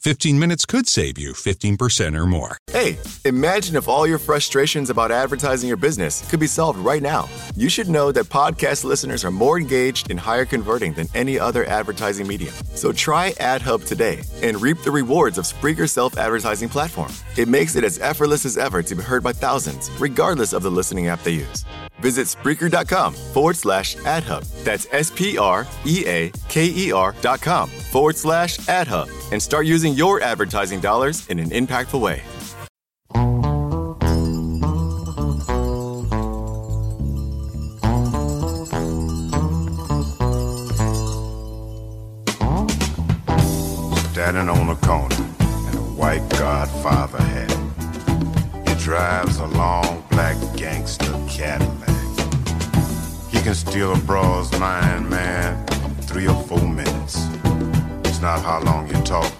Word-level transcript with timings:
15 0.00 0.38
minutes 0.38 0.64
could 0.64 0.86
save 0.86 1.18
you 1.18 1.32
15% 1.32 2.16
or 2.16 2.26
more. 2.26 2.58
Hey, 2.70 2.96
imagine 3.24 3.74
if 3.74 3.88
all 3.88 4.06
your 4.06 4.18
frustrations 4.18 4.88
about 4.88 5.10
advertising 5.10 5.66
your 5.66 5.76
business 5.78 6.28
could 6.30 6.38
be 6.38 6.46
solved 6.46 6.78
right 6.78 7.02
now. 7.02 7.28
You 7.56 7.68
should 7.68 7.88
know 7.88 8.12
that 8.12 8.26
podcast 8.26 8.84
listeners 8.84 9.24
are 9.24 9.32
more 9.32 9.58
engaged 9.58 10.08
and 10.10 10.20
higher 10.20 10.44
converting 10.44 10.92
than 10.92 11.08
any 11.14 11.40
other 11.40 11.64
advertising 11.64 12.28
medium. 12.28 12.54
So 12.74 12.92
try 12.92 13.32
AdHub 13.32 13.84
today 13.84 14.22
and 14.42 14.60
reap 14.62 14.78
the 14.84 14.92
rewards 14.92 15.38
of 15.38 15.46
Spreaker's 15.46 15.90
self 15.92 16.16
advertising 16.16 16.68
platform. 16.68 17.10
It 17.36 17.48
makes 17.48 17.74
it 17.74 17.82
as 17.82 17.98
effortless 17.98 18.44
as 18.44 18.56
ever 18.56 18.82
to 18.84 18.94
be 18.94 19.02
heard 19.02 19.24
by 19.24 19.32
thousands, 19.32 19.90
regardless 19.98 20.52
of 20.52 20.62
the 20.62 20.70
listening 20.70 21.08
app 21.08 21.22
they 21.24 21.32
use. 21.32 21.64
Visit 22.00 22.26
Spreaker.com 22.26 23.14
forward 23.14 23.56
slash 23.56 23.96
AdHub. 23.96 24.44
That's 24.64 24.86
S 24.92 25.10
P 25.10 25.38
R 25.38 25.66
E 25.86 26.04
A 26.06 26.30
K 26.48 26.66
E 26.66 26.92
R 26.92 27.14
dot 27.22 27.40
com 27.40 27.70
forward 27.70 28.16
slash 28.16 28.58
AdHub 28.58 29.10
and 29.32 29.42
start 29.42 29.64
using 29.64 29.85
your 29.94 30.20
advertising 30.22 30.80
dollars 30.80 31.26
in 31.28 31.38
an 31.38 31.50
impactful 31.50 32.00
way. 32.00 32.22
Standing 44.12 44.48
on 44.48 44.70
a 44.70 44.76
corner 44.76 45.14
in 45.14 45.76
a 45.76 45.86
white 45.94 46.28
Godfather 46.30 47.22
hat. 47.22 47.50
He 48.66 48.74
drives 48.82 49.38
a 49.38 49.46
long 49.46 50.04
black 50.10 50.36
gangster 50.56 51.12
Cadillac. 51.28 51.90
He 53.30 53.40
can 53.40 53.54
steal 53.54 53.92
a 53.92 53.98
broad's 53.98 54.58
mind, 54.58 55.08
man, 55.08 55.64
three 56.02 56.26
or 56.26 56.42
four 56.44 56.66
minutes. 56.66 57.28
It's 58.04 58.20
not 58.20 58.42
how 58.42 58.62
long 58.62 58.88
you 58.88 59.00
talk, 59.02 59.30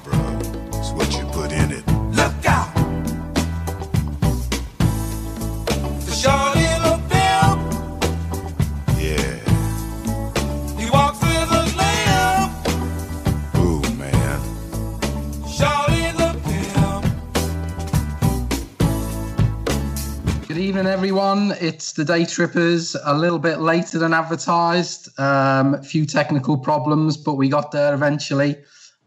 evening, 20.76 20.92
everyone. 20.92 21.54
It's 21.58 21.94
the 21.94 22.04
Day 22.04 22.26
Trippers. 22.26 22.94
A 23.02 23.16
little 23.16 23.38
bit 23.38 23.60
later 23.60 23.98
than 23.98 24.12
advertised. 24.12 25.08
Um, 25.18 25.72
a 25.72 25.82
few 25.82 26.04
technical 26.04 26.58
problems, 26.58 27.16
but 27.16 27.36
we 27.36 27.48
got 27.48 27.72
there 27.72 27.94
eventually. 27.94 28.58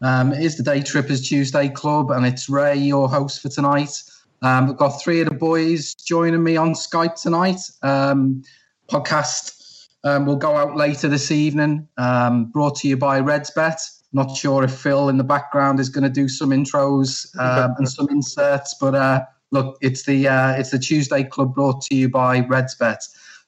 Um, 0.02 0.32
it 0.32 0.42
is 0.42 0.56
the 0.56 0.64
Day 0.64 0.82
Trippers 0.82 1.28
Tuesday 1.28 1.68
Club, 1.68 2.10
and 2.10 2.26
it's 2.26 2.48
Ray, 2.48 2.76
your 2.76 3.08
host 3.08 3.40
for 3.40 3.50
tonight. 3.50 4.02
Um, 4.42 4.66
we've 4.66 4.76
got 4.76 5.00
three 5.00 5.20
of 5.20 5.28
the 5.28 5.36
boys 5.36 5.94
joining 5.94 6.42
me 6.42 6.56
on 6.56 6.74
Skype 6.74 7.22
tonight. 7.22 7.60
Um, 7.82 8.42
podcast 8.88 9.86
um, 10.02 10.26
will 10.26 10.34
go 10.34 10.56
out 10.56 10.76
later 10.76 11.06
this 11.06 11.30
evening. 11.30 11.86
Um, 11.98 12.46
brought 12.46 12.78
to 12.78 12.88
you 12.88 12.96
by 12.96 13.20
RedsBet. 13.20 13.80
Not 14.12 14.36
sure 14.36 14.64
if 14.64 14.74
Phil 14.74 15.08
in 15.08 15.18
the 15.18 15.24
background 15.24 15.78
is 15.78 15.88
going 15.88 16.02
to 16.02 16.10
do 16.10 16.28
some 16.28 16.50
intros 16.50 17.28
um, 17.38 17.76
and 17.78 17.88
some 17.88 18.08
inserts, 18.10 18.74
but 18.74 18.96
uh, 18.96 19.22
look, 19.50 19.78
it's 19.80 20.04
the 20.04 20.28
uh, 20.28 20.52
it's 20.52 20.70
the 20.70 20.78
Tuesday 20.78 21.24
Club 21.24 21.54
brought 21.54 21.82
to 21.82 21.94
you 21.94 22.08
by 22.08 22.42
RedsBet. 22.42 22.98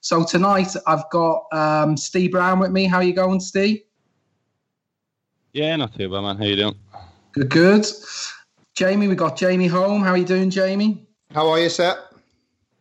So 0.01 0.23
tonight 0.23 0.75
I've 0.85 1.09
got 1.11 1.45
um, 1.51 1.95
Steve 1.95 2.31
Brown 2.31 2.59
with 2.59 2.71
me. 2.71 2.85
How 2.85 2.99
you 2.99 3.13
going, 3.13 3.39
Steve? 3.39 3.81
Yeah, 5.53 5.75
not 5.75 5.93
too 5.97 6.09
bad, 6.09 6.21
man. 6.21 6.37
How 6.37 6.45
you 6.45 6.55
doing? 6.55 6.75
Good, 7.33 7.49
good. 7.49 7.87
Jamie, 8.75 9.07
we 9.07 9.15
got 9.15 9.37
Jamie 9.37 9.67
home. 9.67 10.01
How 10.01 10.11
are 10.11 10.17
you 10.17 10.25
doing, 10.25 10.49
Jamie? 10.49 11.07
How 11.31 11.47
are 11.49 11.59
you, 11.59 11.69
Seth? 11.69 11.97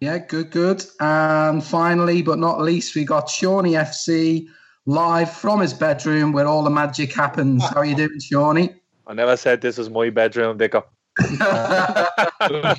Yeah, 0.00 0.18
good, 0.18 0.50
good. 0.50 0.84
And 1.00 1.62
finally, 1.62 2.22
but 2.22 2.38
not 2.38 2.60
least, 2.60 2.96
we 2.96 3.04
got 3.04 3.28
Shawnee 3.28 3.74
FC 3.74 4.48
live 4.86 5.32
from 5.32 5.60
his 5.60 5.72
bedroom 5.72 6.32
where 6.32 6.46
all 6.46 6.64
the 6.64 6.70
magic 6.70 7.12
happens. 7.12 7.62
How 7.70 7.76
are 7.76 7.84
you 7.84 7.94
doing, 7.94 8.18
Shawnee? 8.18 8.74
I 9.06 9.14
never 9.14 9.36
said 9.36 9.60
this 9.60 9.78
was 9.78 9.90
my 9.90 10.10
bedroom, 10.10 10.56
Dicker. 10.58 10.82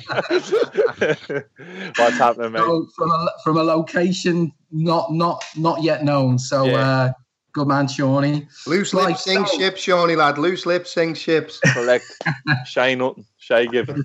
What's 1.96 2.18
happening, 2.18 2.52
mate? 2.52 2.60
So 2.60 2.86
from 2.96 3.10
a 3.10 3.26
from 3.42 3.56
a 3.56 3.62
location 3.62 4.52
not 4.70 5.12
not 5.12 5.44
not 5.56 5.82
yet 5.82 6.04
known. 6.04 6.38
So 6.38 6.64
Yeah. 6.66 6.90
uh, 6.90 7.12
good 7.52 7.68
man, 7.68 7.88
Shawnee. 7.88 8.46
Loose 8.66 8.92
Right, 8.94 9.08
lips 9.08 9.24
sing 9.24 9.46
so- 9.46 9.58
ships, 9.58 9.80
Shawnee 9.82 10.16
lad. 10.16 10.38
Loose 10.38 10.66
lips 10.66 10.92
sing 10.92 11.14
ships. 11.14 11.60
Correct. 11.66 12.04
Shy 12.66 12.94
nothing. 12.94 13.24
Shy 13.38 13.66
giving. 13.66 14.04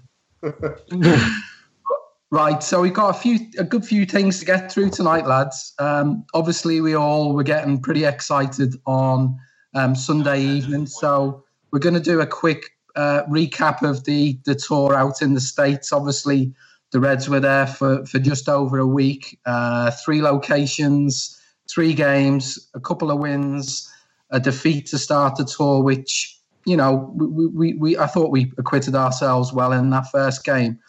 Right, 2.32 2.62
so 2.62 2.82
we've 2.82 2.94
got 2.94 3.10
a 3.10 3.20
few, 3.20 3.40
a 3.58 3.64
good 3.64 3.84
few 3.84 4.06
things 4.06 4.38
to 4.40 4.46
get 4.46 4.72
through 4.72 4.92
tonight, 4.92 5.26
lads. 5.26 5.74
Um, 5.80 6.26
obviously, 6.36 6.80
we 6.80 6.94
all 6.94 7.34
were 7.34 7.42
getting 7.42 7.82
pretty 7.82 8.06
excited 8.06 8.76
on 8.86 9.36
um, 9.74 9.96
Sunday 9.96 10.40
evening, 10.42 10.86
so 10.86 11.44
we're 11.72 11.80
going 11.80 11.96
to 11.96 12.00
do 12.00 12.22
a 12.22 12.28
quick 12.28 12.70
uh, 13.00 13.24
recap 13.26 13.82
of 13.82 14.04
the 14.04 14.40
the 14.46 14.56
tour 14.56 14.96
out 14.96 15.22
in 15.22 15.34
the 15.34 15.42
states. 15.42 15.94
Obviously, 15.94 16.54
the 16.92 17.00
Reds 17.00 17.30
were 17.30 17.40
there 17.40 17.68
for 17.68 18.06
for 18.06 18.20
just 18.20 18.50
over 18.50 18.78
a 18.80 18.88
week, 18.88 19.40
uh, 19.46 19.92
three 20.04 20.22
locations, 20.22 21.40
three 21.70 21.94
games, 21.94 22.70
a 22.74 22.80
couple 22.80 23.12
of 23.12 23.20
wins, 23.20 23.90
a 24.32 24.40
defeat 24.40 24.88
to 24.88 24.98
start 24.98 25.38
the 25.38 25.46
tour, 25.46 25.82
which 25.84 26.38
you 26.66 26.78
know 26.78 27.12
we 27.16 27.48
we, 27.48 27.74
we 27.76 27.98
I 27.98 28.08
thought 28.08 28.32
we 28.32 28.52
acquitted 28.58 28.96
ourselves 28.96 29.54
well 29.54 29.72
in 29.72 29.90
that 29.92 30.12
first 30.12 30.44
game 30.44 30.80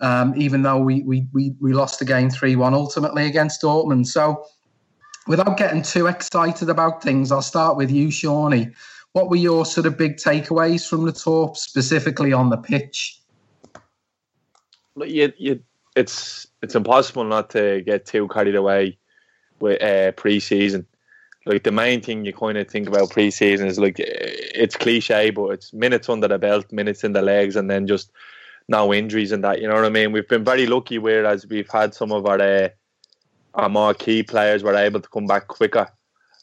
um, 0.00 0.34
even 0.36 0.62
though 0.62 0.78
we, 0.78 1.02
we, 1.02 1.26
we, 1.32 1.54
we 1.60 1.72
lost 1.72 1.98
the 1.98 2.04
game 2.04 2.30
3 2.30 2.56
1 2.56 2.74
ultimately 2.74 3.26
against 3.26 3.62
Dortmund. 3.62 4.06
So, 4.06 4.44
without 5.26 5.56
getting 5.56 5.82
too 5.82 6.06
excited 6.06 6.68
about 6.68 7.02
things, 7.02 7.32
I'll 7.32 7.42
start 7.42 7.76
with 7.76 7.90
you, 7.90 8.10
Shawnee. 8.10 8.70
What 9.16 9.30
were 9.30 9.36
your 9.36 9.64
sort 9.64 9.86
of 9.86 9.96
big 9.96 10.18
takeaways 10.18 10.86
from 10.86 11.06
the 11.06 11.12
tour, 11.12 11.50
specifically 11.54 12.34
on 12.34 12.50
the 12.50 12.58
pitch? 12.58 13.18
Look, 14.94 15.08
you, 15.08 15.32
you, 15.38 15.62
it's 15.96 16.46
it's 16.60 16.74
impossible 16.74 17.24
not 17.24 17.48
to 17.52 17.80
get 17.80 18.04
too 18.04 18.28
carried 18.28 18.56
away 18.56 18.98
with 19.58 19.82
uh, 19.82 20.12
pre-season. 20.12 20.86
Like 21.46 21.62
the 21.62 21.72
main 21.72 22.02
thing 22.02 22.26
you 22.26 22.34
kind 22.34 22.58
of 22.58 22.68
think 22.68 22.88
about 22.88 23.08
pre-season 23.08 23.66
is 23.68 23.78
like 23.78 23.94
it's 23.98 24.76
cliche, 24.76 25.30
but 25.30 25.46
it's 25.46 25.72
minutes 25.72 26.10
under 26.10 26.28
the 26.28 26.38
belt, 26.38 26.70
minutes 26.70 27.02
in 27.02 27.14
the 27.14 27.22
legs, 27.22 27.56
and 27.56 27.70
then 27.70 27.86
just 27.86 28.10
no 28.68 28.92
injuries 28.92 29.32
and 29.32 29.42
that. 29.44 29.62
You 29.62 29.68
know 29.68 29.76
what 29.76 29.86
I 29.86 29.88
mean? 29.88 30.12
We've 30.12 30.28
been 30.28 30.44
very 30.44 30.66
lucky, 30.66 30.98
whereas 30.98 31.46
we've 31.46 31.70
had 31.70 31.94
some 31.94 32.12
of 32.12 32.26
our 32.26 32.38
uh, 32.38 32.68
our 33.54 33.94
key 33.94 34.22
players 34.22 34.62
were 34.62 34.76
able 34.76 35.00
to 35.00 35.08
come 35.08 35.26
back 35.26 35.48
quicker 35.48 35.90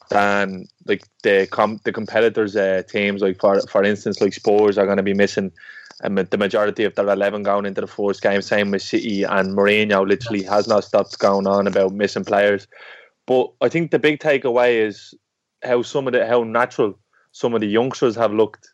than 0.09 0.67
like 0.85 1.03
the 1.23 1.47
com- 1.51 1.79
the 1.83 1.94
competitors' 1.94 2.55
uh, 2.55 2.83
teams. 2.88 3.21
Like 3.21 3.39
for 3.39 3.59
for 3.61 3.83
instance, 3.83 4.21
like 4.21 4.33
Spurs 4.33 4.77
are 4.77 4.85
going 4.85 4.97
to 4.97 5.03
be 5.03 5.13
missing. 5.13 5.51
Um, 6.03 6.15
the 6.15 6.38
majority 6.38 6.83
of 6.83 6.95
their 6.95 7.07
11 7.07 7.44
going 7.44 7.65
into 7.65 7.79
the 7.79 7.88
first 7.88 8.21
game, 8.21 8.41
same 8.41 8.71
with 8.71 8.81
City 8.81 9.23
and 9.23 9.55
Mourinho 9.55 10.05
literally 10.05 10.44
has 10.44 10.67
not 10.67 10.83
stopped 10.83 11.17
going 11.19 11.47
on 11.47 11.65
about 11.65 11.94
missing 11.94 12.25
players. 12.25 12.67
But 13.25 13.51
I 13.61 13.69
think 13.69 13.91
the 13.91 14.00
big 14.00 14.19
takeaway 14.19 14.85
is 14.85 15.13
how 15.63 15.81
some 15.81 16.07
of 16.07 16.13
the 16.13 16.27
how 16.27 16.44
natural 16.44 16.97
some 17.31 17.53
of 17.53 17.61
the 17.61 17.67
youngsters 17.67 18.15
have 18.15 18.33
looked 18.33 18.69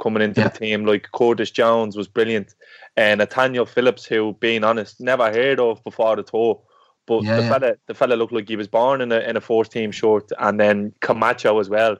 coming 0.00 0.22
into 0.22 0.40
yeah. 0.40 0.48
the 0.48 0.58
team. 0.58 0.84
Like 0.84 1.08
Curtis 1.12 1.50
Jones 1.50 1.96
was 1.96 2.08
brilliant, 2.08 2.54
and 2.96 3.18
Nathaniel 3.18 3.66
Phillips, 3.66 4.04
who, 4.04 4.36
being 4.40 4.64
honest, 4.64 5.00
never 5.00 5.30
heard 5.30 5.60
of 5.60 5.82
before 5.84 6.16
the 6.16 6.22
tour. 6.22 6.60
But 7.10 7.24
yeah, 7.24 7.38
the 7.38 7.42
yeah. 7.42 7.48
fella, 7.48 7.74
the 7.88 7.94
fella 7.94 8.14
looked 8.14 8.32
like 8.32 8.48
he 8.48 8.54
was 8.54 8.68
born 8.68 9.00
in 9.00 9.10
a 9.10 9.18
in 9.18 9.36
a 9.36 9.40
fourth 9.40 9.70
team 9.70 9.90
short, 9.90 10.30
and 10.38 10.60
then 10.60 10.92
Camacho 11.00 11.58
as 11.58 11.68
well, 11.68 11.96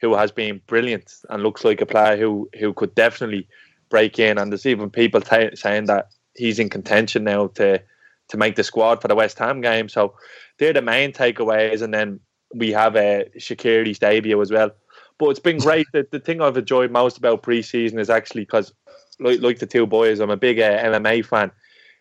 who 0.00 0.14
has 0.14 0.30
been 0.30 0.60
brilliant 0.68 1.12
and 1.28 1.42
looks 1.42 1.64
like 1.64 1.80
a 1.80 1.86
player 1.86 2.16
who 2.16 2.48
who 2.60 2.72
could 2.72 2.94
definitely 2.94 3.48
break 3.88 4.20
in. 4.20 4.38
And 4.38 4.52
there's 4.52 4.64
even 4.64 4.88
people 4.88 5.20
t- 5.20 5.56
saying 5.56 5.86
that 5.86 6.10
he's 6.36 6.60
in 6.60 6.68
contention 6.68 7.24
now 7.24 7.48
to 7.56 7.82
to 8.28 8.36
make 8.36 8.54
the 8.54 8.62
squad 8.62 9.02
for 9.02 9.08
the 9.08 9.16
West 9.16 9.36
Ham 9.40 9.62
game. 9.62 9.88
So 9.88 10.14
they're 10.58 10.72
the 10.72 10.80
main 10.80 11.10
takeaways, 11.10 11.82
and 11.82 11.92
then 11.92 12.20
we 12.54 12.70
have 12.70 12.94
a 12.94 13.22
uh, 13.22 13.24
Shaqiri's 13.38 13.98
debut 13.98 14.40
as 14.40 14.52
well. 14.52 14.70
But 15.18 15.30
it's 15.30 15.40
been 15.40 15.58
great. 15.58 15.88
the, 15.92 16.06
the 16.12 16.20
thing 16.20 16.40
I've 16.40 16.56
enjoyed 16.56 16.92
most 16.92 17.18
about 17.18 17.42
preseason 17.42 17.98
is 17.98 18.10
actually 18.10 18.42
because, 18.42 18.72
like, 19.18 19.40
like 19.40 19.58
the 19.58 19.66
two 19.66 19.88
boys, 19.88 20.20
I'm 20.20 20.30
a 20.30 20.36
big 20.36 20.60
uh, 20.60 20.78
MMA 20.84 21.26
fan. 21.26 21.50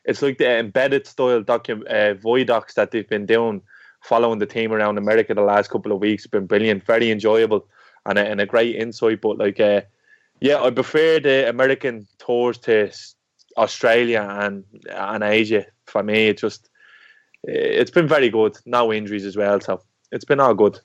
It's 0.05 0.21
like 0.21 0.37
the 0.37 0.59
embedded 0.59 1.07
style 1.07 1.43
docu- 1.43 1.89
uh, 1.89 2.15
voidocs 2.15 2.75
that 2.75 2.91
they've 2.91 3.07
been 3.07 3.25
doing, 3.25 3.61
following 4.01 4.39
the 4.39 4.45
team 4.45 4.71
around 4.71 4.97
America 4.97 5.33
the 5.33 5.41
last 5.41 5.69
couple 5.69 5.91
of 5.91 5.99
weeks. 5.99 6.25
It's 6.25 6.31
Been 6.31 6.45
brilliant, 6.45 6.85
very 6.85 7.09
enjoyable, 7.11 7.67
and 8.05 8.17
a, 8.19 8.25
and 8.25 8.39
a 8.39 8.45
great 8.45 8.75
insight. 8.75 9.21
But 9.21 9.37
like, 9.37 9.59
uh, 9.59 9.81
yeah, 10.39 10.61
I 10.61 10.69
prefer 10.69 11.19
the 11.19 11.49
American 11.49 12.07
tours 12.19 12.57
to 12.59 12.91
Australia 13.57 14.27
and 14.39 14.63
and 14.89 15.23
Asia. 15.23 15.65
For 15.85 16.03
me, 16.03 16.27
it 16.27 16.37
just 16.37 16.69
it's 17.43 17.91
been 17.91 18.07
very 18.07 18.29
good. 18.29 18.57
No 18.65 18.93
injuries 18.93 19.25
as 19.25 19.35
well, 19.35 19.59
so 19.59 19.81
it's 20.11 20.25
been 20.25 20.39
all 20.39 20.53
good. 20.53 20.79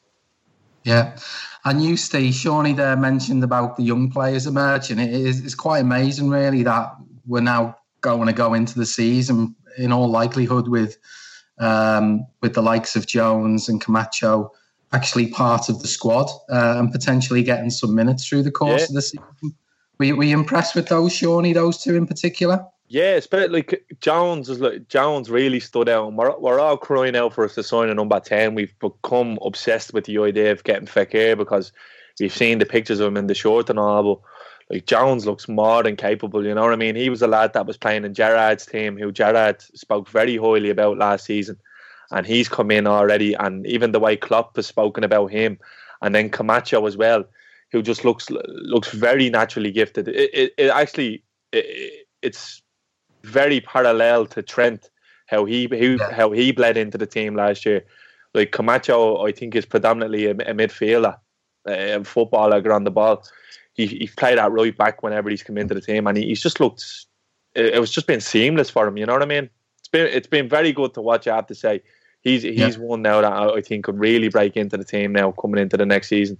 Yeah, 0.84 1.18
and 1.66 1.84
you, 1.84 1.98
Steve, 1.98 2.34
Shawnee 2.34 2.72
there 2.72 2.96
mentioned 2.96 3.44
about 3.44 3.76
the 3.76 3.82
young 3.82 4.10
players 4.10 4.46
emerging. 4.46 4.98
It 4.98 5.12
is 5.12 5.44
it's 5.44 5.54
quite 5.54 5.80
amazing, 5.80 6.30
really, 6.30 6.62
that 6.62 6.96
we're 7.26 7.42
now 7.42 7.76
going 8.00 8.26
to 8.26 8.32
go 8.32 8.54
into 8.54 8.78
the 8.78 8.86
season 8.86 9.54
in 9.78 9.92
all 9.92 10.08
likelihood 10.08 10.68
with 10.68 10.98
um, 11.58 12.26
with 12.40 12.54
the 12.54 12.62
likes 12.62 12.96
of 12.96 13.06
Jones 13.06 13.68
and 13.68 13.80
Camacho 13.80 14.50
actually 14.92 15.28
part 15.28 15.68
of 15.68 15.82
the 15.82 15.88
squad 15.88 16.28
uh, 16.50 16.74
and 16.78 16.90
potentially 16.90 17.42
getting 17.42 17.70
some 17.70 17.94
minutes 17.94 18.26
through 18.26 18.42
the 18.42 18.50
course 18.50 18.80
yeah. 18.80 18.86
of 18.86 18.94
the 18.94 19.02
season. 19.02 19.54
Were, 19.98 20.16
were 20.16 20.24
you 20.24 20.38
impressed 20.38 20.74
with 20.74 20.88
those, 20.88 21.14
Shawnee? 21.14 21.52
Those 21.52 21.82
two 21.82 21.94
in 21.94 22.06
particular? 22.06 22.64
Yeah, 22.88 23.14
especially 23.14 23.64
Jones 24.00 24.48
is 24.48 24.58
like 24.58 24.88
Jones 24.88 25.30
really 25.30 25.60
stood 25.60 25.88
out. 25.88 26.08
And 26.08 26.18
we're, 26.18 26.36
we're 26.40 26.58
all 26.58 26.76
crying 26.76 27.14
out 27.14 27.34
for 27.34 27.44
us 27.44 27.54
to 27.54 27.62
sign 27.62 27.88
a 27.88 27.94
number 27.94 28.18
ten. 28.18 28.56
We've 28.56 28.76
become 28.80 29.38
obsessed 29.42 29.94
with 29.94 30.06
the 30.06 30.18
idea 30.18 30.50
of 30.50 30.64
getting 30.64 30.88
Fekir 30.88 31.38
because 31.38 31.70
we've 32.18 32.34
seen 32.34 32.58
the 32.58 32.66
pictures 32.66 32.98
of 32.98 33.06
him 33.06 33.16
in 33.16 33.28
the 33.28 33.34
short 33.34 33.70
and 33.70 33.78
all. 33.78 34.02
But 34.02 34.20
like 34.70 34.86
Jones 34.86 35.26
looks 35.26 35.48
more 35.48 35.82
than 35.82 35.96
capable. 35.96 36.46
You 36.46 36.54
know 36.54 36.62
what 36.62 36.72
I 36.72 36.76
mean? 36.76 36.94
He 36.94 37.10
was 37.10 37.22
a 37.22 37.26
lad 37.26 37.52
that 37.54 37.66
was 37.66 37.76
playing 37.76 38.04
in 38.04 38.14
Gerrard's 38.14 38.64
team, 38.64 38.96
who 38.96 39.10
Gerrard 39.10 39.60
spoke 39.60 40.08
very 40.08 40.36
highly 40.36 40.70
about 40.70 40.96
last 40.96 41.24
season, 41.24 41.56
and 42.12 42.24
he's 42.24 42.48
come 42.48 42.70
in 42.70 42.86
already. 42.86 43.34
And 43.34 43.66
even 43.66 43.90
the 43.90 44.00
way 44.00 44.16
Klopp 44.16 44.56
has 44.56 44.68
spoken 44.68 45.02
about 45.02 45.32
him, 45.32 45.58
and 46.02 46.14
then 46.14 46.30
Camacho 46.30 46.86
as 46.86 46.96
well, 46.96 47.24
who 47.72 47.82
just 47.82 48.04
looks 48.04 48.30
looks 48.30 48.92
very 48.92 49.28
naturally 49.28 49.72
gifted. 49.72 50.06
It, 50.08 50.30
it, 50.32 50.54
it 50.56 50.70
actually 50.70 51.24
it, 51.52 52.06
it's 52.22 52.62
very 53.24 53.60
parallel 53.60 54.26
to 54.26 54.42
Trent, 54.42 54.88
how 55.26 55.44
he 55.44 55.68
who, 55.68 55.98
how 56.12 56.30
he 56.30 56.52
bled 56.52 56.76
into 56.76 56.96
the 56.96 57.06
team 57.06 57.34
last 57.34 57.66
year. 57.66 57.84
Like 58.34 58.52
Camacho, 58.52 59.26
I 59.26 59.32
think 59.32 59.56
is 59.56 59.66
predominantly 59.66 60.26
a, 60.26 60.30
a 60.30 60.54
midfielder, 60.54 61.16
a 61.66 62.04
footballer 62.04 62.62
around 62.64 62.84
the 62.84 62.92
ball. 62.92 63.24
He 63.86 63.98
he 63.98 64.06
played 64.16 64.38
that 64.38 64.52
right 64.52 64.76
back 64.76 65.02
whenever 65.02 65.30
he's 65.30 65.42
come 65.42 65.58
into 65.58 65.74
the 65.74 65.80
team, 65.80 66.06
and 66.06 66.16
he, 66.16 66.26
he's 66.26 66.42
just 66.42 66.60
looked. 66.60 67.06
It, 67.54 67.74
it, 67.74 67.80
was 67.80 67.90
just 67.90 68.06
been 68.06 68.20
seamless 68.20 68.70
for 68.70 68.86
him. 68.86 68.96
You 68.96 69.06
know 69.06 69.12
what 69.12 69.22
I 69.22 69.26
mean? 69.26 69.50
It's 69.78 69.88
been 69.88 70.06
it's 70.06 70.26
been 70.26 70.48
very 70.48 70.72
good 70.72 70.94
to 70.94 71.00
watch. 71.00 71.26
I 71.26 71.36
have 71.36 71.46
to 71.48 71.54
say, 71.54 71.82
he's 72.22 72.42
he's 72.42 72.58
yeah. 72.58 72.76
one 72.76 73.02
now 73.02 73.20
that 73.20 73.32
I, 73.32 73.54
I 73.54 73.60
think 73.60 73.84
could 73.84 73.98
really 73.98 74.28
break 74.28 74.56
into 74.56 74.76
the 74.76 74.84
team 74.84 75.12
now 75.12 75.32
coming 75.32 75.60
into 75.60 75.76
the 75.76 75.86
next 75.86 76.08
season. 76.08 76.38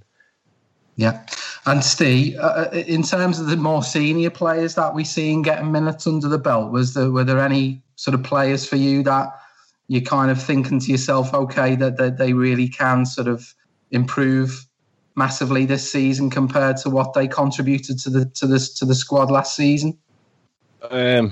Yeah. 0.97 1.25
And 1.67 1.85
Steve, 1.85 2.37
uh, 2.39 2.69
uh, 2.73 2.85
in 2.87 3.03
terms 3.03 3.39
of 3.39 3.47
the 3.47 3.57
more 3.57 3.83
senior 3.83 4.31
players 4.31 4.75
that 4.77 4.95
we've 4.95 5.07
seen 5.07 5.43
getting 5.43 5.73
minutes 5.73 6.07
under 6.07 6.29
the 6.29 6.39
belt, 6.39 6.73
was 6.73 6.95
there 6.95 7.11
were 7.11 7.25
there 7.25 7.41
any 7.41 7.83
sort 7.97 8.15
of 8.15 8.23
players 8.23 8.67
for 8.67 8.77
you 8.77 9.03
that 9.03 9.29
you're 9.89 10.01
kind 10.01 10.31
of 10.31 10.41
thinking 10.41 10.79
to 10.79 10.91
yourself, 10.91 11.35
okay, 11.35 11.75
that, 11.75 11.97
that 11.97 12.17
they 12.17 12.33
really 12.33 12.69
can 12.69 13.05
sort 13.05 13.27
of 13.27 13.55
improve 13.91 14.65
massively 15.17 15.65
this 15.65 15.91
season 15.91 16.31
compared 16.31 16.77
to 16.79 16.91
what 16.91 17.15
they 17.15 17.27
contributed 17.29 17.99
to 18.01 18.11
the 18.11 18.25
to 18.27 18.47
this 18.47 18.73
to 18.75 18.85
the 18.85 18.95
squad 18.95 19.31
last 19.31 19.57
season? 19.57 19.97
Um, 20.91 21.31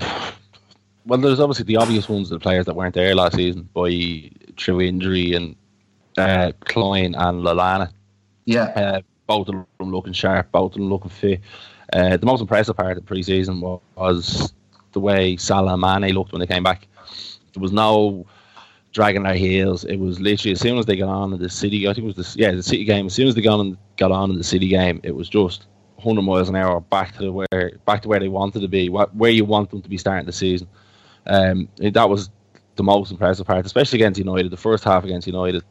well, 1.05 1.19
there's 1.19 1.39
obviously 1.39 1.65
the 1.65 1.77
obvious 1.77 2.07
ones, 2.07 2.29
the 2.29 2.39
players 2.39 2.65
that 2.65 2.75
weren't 2.75 2.93
there 2.93 3.15
last 3.15 3.35
season 3.35 3.67
by 3.73 4.29
through 4.57 4.81
injury 4.81 5.33
and 5.33 5.55
uh, 6.17 6.51
Clyne 6.65 7.15
and 7.15 7.43
Lallana. 7.43 7.91
Yeah. 8.45 8.63
Uh, 8.63 9.01
both 9.25 9.47
of 9.47 9.55
them 9.55 9.91
looking 9.91 10.13
sharp, 10.13 10.51
both 10.51 10.73
of 10.73 10.79
them 10.79 10.89
looking 10.89 11.09
fit. 11.09 11.41
Uh, 11.93 12.17
the 12.17 12.25
most 12.25 12.41
impressive 12.41 12.75
part 12.75 12.97
of 12.97 13.05
the 13.05 13.13
preseason 13.15 13.61
was, 13.61 13.81
was 13.95 14.53
the 14.91 14.99
way 14.99 15.37
Salah 15.37 15.73
and 15.73 15.81
Mane 15.81 16.13
looked 16.13 16.31
when 16.31 16.39
they 16.39 16.47
came 16.47 16.63
back. 16.63 16.87
There 17.53 17.61
was 17.61 17.71
no 17.71 18.25
dragging 18.91 19.23
their 19.23 19.35
heels. 19.35 19.83
It 19.85 19.97
was 19.97 20.19
literally 20.19 20.53
as 20.53 20.59
soon 20.59 20.77
as 20.77 20.85
they 20.85 20.95
got 20.95 21.09
on 21.09 21.33
in 21.33 21.41
the 21.41 21.49
city. 21.49 21.87
I 21.87 21.93
think 21.93 22.05
it 22.05 22.15
was 22.15 22.33
the 22.33 22.41
yeah 22.41 22.51
the 22.51 22.63
city 22.63 22.83
game. 22.83 23.05
As 23.05 23.13
soon 23.13 23.27
as 23.27 23.35
they 23.35 23.41
got 23.41 23.59
on 23.59 23.77
got 23.97 24.11
on 24.11 24.31
in 24.31 24.37
the 24.37 24.43
city 24.43 24.67
game, 24.67 24.99
it 25.03 25.15
was 25.15 25.29
just 25.29 25.67
100 25.95 26.21
miles 26.21 26.49
an 26.49 26.55
hour 26.55 26.79
back 26.79 27.17
to 27.17 27.31
where 27.31 27.71
back 27.85 28.01
to 28.03 28.07
where 28.07 28.19
they 28.19 28.29
wanted 28.29 28.61
to 28.61 28.67
be, 28.67 28.87
where 28.89 29.31
you 29.31 29.45
want 29.45 29.69
them 29.69 29.81
to 29.81 29.89
be 29.89 29.97
starting 29.97 30.25
the 30.25 30.31
season. 30.31 30.67
Um, 31.25 31.67
that 31.77 32.09
was 32.09 32.29
the 32.75 32.83
most 32.83 33.11
impressive 33.11 33.45
part, 33.45 33.65
especially 33.65 33.97
against 33.97 34.17
United. 34.17 34.51
The 34.51 34.57
first 34.57 34.83
half 34.83 35.03
against 35.03 35.27
United, 35.27 35.63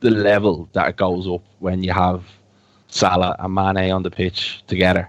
the 0.00 0.10
level 0.10 0.68
that 0.72 0.96
goes 0.96 1.28
up 1.28 1.42
when 1.60 1.82
you 1.82 1.92
have 1.92 2.24
Salah 2.88 3.36
and 3.38 3.54
Mane 3.54 3.90
on 3.92 4.02
the 4.02 4.10
pitch 4.10 4.62
together 4.66 5.08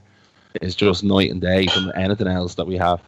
is 0.62 0.76
just 0.76 1.04
night 1.04 1.32
and 1.32 1.42
day 1.42 1.68
from 1.68 1.92
anything 1.96 2.28
else 2.28 2.56
that 2.56 2.66
we 2.66 2.78
have. 2.78 3.02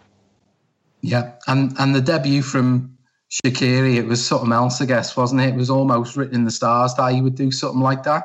Yeah, 1.01 1.33
and 1.47 1.73
and 1.77 1.93
the 1.93 2.01
debut 2.01 2.41
from 2.41 2.94
Shaqiri, 3.43 3.97
it 3.97 4.05
was 4.05 4.25
something 4.25 4.53
else, 4.53 4.81
I 4.81 4.85
guess, 4.85 5.17
wasn't 5.17 5.41
it? 5.41 5.49
It 5.49 5.55
was 5.55 5.69
almost 5.69 6.15
written 6.15 6.35
in 6.35 6.45
the 6.45 6.51
stars 6.51 6.93
that 6.95 7.13
he 7.13 7.21
would 7.21 7.35
do 7.35 7.51
something 7.51 7.81
like 7.81 8.03
that. 8.03 8.23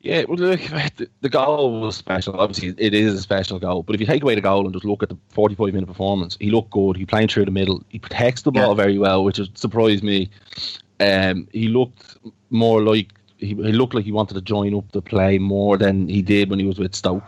Yeah, 0.00 0.24
well, 0.28 0.36
look, 0.36 0.60
the 1.22 1.28
goal 1.30 1.80
was 1.80 1.96
special. 1.96 2.38
Obviously, 2.38 2.74
it 2.76 2.92
is 2.92 3.14
a 3.14 3.22
special 3.22 3.58
goal. 3.58 3.82
But 3.82 3.94
if 3.94 4.00
you 4.00 4.06
take 4.06 4.22
away 4.22 4.34
the 4.34 4.42
goal 4.42 4.64
and 4.64 4.72
just 4.72 4.84
look 4.84 5.02
at 5.02 5.08
the 5.08 5.16
45 5.30 5.72
minute 5.72 5.86
performance, 5.86 6.36
he 6.38 6.50
looked 6.50 6.70
good. 6.70 6.96
He 6.96 7.06
played 7.06 7.30
through 7.30 7.46
the 7.46 7.50
middle. 7.50 7.82
He 7.88 7.98
protects 7.98 8.42
the 8.42 8.52
ball 8.52 8.68
yeah. 8.68 8.74
very 8.74 8.98
well, 8.98 9.24
which 9.24 9.40
surprised 9.54 10.04
me. 10.04 10.28
Um, 11.00 11.48
he 11.52 11.68
looked 11.68 12.18
more 12.50 12.82
like 12.82 13.14
he, 13.38 13.48
he 13.48 13.54
looked 13.54 13.94
like 13.94 14.04
he 14.04 14.12
wanted 14.12 14.34
to 14.34 14.42
join 14.42 14.74
up 14.74 14.92
the 14.92 15.02
play 15.02 15.38
more 15.38 15.78
than 15.78 16.08
he 16.08 16.20
did 16.20 16.50
when 16.50 16.58
he 16.58 16.66
was 16.66 16.78
with 16.78 16.94
Stoke. 16.94 17.24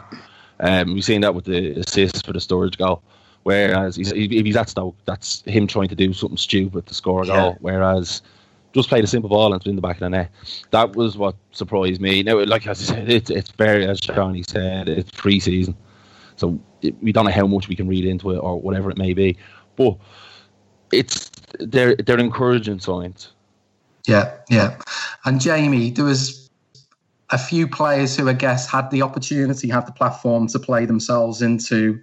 Um, 0.61 0.95
we've 0.95 1.05
seen 1.05 1.23
that 1.23 1.35
with 1.35 1.47
the 1.47 1.81
assist 1.81 2.26
for 2.26 2.35
the 2.35 2.38
Sturridge 2.41 2.76
goal. 2.76 3.03
Whereas 3.47 3.95
he's, 3.95 4.11
if 4.11 4.45
he's 4.45 4.57
at 4.57 4.69
Stoke, 4.69 4.97
that's 5.05 5.43
him 5.43 5.69
trying 5.69 5.87
to 5.87 5.95
do 5.95 6.12
something 6.12 6.37
stupid 6.37 6.85
to 6.87 6.95
score 6.95 7.23
a 7.23 7.26
goal. 7.26 7.57
Whereas 7.61 8.21
just 8.73 8.88
played 8.88 9.05
a 9.05 9.07
simple 9.07 9.31
ball 9.31 9.53
and 9.53 9.61
it's 9.61 9.67
in 9.69 9.76
the 9.76 9.81
back 9.83 9.99
of 9.99 10.00
the 10.00 10.11
net. 10.11 10.33
That 10.73 10.97
was 10.97 11.17
what 11.17 11.37
surprised 11.53 12.00
me. 12.00 12.25
Now, 12.25 12.45
like 12.45 12.67
I 12.67 12.73
said, 12.73 13.09
it's, 13.09 13.31
it's 13.31 13.53
very, 13.53 13.87
as 13.87 14.00
Johnny 14.00 14.43
said, 14.43 14.88
it's 14.88 15.12
pre-season. 15.12 15.76
So 16.35 16.59
it, 16.83 17.00
we 17.00 17.12
don't 17.12 17.25
know 17.25 17.31
how 17.31 17.47
much 17.47 17.69
we 17.69 17.76
can 17.76 17.87
read 17.87 18.05
into 18.05 18.33
it 18.33 18.38
or 18.38 18.61
whatever 18.61 18.91
it 18.91 18.99
may 18.99 19.15
be. 19.15 19.38
But 19.76 19.97
it's 20.91 21.31
they're 21.61 21.95
they're 21.95 22.19
encouraging 22.19 22.81
signs. 22.81 23.31
Yeah, 24.09 24.38
yeah. 24.50 24.76
And 25.25 25.41
Jamie, 25.41 25.91
there 25.91 26.05
was 26.05 26.50
a 27.31 27.38
few 27.38 27.69
players 27.69 28.17
who 28.17 28.29
I 28.29 28.33
guess 28.33 28.69
had 28.69 28.91
the 28.91 29.03
opportunity, 29.03 29.69
had 29.69 29.87
the 29.87 29.93
platform 29.93 30.49
to 30.49 30.59
play 30.59 30.85
themselves 30.85 31.43
into 31.43 32.00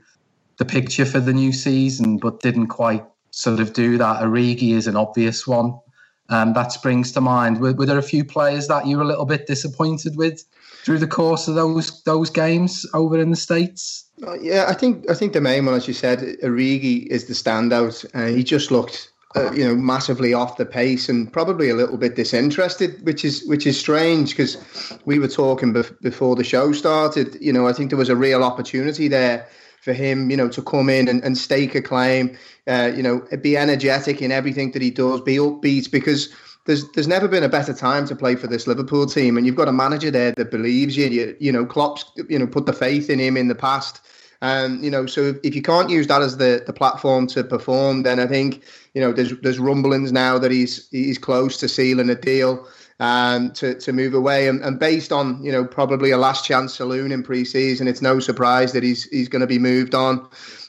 the 0.57 0.65
picture 0.65 1.05
for 1.05 1.19
the 1.19 1.33
new 1.33 1.51
season, 1.51 2.17
but 2.17 2.41
didn't 2.41 2.67
quite 2.67 3.03
sort 3.31 3.59
of 3.59 3.73
do 3.73 3.97
that. 3.97 4.21
Origi 4.21 4.71
is 4.71 4.87
an 4.87 4.95
obvious 4.95 5.47
one. 5.47 5.79
Um, 6.29 6.53
that 6.53 6.71
springs 6.71 7.11
to 7.13 7.21
mind. 7.21 7.59
Were, 7.59 7.73
were, 7.73 7.85
there 7.85 7.97
a 7.97 8.03
few 8.03 8.23
players 8.23 8.67
that 8.67 8.87
you 8.87 8.97
were 8.97 9.03
a 9.03 9.07
little 9.07 9.25
bit 9.25 9.45
disappointed 9.45 10.15
with 10.15 10.43
through 10.85 10.99
the 10.99 11.07
course 11.07 11.47
of 11.47 11.55
those 11.55 12.01
those 12.03 12.29
games 12.29 12.85
over 12.93 13.19
in 13.19 13.29
the 13.29 13.35
states? 13.35 14.05
Uh, 14.25 14.39
yeah, 14.39 14.65
I 14.67 14.73
think 14.73 15.09
I 15.09 15.15
think 15.15 15.33
the 15.33 15.41
main 15.41 15.65
one, 15.65 15.75
as 15.75 15.87
you 15.87 15.93
said, 15.93 16.19
Origi 16.41 17.07
is 17.07 17.25
the 17.25 17.33
standout. 17.33 18.05
Uh, 18.15 18.33
he 18.33 18.43
just 18.43 18.71
looked 18.71 19.11
uh, 19.35 19.51
you 19.51 19.65
know, 19.65 19.75
massively 19.75 20.33
off 20.33 20.57
the 20.57 20.65
pace 20.65 21.09
and 21.09 21.31
probably 21.31 21.69
a 21.69 21.75
little 21.75 21.97
bit 21.97 22.15
disinterested, 22.15 23.03
which 23.05 23.25
is 23.25 23.45
which 23.45 23.65
is 23.65 23.79
strange 23.79 24.29
because 24.29 24.57
we 25.05 25.19
were 25.19 25.27
talking 25.27 25.73
bef- 25.73 25.99
before 26.01 26.35
the 26.35 26.43
show 26.43 26.71
started. 26.71 27.37
You 27.41 27.51
know, 27.51 27.67
I 27.67 27.73
think 27.73 27.89
there 27.89 27.97
was 27.97 28.09
a 28.09 28.15
real 28.15 28.43
opportunity 28.43 29.07
there 29.07 29.47
for 29.83 29.91
him, 29.91 30.31
you 30.31 30.37
know, 30.37 30.47
to 30.47 30.61
come 30.61 30.87
in 30.89 31.09
and, 31.09 31.21
and 31.25 31.37
stake 31.37 31.75
a 31.75 31.81
claim, 31.81 32.37
uh, 32.67 32.89
you 32.95 33.03
know, 33.03 33.21
be 33.41 33.57
energetic 33.57 34.21
in 34.21 34.31
everything 34.31 34.71
that 34.71 34.81
he 34.81 34.89
does, 34.89 35.19
be 35.19 35.35
upbeat 35.35 35.91
because 35.91 36.29
there's 36.65 36.89
there's 36.91 37.07
never 37.07 37.27
been 37.27 37.43
a 37.43 37.49
better 37.49 37.73
time 37.73 38.07
to 38.07 38.15
play 38.15 38.35
for 38.35 38.47
this 38.47 38.65
Liverpool 38.65 39.05
team, 39.05 39.35
and 39.35 39.45
you've 39.45 39.57
got 39.57 39.67
a 39.67 39.73
manager 39.73 40.09
there 40.09 40.31
that 40.31 40.51
believes 40.51 40.95
you. 40.95 41.07
You, 41.07 41.35
you 41.37 41.51
know, 41.51 41.65
Klopp's 41.65 42.05
you 42.29 42.39
know 42.39 42.47
put 42.47 42.65
the 42.65 42.71
faith 42.71 43.09
in 43.09 43.19
him 43.19 43.35
in 43.35 43.49
the 43.49 43.55
past, 43.55 43.99
and 44.41 44.81
you 44.81 44.89
know, 44.89 45.05
so 45.05 45.21
if, 45.23 45.37
if 45.43 45.53
you 45.53 45.61
can't 45.61 45.89
use 45.89 46.07
that 46.07 46.21
as 46.21 46.37
the 46.37 46.63
the 46.65 46.71
platform 46.71 47.27
to 47.27 47.43
perform, 47.43 48.03
then 48.03 48.21
I 48.21 48.27
think 48.27 48.63
you 48.93 49.01
know 49.01 49.11
there's 49.11 49.37
there's 49.41 49.59
rumblings 49.59 50.13
now 50.13 50.39
that 50.39 50.51
he's 50.51 50.87
he's 50.91 51.17
close 51.17 51.57
to 51.57 51.67
sealing 51.67 52.09
a 52.09 52.15
deal 52.15 52.65
um, 53.03 53.51
to 53.51 53.75
to 53.75 53.91
move 53.91 54.13
away, 54.13 54.47
and, 54.47 54.61
and 54.63 54.79
based 54.79 55.11
on 55.11 55.43
you 55.43 55.51
know 55.51 55.65
probably 55.65 56.11
a 56.11 56.17
last 56.17 56.45
chance 56.45 56.75
saloon 56.75 57.11
in 57.11 57.23
pre-season, 57.23 57.87
it's 57.87 58.01
no 58.01 58.19
surprise 58.19 58.71
that 58.71 58.83
he's 58.83 59.03
he's 59.05 59.27
going 59.27 59.41
to 59.41 59.47
be 59.47 59.59
moved 59.59 59.93
on 59.93 60.27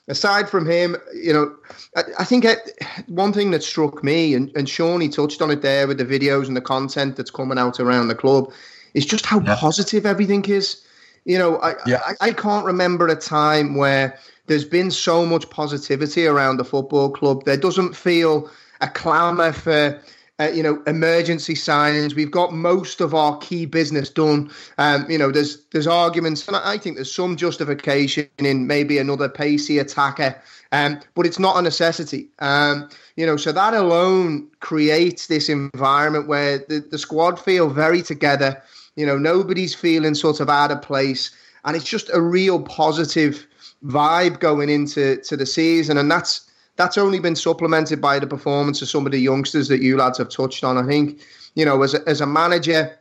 aside 0.08 0.48
from 0.48 0.68
him, 0.68 0.96
you 1.14 1.32
know, 1.32 1.54
I, 1.96 2.02
I 2.20 2.24
think 2.24 2.44
it, 2.44 2.78
one 3.06 3.32
thing 3.32 3.50
that 3.52 3.62
struck 3.62 4.04
me, 4.04 4.34
and, 4.34 4.54
and 4.54 4.68
Sean, 4.68 5.00
he 5.00 5.08
touched 5.08 5.40
on 5.40 5.50
it 5.50 5.62
there 5.62 5.86
with 5.86 5.98
the 5.98 6.04
videos 6.04 6.46
and 6.46 6.56
the 6.56 6.60
content 6.60 7.16
that's 7.16 7.30
coming 7.30 7.58
out 7.58 7.80
around 7.80 8.08
the 8.08 8.14
club, 8.14 8.52
is 8.92 9.06
just 9.06 9.26
how 9.26 9.40
yeah. 9.40 9.56
positive 9.56 10.06
everything 10.06 10.44
is. 10.44 10.82
You 11.24 11.38
know, 11.38 11.58
I, 11.60 11.74
yeah. 11.86 12.00
I, 12.04 12.28
I 12.28 12.32
can't 12.32 12.66
remember 12.66 13.08
a 13.08 13.16
time 13.16 13.76
where 13.76 14.18
there's 14.46 14.64
been 14.64 14.90
so 14.90 15.24
much 15.24 15.48
positivity 15.48 16.26
around 16.26 16.58
the 16.58 16.64
football 16.64 17.10
club. 17.10 17.44
There 17.44 17.56
doesn't 17.56 17.96
feel 17.96 18.50
a 18.82 18.88
clamour 18.88 19.52
for 19.52 19.98
uh, 20.40 20.50
you 20.52 20.62
know, 20.62 20.82
emergency 20.86 21.54
signings. 21.54 22.14
We've 22.14 22.30
got 22.30 22.52
most 22.52 23.00
of 23.00 23.14
our 23.14 23.38
key 23.38 23.66
business 23.66 24.10
done. 24.10 24.50
Um, 24.78 25.08
you 25.08 25.16
know, 25.16 25.30
there's 25.30 25.64
there's 25.66 25.86
arguments, 25.86 26.46
and 26.48 26.56
I 26.56 26.76
think 26.76 26.96
there's 26.96 27.14
some 27.14 27.36
justification 27.36 28.28
in 28.38 28.66
maybe 28.66 28.98
another 28.98 29.28
pacey 29.28 29.78
attacker, 29.78 30.40
um, 30.72 31.00
but 31.14 31.24
it's 31.24 31.38
not 31.38 31.56
a 31.56 31.62
necessity. 31.62 32.28
Um, 32.40 32.88
you 33.16 33.24
know, 33.24 33.36
so 33.36 33.52
that 33.52 33.74
alone 33.74 34.48
creates 34.58 35.28
this 35.28 35.48
environment 35.48 36.26
where 36.26 36.58
the, 36.58 36.84
the 36.90 36.98
squad 36.98 37.38
feel 37.38 37.70
very 37.70 38.02
together. 38.02 38.60
You 38.96 39.06
know, 39.06 39.18
nobody's 39.18 39.74
feeling 39.74 40.14
sort 40.14 40.40
of 40.40 40.50
out 40.50 40.72
of 40.72 40.82
place, 40.82 41.30
and 41.64 41.76
it's 41.76 41.84
just 41.84 42.10
a 42.12 42.20
real 42.20 42.60
positive 42.60 43.46
vibe 43.84 44.40
going 44.40 44.68
into 44.68 45.18
to 45.18 45.36
the 45.36 45.46
season, 45.46 45.96
and 45.96 46.10
that's 46.10 46.50
that's 46.76 46.98
only 46.98 47.20
been 47.20 47.36
supplemented 47.36 48.00
by 48.00 48.18
the 48.18 48.26
performance 48.26 48.82
of 48.82 48.88
some 48.88 49.06
of 49.06 49.12
the 49.12 49.20
youngsters 49.20 49.68
that 49.68 49.82
you 49.82 49.96
lads 49.96 50.18
have 50.18 50.28
touched 50.28 50.64
on. 50.64 50.76
I 50.76 50.86
think, 50.86 51.20
you 51.54 51.64
know, 51.64 51.82
as 51.82 51.94
a, 51.94 52.08
as 52.08 52.20
a 52.20 52.26
manager, 52.26 52.98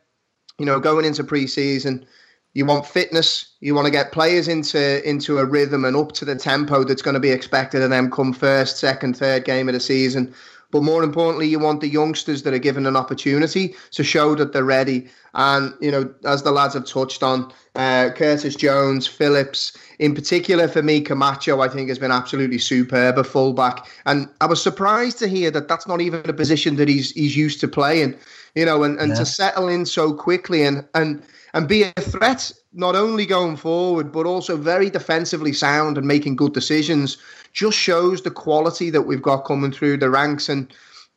you 0.59 0.65
know, 0.65 0.79
going 0.79 1.05
into 1.05 1.23
pre-season, 1.23 2.05
you 2.53 2.65
want 2.65 2.85
fitness. 2.85 3.55
You 3.61 3.73
want 3.73 3.85
to 3.85 3.91
get 3.91 4.11
players 4.11 4.47
into 4.47 5.07
into 5.07 5.39
a 5.39 5.45
rhythm 5.45 5.85
and 5.85 5.95
up 5.95 6.11
to 6.13 6.25
the 6.25 6.35
tempo 6.35 6.83
that's 6.83 7.01
going 7.01 7.15
to 7.15 7.19
be 7.19 7.31
expected 7.31 7.81
of 7.81 7.89
them 7.89 8.11
come 8.11 8.31
first, 8.31 8.77
second, 8.77 9.17
third 9.17 9.45
game 9.45 9.67
of 9.67 9.73
the 9.73 9.79
season. 9.79 10.33
But 10.73 10.81
more 10.81 11.03
importantly, 11.03 11.47
you 11.47 11.59
want 11.59 11.81
the 11.81 11.87
youngsters 11.87 12.41
that 12.41 12.53
are 12.53 12.59
given 12.59 12.87
an 12.87 12.95
opportunity 12.95 13.75
to 13.91 14.03
show 14.03 14.33
that 14.33 14.53
they're 14.53 14.63
ready. 14.63 15.07
And, 15.35 15.71
you 15.79 15.91
know, 15.91 16.11
as 16.25 16.41
the 16.41 16.51
lads 16.51 16.73
have 16.73 16.85
touched 16.85 17.21
on, 17.21 17.53
uh, 17.75 18.09
Curtis 18.15 18.55
Jones, 18.55 19.05
Phillips, 19.05 19.77
in 19.99 20.15
particular 20.15 20.67
for 20.67 20.81
me, 20.81 20.99
Camacho, 20.99 21.61
I 21.61 21.67
think 21.67 21.89
has 21.89 21.99
been 21.99 22.11
absolutely 22.11 22.57
superb, 22.57 23.19
a 23.19 23.23
fullback. 23.23 23.85
And 24.07 24.27
I 24.41 24.47
was 24.47 24.63
surprised 24.63 25.19
to 25.19 25.27
hear 25.27 25.51
that 25.51 25.67
that's 25.67 25.87
not 25.87 26.01
even 26.01 26.27
a 26.27 26.33
position 26.33 26.75
that 26.77 26.87
he's 26.87 27.11
he's 27.11 27.37
used 27.37 27.59
to 27.59 27.67
playing, 27.67 28.15
you 28.55 28.65
know, 28.65 28.81
and, 28.81 28.99
and 28.99 29.09
yeah. 29.09 29.19
to 29.19 29.25
settle 29.27 29.67
in 29.69 29.85
so 29.85 30.11
quickly 30.11 30.63
and, 30.63 30.83
and, 30.95 31.21
and 31.53 31.67
be 31.67 31.83
a 31.83 32.01
threat, 32.01 32.51
not 32.73 32.95
only 32.95 33.27
going 33.27 33.57
forward, 33.57 34.11
but 34.11 34.25
also 34.25 34.57
very 34.57 34.89
defensively 34.89 35.53
sound 35.53 35.99
and 35.99 36.07
making 36.07 36.35
good 36.35 36.53
decisions 36.53 37.17
just 37.53 37.77
shows 37.77 38.21
the 38.21 38.31
quality 38.31 38.89
that 38.89 39.03
we've 39.03 39.21
got 39.21 39.45
coming 39.45 39.71
through 39.71 39.97
the 39.97 40.09
ranks. 40.09 40.49
And, 40.49 40.73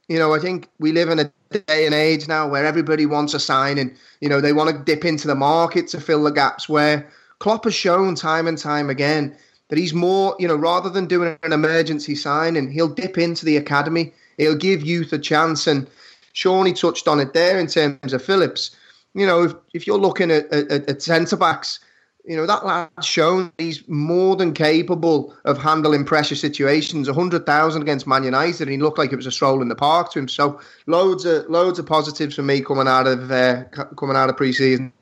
you 0.08 0.18
know, 0.18 0.34
I 0.34 0.38
think 0.38 0.68
we 0.78 0.92
live 0.92 1.08
in 1.08 1.18
a 1.18 1.32
day 1.50 1.86
and 1.86 1.94
age 1.94 2.28
now 2.28 2.48
where 2.48 2.66
everybody 2.66 3.06
wants 3.06 3.34
a 3.34 3.40
sign 3.40 3.78
and, 3.78 3.96
you 4.20 4.28
know, 4.28 4.40
they 4.40 4.52
want 4.52 4.70
to 4.70 4.84
dip 4.84 5.04
into 5.04 5.26
the 5.26 5.34
market 5.34 5.88
to 5.88 6.00
fill 6.00 6.22
the 6.22 6.30
gaps 6.30 6.68
where 6.68 7.10
Klopp 7.38 7.64
has 7.64 7.74
shown 7.74 8.14
time 8.14 8.46
and 8.46 8.58
time 8.58 8.90
again 8.90 9.36
that 9.68 9.78
he's 9.78 9.94
more, 9.94 10.36
you 10.38 10.46
know, 10.46 10.54
rather 10.54 10.88
than 10.90 11.06
doing 11.06 11.38
an 11.42 11.52
emergency 11.52 12.14
sign 12.14 12.56
and 12.56 12.72
he'll 12.72 12.88
dip 12.88 13.18
into 13.18 13.44
the 13.44 13.56
academy. 13.56 14.12
He'll 14.36 14.56
give 14.56 14.82
youth 14.82 15.12
a 15.12 15.18
chance. 15.18 15.66
And 15.66 15.88
Shawnee 16.34 16.74
touched 16.74 17.08
on 17.08 17.18
it 17.18 17.32
there 17.32 17.58
in 17.58 17.66
terms 17.66 18.12
of 18.12 18.22
Phillips. 18.22 18.76
You 19.14 19.26
know, 19.26 19.44
if, 19.44 19.54
if 19.72 19.86
you're 19.86 19.98
looking 19.98 20.30
at, 20.30 20.52
at, 20.52 20.88
at 20.88 21.02
centre 21.02 21.36
backs, 21.36 21.80
you 22.26 22.36
know, 22.36 22.44
that 22.44 22.66
lad's 22.66 23.06
shown 23.06 23.52
he's 23.56 23.86
more 23.88 24.34
than 24.34 24.52
capable 24.52 25.34
of 25.44 25.58
handling 25.58 26.04
pressure 26.04 26.34
situations. 26.34 27.06
100,000 27.06 27.82
against 27.82 28.06
Man 28.06 28.24
United, 28.24 28.62
and 28.62 28.72
he 28.72 28.78
looked 28.78 28.98
like 28.98 29.12
it 29.12 29.16
was 29.16 29.26
a 29.26 29.30
stroll 29.30 29.62
in 29.62 29.68
the 29.68 29.76
park 29.76 30.10
to 30.12 30.18
him. 30.18 30.28
So, 30.28 30.60
loads 30.86 31.24
of 31.24 31.48
loads 31.48 31.78
of 31.78 31.86
positives 31.86 32.34
for 32.34 32.42
me 32.42 32.60
coming 32.60 32.88
out 32.88 33.06
of 33.06 33.30
uh, 33.30 33.64
coming 33.96 34.16
out 34.16 34.28
of 34.28 34.36
pre-season. 34.36 34.92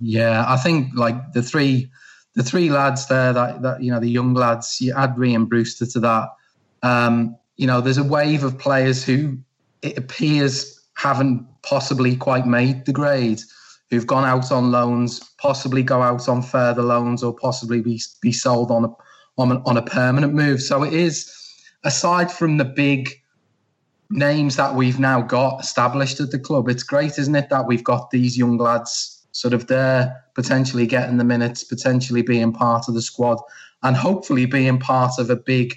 Yeah, 0.00 0.44
I 0.48 0.56
think 0.56 0.88
like 0.94 1.32
the 1.32 1.42
three 1.42 1.88
the 2.34 2.42
three 2.42 2.68
lads 2.68 3.06
there 3.06 3.32
that, 3.32 3.62
that 3.62 3.82
you 3.82 3.92
know 3.92 4.00
the 4.00 4.10
young 4.10 4.34
lads, 4.34 4.80
you 4.80 4.92
add 4.96 5.14
Rhian 5.14 5.48
Brewster 5.48 5.86
to 5.86 6.00
that. 6.00 6.28
Um, 6.82 7.36
you 7.56 7.68
know, 7.68 7.80
there's 7.80 7.98
a 7.98 8.04
wave 8.04 8.42
of 8.42 8.58
players 8.58 9.04
who 9.04 9.38
it 9.82 9.96
appears 9.96 10.80
haven't 10.94 11.46
possibly 11.62 12.16
quite 12.16 12.46
made 12.46 12.86
the 12.86 12.92
grade 12.92 13.40
who've 13.90 14.06
gone 14.06 14.24
out 14.24 14.50
on 14.50 14.70
loans, 14.70 15.20
possibly 15.38 15.82
go 15.82 16.02
out 16.02 16.28
on 16.28 16.42
further 16.42 16.82
loans, 16.82 17.22
or 17.22 17.34
possibly 17.34 17.80
be 17.80 18.00
be 18.20 18.32
sold 18.32 18.70
on 18.70 18.84
a 18.84 18.88
on 19.36 19.52
a, 19.52 19.62
on 19.64 19.76
a 19.76 19.82
permanent 19.82 20.34
move. 20.34 20.62
So 20.62 20.82
it 20.82 20.92
is, 20.92 21.30
aside 21.84 22.30
from 22.30 22.56
the 22.56 22.64
big 22.64 23.10
names 24.10 24.56
that 24.56 24.74
we've 24.74 25.00
now 25.00 25.20
got 25.22 25.60
established 25.60 26.20
at 26.20 26.30
the 26.30 26.38
club, 26.38 26.68
it's 26.68 26.82
great, 26.82 27.18
isn't 27.18 27.34
it, 27.34 27.50
that 27.50 27.66
we've 27.66 27.84
got 27.84 28.10
these 28.10 28.38
young 28.38 28.58
lads 28.58 29.22
sort 29.32 29.52
of 29.54 29.66
there, 29.66 30.24
potentially 30.34 30.86
getting 30.86 31.16
the 31.16 31.24
minutes, 31.24 31.64
potentially 31.64 32.22
being 32.22 32.52
part 32.52 32.88
of 32.88 32.94
the 32.94 33.02
squad, 33.02 33.38
and 33.82 33.96
hopefully 33.96 34.46
being 34.46 34.78
part 34.78 35.12
of 35.18 35.30
a 35.30 35.36
big 35.36 35.74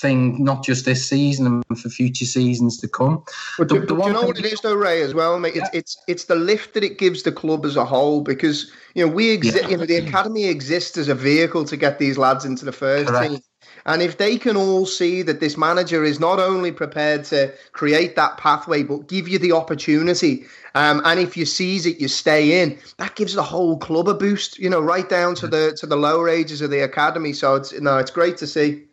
thing, 0.00 0.42
not 0.42 0.64
just 0.64 0.84
this 0.84 1.08
season 1.08 1.46
and 1.46 1.78
for 1.78 1.88
future 1.88 2.24
seasons 2.24 2.78
to 2.78 2.88
come. 2.88 3.24
But 3.58 3.68
the, 3.68 3.74
do, 3.74 3.80
the 3.80 3.86
do 3.86 4.06
you 4.06 4.12
know 4.12 4.22
what 4.22 4.38
it 4.38 4.44
is, 4.44 4.60
though, 4.60 4.74
Ray? 4.74 5.02
As 5.02 5.14
well, 5.14 5.38
mate. 5.38 5.56
It's, 5.56 5.70
yeah. 5.72 5.78
it's 5.78 5.96
it's 6.06 6.24
the 6.24 6.34
lift 6.34 6.74
that 6.74 6.84
it 6.84 6.98
gives 6.98 7.22
the 7.22 7.32
club 7.32 7.64
as 7.64 7.76
a 7.76 7.84
whole 7.84 8.20
because 8.20 8.70
you 8.94 9.06
know 9.06 9.12
we 9.12 9.30
exist. 9.30 9.64
Yeah. 9.64 9.68
You 9.68 9.76
know 9.78 9.86
the 9.86 9.96
academy 9.96 10.46
exists 10.46 10.96
as 10.98 11.08
a 11.08 11.14
vehicle 11.14 11.64
to 11.64 11.76
get 11.76 11.98
these 11.98 12.18
lads 12.18 12.44
into 12.44 12.64
the 12.64 12.72
first 12.72 13.08
Correct. 13.08 13.30
team. 13.30 13.40
And 13.84 14.02
if 14.02 14.18
they 14.18 14.36
can 14.36 14.56
all 14.56 14.84
see 14.84 15.22
that 15.22 15.38
this 15.38 15.56
manager 15.56 16.02
is 16.02 16.18
not 16.18 16.40
only 16.40 16.72
prepared 16.72 17.24
to 17.26 17.52
create 17.72 18.16
that 18.16 18.36
pathway, 18.36 18.82
but 18.82 19.06
give 19.06 19.28
you 19.28 19.38
the 19.38 19.52
opportunity, 19.52 20.44
um, 20.74 21.00
and 21.04 21.20
if 21.20 21.36
you 21.36 21.44
seize 21.44 21.86
it, 21.86 22.00
you 22.00 22.08
stay 22.08 22.62
in. 22.62 22.78
That 22.98 23.14
gives 23.14 23.34
the 23.34 23.44
whole 23.44 23.78
club 23.78 24.08
a 24.08 24.14
boost, 24.14 24.58
you 24.58 24.68
know, 24.68 24.80
right 24.80 25.08
down 25.08 25.36
to 25.36 25.46
the 25.46 25.76
to 25.80 25.86
the 25.86 25.96
lower 25.96 26.28
ages 26.28 26.60
of 26.60 26.70
the 26.70 26.80
academy. 26.80 27.32
So 27.32 27.54
it's 27.54 27.72
you 27.72 27.80
no, 27.80 27.92
know, 27.92 27.98
it's 27.98 28.10
great 28.10 28.36
to 28.38 28.46
see. 28.46 28.85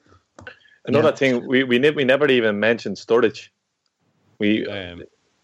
Another 0.86 1.10
yeah. 1.10 1.16
thing 1.16 1.48
we 1.48 1.64
we, 1.64 1.80
ne- 1.80 1.92
we 1.92 2.04
never 2.04 2.28
even 2.28 2.60
mentioned 2.60 2.98
Sturridge. 2.98 3.50
We 4.40 4.68
um, 4.68 5.04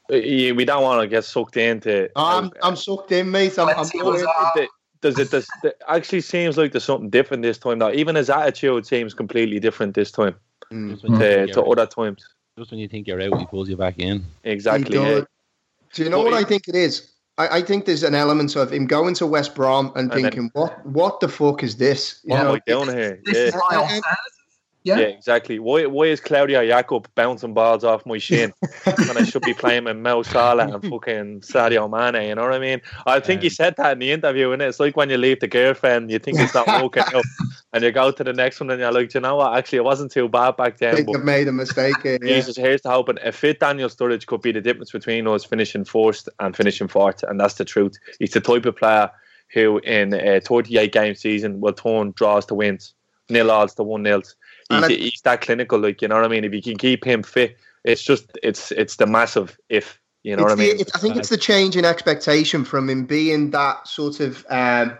we 0.09 0.65
don't 0.65 0.83
want 0.83 1.01
to 1.01 1.07
get 1.07 1.23
sucked 1.23 1.57
into. 1.57 2.09
I'm 2.15 2.45
uh, 2.45 2.49
I'm 2.63 2.75
sucked 2.75 3.11
in, 3.11 3.31
mate. 3.31 3.57
I'm, 3.57 3.69
I'm 3.69 3.87
does 5.01 5.17
it 5.17 5.31
does 5.31 5.47
it 5.63 5.81
actually 5.87 6.21
seems 6.21 6.57
like 6.57 6.73
there's 6.73 6.83
something 6.83 7.09
different 7.09 7.43
this 7.43 7.57
time 7.57 7.79
now. 7.79 7.91
Even 7.91 8.15
his 8.15 8.29
attitude 8.29 8.85
seems 8.85 9.13
completely 9.13 9.59
different 9.59 9.95
this 9.95 10.11
time 10.11 10.35
mm. 10.71 10.99
to, 11.19 11.47
to 11.47 11.63
other 11.63 11.85
times. 11.85 12.27
Just 12.57 12.71
when 12.71 12.79
you 12.79 12.89
think 12.89 13.07
you're 13.07 13.21
out, 13.21 13.39
he 13.39 13.45
pulls 13.45 13.69
you 13.69 13.77
back 13.77 13.99
in. 13.99 14.25
Exactly. 14.43 14.97
Yeah. 14.97 15.21
Do 15.93 16.03
you 16.03 16.09
know 16.09 16.17
but 16.17 16.31
what 16.31 16.41
it, 16.41 16.45
I 16.45 16.47
think 16.47 16.67
it 16.67 16.75
is? 16.75 17.11
I, 17.37 17.59
I, 17.59 17.61
think 17.61 17.85
there's 17.85 18.03
an 18.03 18.13
element 18.13 18.55
of 18.57 18.71
him 18.71 18.85
going 18.85 19.13
to 19.15 19.25
West 19.25 19.55
Brom 19.55 19.93
and, 19.95 20.11
and 20.11 20.21
thinking, 20.21 20.41
then, 20.41 20.51
"What 20.53 20.85
what 20.85 21.19
the 21.21 21.29
fuck 21.29 21.63
is 21.63 21.77
this?" 21.77 22.19
You 22.25 22.31
what 22.31 22.43
know, 22.43 22.49
am 22.49 22.55
I 22.55 22.61
doing 22.67 22.97
here? 22.97 23.21
This 23.23 23.37
yeah. 23.37 23.43
is 23.43 23.53
yeah. 24.83 24.97
yeah, 24.97 25.07
exactly. 25.07 25.59
Why 25.59 25.85
why 25.87 26.05
is 26.05 26.21
Claudio 26.21 26.61
Yacob 26.61 27.05
bouncing 27.13 27.53
balls 27.53 27.83
off 27.83 28.05
my 28.05 28.17
shin 28.17 28.53
when 28.85 29.17
I 29.17 29.23
should 29.23 29.41
be 29.41 29.53
playing 29.53 29.83
with 29.83 29.97
Mo 29.97 30.23
Salah 30.23 30.73
and 30.73 30.81
fucking 30.89 31.41
Sadio 31.41 31.89
Mane? 31.89 32.29
You 32.29 32.35
know 32.35 32.43
what 32.43 32.53
I 32.53 32.59
mean? 32.59 32.81
I 33.05 33.19
think 33.19 33.41
he 33.41 33.49
said 33.49 33.75
that 33.77 33.93
in 33.93 33.99
the 33.99 34.11
interview, 34.11 34.51
and 34.51 34.61
it's 34.61 34.79
like 34.79 34.95
when 34.95 35.09
you 35.09 35.17
leave 35.17 35.41
the 35.41 35.47
girlfriend, 35.47 36.09
you 36.09 36.19
think 36.19 36.39
it's 36.39 36.53
not 36.53 36.67
working 36.81 37.03
out, 37.13 37.25
and 37.73 37.83
you 37.83 37.91
go 37.91 38.11
to 38.11 38.23
the 38.23 38.31
next 38.31 38.61
one, 38.61 38.69
and 38.69 38.79
you're 38.79 38.91
like, 38.91 39.13
you 39.13 39.19
know 39.19 39.35
what? 39.35 39.57
Actually, 39.57 39.79
it 39.79 39.83
wasn't 39.83 40.11
too 40.11 40.29
bad 40.29 40.55
back 40.55 40.77
then. 40.77 40.93
I 40.93 41.03
think 41.03 41.23
made 41.23 41.49
a 41.49 41.51
mistake. 41.51 42.01
Here, 42.01 42.17
yeah. 42.21 42.35
Jesus, 42.35 42.55
here's 42.55 42.81
the 42.81 42.89
hope. 42.89 43.09
a 43.09 43.31
fit 43.33 43.59
Daniel 43.59 43.89
Sturridge 43.89 44.27
could 44.27 44.41
be 44.41 44.53
the 44.53 44.61
difference 44.61 44.91
between 44.91 45.27
us 45.27 45.43
finishing 45.43 45.83
first 45.83 46.29
and 46.39 46.55
finishing 46.55 46.87
fourth, 46.87 47.23
and 47.23 47.39
that's 47.39 47.55
the 47.55 47.65
truth. 47.65 47.97
He's 48.19 48.31
the 48.31 48.39
type 48.39 48.65
of 48.65 48.77
player 48.77 49.11
who, 49.51 49.79
in 49.79 50.13
a 50.13 50.39
38 50.39 50.93
game 50.93 51.15
season, 51.15 51.59
will 51.59 51.73
turn 51.73 52.13
draws 52.15 52.45
to 52.45 52.55
wins, 52.55 52.93
nil 53.29 53.51
odds 53.51 53.73
to 53.75 53.83
one 53.83 54.03
nils 54.03 54.35
he's, 54.69 54.87
he's 54.87 55.21
that 55.23 55.41
clinical. 55.41 55.79
Like 55.79 56.01
you 56.01 56.07
know 56.07 56.15
what 56.15 56.25
I 56.25 56.29
mean. 56.29 56.43
If 56.43 56.53
you 56.53 56.61
can 56.61 56.77
keep 56.77 57.03
him 57.03 57.23
fit, 57.23 57.57
it's 57.83 58.01
just 58.01 58.37
it's 58.43 58.71
it's 58.71 58.95
the 58.97 59.05
massive 59.05 59.57
if. 59.69 59.99
You 60.21 60.35
know 60.35 60.43
it's 60.43 60.51
what 60.51 60.59
I 60.59 60.63
mean? 60.63 60.85
I 60.93 60.97
think 60.99 61.15
it's 61.15 61.29
the 61.29 61.37
change 61.37 61.77
in 61.77 61.85
expectation 61.85 62.65
from 62.65 62.89
him 62.89 63.05
being 63.05 63.51
that 63.51 63.87
sort 63.87 64.19
of 64.19 64.45
um, 64.49 64.97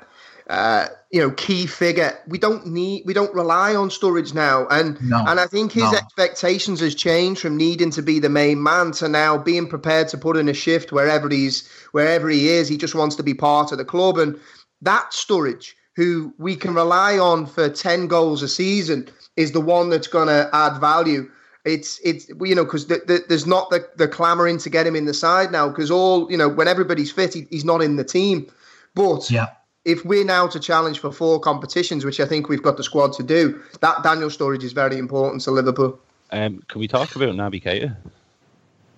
uh, 0.49 0.87
you 1.11 1.21
know, 1.21 1.29
key 1.31 1.67
figure. 1.67 2.17
We 2.27 2.39
don't 2.39 2.65
need, 2.67 3.03
we 3.05 3.13
don't 3.13 3.33
rely 3.33 3.75
on 3.75 3.89
Sturridge 3.89 4.33
now, 4.33 4.67
and 4.67 4.99
No. 5.01 5.23
and 5.27 5.39
I 5.39 5.45
think 5.45 5.71
his 5.71 5.91
No. 5.91 5.97
expectations 5.97 6.79
has 6.79 6.95
changed 6.95 7.41
from 7.41 7.55
needing 7.55 7.91
to 7.91 8.01
be 8.01 8.19
the 8.19 8.29
main 8.29 8.61
man 8.61 8.91
to 8.93 9.07
now 9.07 9.37
being 9.37 9.67
prepared 9.67 10.07
to 10.09 10.17
put 10.17 10.37
in 10.37 10.49
a 10.49 10.53
shift 10.53 10.91
wherever 10.91 11.29
he's 11.29 11.67
wherever 11.91 12.29
he 12.29 12.49
is. 12.49 12.67
He 12.67 12.77
just 12.77 12.95
wants 12.95 13.15
to 13.17 13.23
be 13.23 13.35
part 13.35 13.71
of 13.71 13.77
the 13.77 13.85
club, 13.85 14.17
and 14.17 14.39
that 14.81 15.11
Sturridge, 15.11 15.73
who 15.95 16.33
we 16.39 16.55
can 16.55 16.73
rely 16.73 17.19
on 17.19 17.45
for 17.45 17.69
ten 17.69 18.07
goals 18.07 18.41
a 18.41 18.47
season, 18.47 19.07
is 19.39 19.51
the 19.53 19.61
one 19.61 19.89
that's 19.89 20.07
going 20.07 20.27
to 20.27 20.49
add 20.53 20.79
value. 20.79 21.29
It's 21.65 21.99
it's 22.03 22.29
you 22.41 22.55
know 22.55 22.63
because 22.65 22.87
the, 22.87 23.01
the, 23.05 23.23
there's 23.27 23.45
not 23.47 23.69
the 23.69 23.87
the 23.95 24.07
clamoring 24.07 24.57
to 24.59 24.69
get 24.69 24.85
him 24.87 24.95
in 24.95 25.05
the 25.05 25.13
side 25.13 25.51
now 25.51 25.67
because 25.69 25.89
all 25.91 26.29
you 26.31 26.37
know 26.37 26.49
when 26.49 26.67
everybody's 26.67 27.11
fit, 27.11 27.33
he, 27.33 27.47
he's 27.49 27.65
not 27.65 27.81
in 27.81 27.95
the 27.95 28.03
team. 28.03 28.47
But 28.95 29.29
Yeah. 29.29 29.47
if 29.85 30.03
we're 30.05 30.25
now 30.25 30.47
to 30.47 30.59
challenge 30.59 30.99
for 30.99 31.11
four 31.11 31.39
competitions, 31.39 32.05
which 32.05 32.19
I 32.19 32.25
think 32.25 32.49
we've 32.49 32.63
got 32.63 32.77
the 32.77 32.83
squad 32.83 33.13
to 33.13 33.23
do, 33.23 33.61
that 33.81 34.03
Daniel 34.03 34.29
Sturridge 34.29 34.63
is 34.63 34.73
very 34.73 34.97
important 34.97 35.41
to 35.43 35.51
Liverpool. 35.51 35.99
Um, 36.31 36.61
can 36.67 36.79
we 36.79 36.87
talk 36.87 37.15
about 37.15 37.29
Naby 37.35 37.61
Keita? 37.63 37.95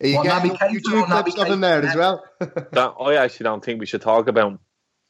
Are 0.02 0.06
you 0.06 0.16
What, 0.16 0.24
getting 0.24 0.50
Naby 0.52 0.58
Keita 0.58 0.70
YouTube 0.70 1.02
or 1.02 1.06
clips 1.06 1.34
Naby 1.34 1.42
of 1.42 1.48
him 1.48 1.60
there 1.60 1.82
as 1.84 1.96
well? 1.96 2.24
That, 2.38 2.94
I 3.00 3.14
actually 3.16 3.44
don't 3.44 3.64
think 3.64 3.80
we 3.80 3.86
should 3.86 4.02
talk 4.02 4.28
about 4.28 4.58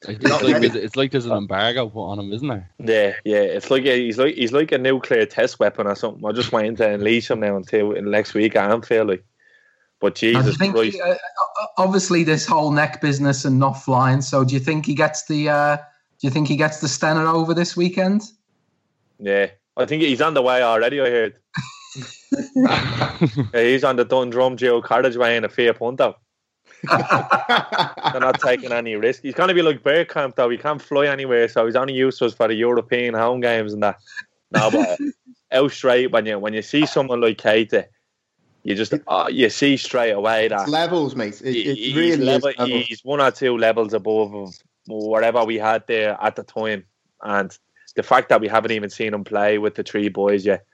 him. 0.08 0.16
It's 0.20 0.42
like, 0.42 0.60
there's- 0.60 0.74
it's 0.74 0.96
like 0.96 1.10
there's 1.12 1.26
an 1.26 1.32
embargo 1.36 1.88
put 1.88 2.06
on 2.06 2.18
him, 2.18 2.32
isn't 2.32 2.48
there? 2.48 2.70
Yeah, 2.78 3.14
yeah. 3.24 3.42
It's 3.42 3.70
like 3.70 3.84
a, 3.84 3.98
he's 3.98 4.18
like 4.18 4.34
he's 4.34 4.52
like 4.52 4.72
a 4.72 4.78
nuclear 4.78 5.26
test 5.26 5.58
weapon 5.58 5.86
or 5.86 5.94
something. 5.94 6.24
I'm 6.24 6.34
just 6.34 6.52
waiting 6.52 6.76
to 6.76 6.88
unleash 6.94 7.30
him 7.30 7.40
now 7.40 7.56
until 7.56 7.92
next 8.02 8.34
week 8.34 8.56
I 8.56 8.72
am 8.72 8.80
Like. 8.82 9.24
But 10.00 10.14
Now, 10.14 10.20
do 10.20 10.26
you 10.28 10.34
Jesus 10.34 10.56
think 10.56 10.74
Christ, 10.74 10.94
he- 10.94 11.00
uh, 11.02 11.10
uh, 11.12 11.66
obviously 11.76 12.24
this 12.24 12.46
whole 12.46 12.70
neck 12.70 13.00
business 13.02 13.44
and 13.44 13.58
not 13.58 13.74
flying. 13.74 14.22
So 14.22 14.44
do 14.44 14.54
you 14.54 14.60
think 14.60 14.86
he 14.86 14.94
gets 14.94 15.26
the? 15.26 15.48
Uh, 15.50 15.76
do 15.76 16.26
you 16.26 16.30
think 16.30 16.48
he 16.48 16.56
gets 16.56 16.80
the 16.80 16.86
Stena 16.86 17.32
over 17.32 17.52
this 17.54 17.76
weekend? 17.76 18.22
yeah. 19.18 19.48
I 19.76 19.86
think 19.86 20.02
he's 20.02 20.20
on 20.20 20.34
the 20.34 20.42
way 20.42 20.62
already. 20.62 21.00
I 21.00 21.08
heard. 21.10 21.36
Yeah, 23.54 23.62
he's 23.62 23.84
on 23.84 23.96
the 23.96 24.04
Dundrum 24.04 24.56
dual 24.56 24.82
carriageway 24.82 25.36
in 25.36 25.44
a 25.44 25.48
Fiat 25.48 25.78
Punto. 25.78 26.16
They're 26.82 28.20
not 28.20 28.40
taking 28.40 28.72
any 28.72 28.96
risk. 28.96 29.22
He's 29.22 29.34
going 29.34 29.48
to 29.48 29.54
be 29.54 29.62
like 29.62 29.82
Bergkamp 29.82 30.34
though. 30.34 30.48
He 30.48 30.56
can't 30.56 30.80
fly 30.80 31.06
anywhere, 31.06 31.48
so 31.48 31.66
he's 31.66 31.76
only 31.76 31.94
used 31.94 32.18
to 32.18 32.30
for 32.30 32.48
the 32.48 32.54
European 32.54 33.14
home 33.14 33.40
games 33.40 33.72
and 33.72 33.82
that. 33.82 33.98
No, 34.52 34.70
but 34.70 34.98
out 35.52 35.70
straight 35.72 36.10
when 36.10 36.26
you 36.26 36.38
when 36.38 36.54
you 36.54 36.62
see 36.62 36.86
someone 36.86 37.20
like 37.20 37.38
Keita, 37.38 37.86
you 38.62 38.74
just 38.74 38.94
uh, 39.06 39.28
you 39.30 39.48
see 39.50 39.76
straight 39.76 40.12
away 40.12 40.48
that 40.48 40.62
It's 40.62 40.70
levels, 40.70 41.16
mate. 41.16 41.40
It, 41.42 41.56
it 41.56 41.76
he's, 41.76 41.96
really 41.96 42.24
level, 42.24 42.52
levels. 42.58 42.86
he's 42.86 43.04
one 43.04 43.20
or 43.20 43.30
two 43.30 43.56
levels 43.56 43.94
above 43.94 44.34
of 44.34 44.54
whatever 44.86 45.44
we 45.44 45.56
had 45.56 45.86
there 45.86 46.16
at 46.20 46.36
the 46.36 46.42
time, 46.42 46.84
and 47.22 47.56
the 47.96 48.02
fact 48.02 48.28
that 48.28 48.40
we 48.40 48.48
haven't 48.48 48.72
even 48.72 48.90
seen 48.90 49.14
him 49.14 49.24
play 49.24 49.58
with 49.58 49.74
the 49.74 49.82
three 49.82 50.08
boys 50.08 50.44
yet. 50.46 50.64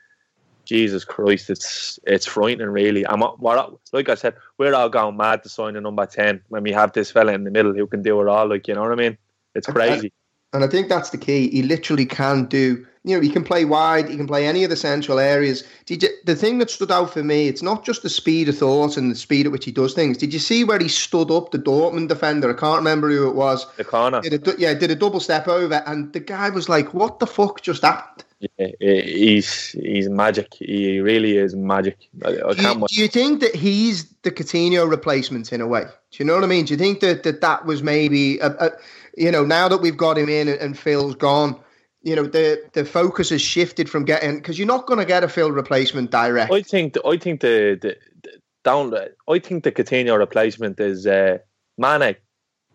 Jesus 0.67 1.05
Christ, 1.05 1.49
it's 1.49 1.99
it's 2.07 2.27
frightening, 2.27 2.69
really. 2.69 3.05
What, 3.05 3.73
like 3.93 4.11
I 4.11 4.15
said, 4.15 4.35
we're 4.59 4.75
all 4.75 4.91
going 4.91 5.17
mad 5.17 5.43
to 5.45 5.49
sign 5.49 5.77
a 5.77 5.81
number 5.81 6.05
ten 6.05 6.43
when 6.49 6.63
we 6.63 6.73
have 6.73 6.93
this 6.93 7.11
fella 7.11 7.33
in 7.33 7.45
the 7.45 7.51
middle 7.51 7.73
who 7.73 7.87
can 7.87 8.03
do 8.03 8.21
it 8.21 8.29
all. 8.29 8.47
Like 8.47 8.69
you 8.69 8.75
know 8.75 8.83
what 8.83 8.93
I 8.93 8.97
mean? 8.97 9.17
It's 9.55 9.67
crazy. 9.67 10.13
And 10.53 10.65
I 10.65 10.69
think 10.69 10.89
that's 10.89 11.11
the 11.11 11.19
key. 11.19 11.51
He 11.51 11.63
literally 11.63 12.07
can 12.07 12.47
do, 12.47 12.87
you 13.05 13.15
know, 13.15 13.21
he 13.21 13.29
can 13.29 13.45
play 13.45 13.65
wide, 13.65 14.09
he 14.09 14.17
can 14.17 14.29
play 14.29 14.47
any 14.47 14.65
of 14.65 14.71
the 14.71 14.77
central 14.77 15.19
areas. 15.19 15.65
Did 15.85 16.03
you, 16.03 16.09
the 16.25 16.37
thing 16.37 16.59
that 16.59 16.71
stood 16.71 16.91
out 16.91 17.13
for 17.13 17.23
me, 17.23 17.49
it's 17.49 17.63
not 17.63 17.85
just 17.85 18.03
the 18.03 18.09
speed 18.09 18.49
of 18.49 18.57
thought 18.57 18.97
and 18.97 19.11
the 19.11 19.17
speed 19.17 19.45
at 19.45 19.53
which 19.53 19.67
he 19.67 19.73
does 19.73 19.93
things. 19.93 20.17
Did 20.17 20.33
you 20.33 20.39
see 20.39 20.65
where 20.65 20.79
he 20.79 20.89
stood 20.89 21.31
up 21.31 21.51
the 21.51 21.59
Dortmund 21.59 22.09
defender? 22.09 22.49
I 22.49 22.59
can't 22.59 22.79
remember 22.79 23.11
who 23.11 23.29
it 23.29 23.35
was. 23.35 23.67
The 23.77 23.85
corner. 23.85 24.21
Did 24.23 24.49
a, 24.49 24.55
yeah, 24.59 24.73
did 24.73 24.91
a 24.91 24.95
double 24.95 25.21
step 25.21 25.47
over, 25.47 25.83
and 25.87 26.13
the 26.13 26.21
guy 26.21 26.49
was 26.49 26.69
like, 26.69 26.95
"What 26.95 27.19
the 27.19 27.27
fuck 27.27 27.61
just 27.61 27.83
happened?" 27.83 28.25
Yeah, 28.41 28.67
he's 28.81 29.71
he's 29.71 30.09
magic. 30.11 30.53
He 30.55 31.01
really 31.01 31.39
is 31.39 31.55
magic. 31.57 32.09
I, 32.25 32.29
I 32.29 32.33
Do 32.33 32.39
you, 32.39 32.55
can't. 32.55 32.81
wait. 32.81 32.89
do 32.91 33.01
you 33.01 33.09
think 33.09 33.41
that 33.41 33.55
he's 33.55 34.11
the 34.23 34.31
Coutinho 34.31 34.89
replacement 34.89 35.53
in 35.53 35.63
a 35.63 35.67
way? 35.67 35.85
Do 36.11 36.19
you 36.19 36.25
know 36.27 36.35
what 36.35 36.45
I 36.45 36.47
mean? 36.47 36.67
Do 36.67 36.75
you 36.75 36.79
think 36.79 37.01
that 37.01 37.23
that, 37.23 37.41
that 37.41 37.65
was 37.65 37.83
maybe, 37.83 38.39
a, 38.41 38.49
a, 38.49 38.71
you 39.17 39.31
know, 39.31 39.45
now 39.45 39.69
that 39.69 39.79
we've 39.79 39.97
got 39.97 40.19
him 40.19 40.29
in 40.29 40.49
and, 40.49 40.61
and 40.61 40.79
Phil's 40.79 41.15
gone, 41.15 41.59
you 42.03 42.15
know, 42.15 42.25
the 42.25 42.63
the 42.75 42.85
focus 42.85 43.31
has 43.31 43.41
shifted 43.41 43.89
from 43.89 44.05
getting 44.05 44.37
because 44.37 44.59
you're 44.59 44.69
not 44.69 44.87
going 44.87 45.01
to 45.01 45.07
get 45.07 45.25
a 45.25 45.29
Phil 45.29 45.51
replacement 45.51 46.11
direct. 46.11 46.53
I 46.53 46.61
think 46.61 46.93
the, 46.93 47.07
I 47.07 47.17
think 47.17 47.41
the, 47.41 47.79
the, 47.81 47.97
the 48.23 48.39
down. 48.63 48.95
I 49.29 49.39
think 49.39 49.65
the 49.65 49.73
Coutinho 49.73 50.19
replacement 50.19 50.79
is 50.79 51.07
uh, 51.07 51.39
Mane. 51.79 52.17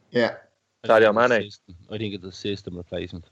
Yeah. 0.09 0.35
Sadio 0.85 1.13
Mane. 1.13 1.49
I 1.91 1.97
think 1.99 2.15
it's 2.15 2.25
a 2.25 2.31
system 2.31 2.77
replacement. 2.77 3.29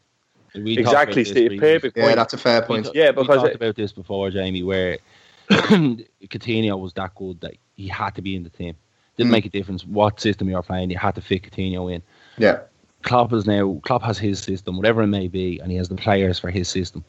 We 0.55 0.77
Exactly, 0.77 1.01
about 1.01 1.15
this 1.15 1.29
Steve. 1.29 1.59
previously. 1.59 1.91
Yeah, 1.95 2.15
that's 2.15 2.33
a 2.33 2.37
fair 2.37 2.61
point. 2.61 2.85
ta- 2.85 2.91
Yeah, 2.95 3.11
because 3.11 3.27
we 3.27 3.35
talked 3.35 3.49
it- 3.49 3.55
about 3.55 3.75
this 3.75 3.91
before, 3.91 4.29
Jamie, 4.31 4.63
where 4.63 4.97
Coutinho 5.49 6.79
was 6.79 6.93
that 6.93 7.15
good 7.15 7.39
that 7.41 7.55
he 7.75 7.87
had 7.87 8.15
to 8.15 8.21
be 8.21 8.35
in 8.35 8.43
the 8.43 8.49
team. 8.49 8.75
Didn't 9.17 9.29
Mm. 9.29 9.33
make 9.33 9.45
a 9.45 9.49
difference 9.49 9.85
what 9.85 10.19
system 10.19 10.47
you 10.49 10.55
were 10.55 10.61
playing. 10.63 10.89
You 10.91 10.97
had 10.97 11.15
to 11.15 11.21
fit 11.21 11.43
Coutinho 11.43 11.93
in. 11.93 12.01
Yeah. 12.37 12.59
Klopp 13.03 13.31
is 13.33 13.45
now 13.45 13.79
Klopp 13.83 14.03
has 14.03 14.17
his 14.17 14.39
system, 14.39 14.75
whatever 14.77 15.01
it 15.01 15.07
may 15.07 15.27
be, 15.27 15.59
and 15.59 15.71
he 15.71 15.77
has 15.77 15.89
the 15.89 15.95
players 15.95 16.37
for 16.39 16.49
his 16.49 16.67
system. 16.67 17.03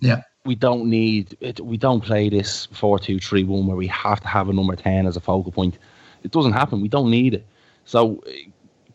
Yeah. 0.00 0.22
We 0.46 0.54
don't 0.54 0.86
need 0.88 1.36
it. 1.40 1.60
We 1.60 1.76
don't 1.76 2.02
play 2.02 2.30
this 2.30 2.66
four-two-three-one 2.72 3.66
where 3.66 3.76
we 3.76 3.86
have 3.88 4.20
to 4.20 4.28
have 4.28 4.48
a 4.48 4.52
number 4.54 4.74
ten 4.76 5.06
as 5.06 5.16
a 5.16 5.20
focal 5.20 5.52
point. 5.52 5.76
It 6.22 6.30
doesn't 6.30 6.52
happen. 6.52 6.80
We 6.80 6.88
don't 6.88 7.10
need 7.10 7.34
it. 7.34 7.44
So, 7.84 8.22
uh, 8.26 8.30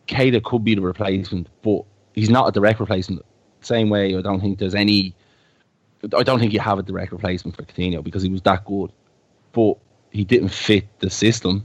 Keita 0.08 0.42
could 0.42 0.64
be 0.64 0.74
the 0.74 0.80
replacement, 0.80 1.46
but 1.62 1.84
he's 2.14 2.30
not 2.30 2.48
a 2.48 2.52
direct 2.52 2.80
replacement. 2.80 3.24
Same 3.62 3.88
way, 3.88 4.16
I 4.16 4.20
don't 4.20 4.40
think 4.40 4.58
there's 4.58 4.74
any. 4.74 5.14
I 6.16 6.22
don't 6.22 6.40
think 6.40 6.52
you 6.52 6.60
have 6.60 6.78
a 6.78 6.82
direct 6.82 7.12
replacement 7.12 7.56
for 7.56 7.62
Coutinho 7.62 8.02
because 8.02 8.22
he 8.22 8.28
was 8.28 8.42
that 8.42 8.64
good, 8.64 8.92
but 9.52 9.74
he 10.10 10.24
didn't 10.24 10.48
fit 10.48 10.86
the 10.98 11.08
system. 11.08 11.64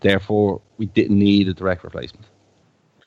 Therefore, 0.00 0.60
we 0.78 0.86
didn't 0.86 1.18
need 1.18 1.48
a 1.48 1.54
direct 1.54 1.84
replacement. 1.84 2.26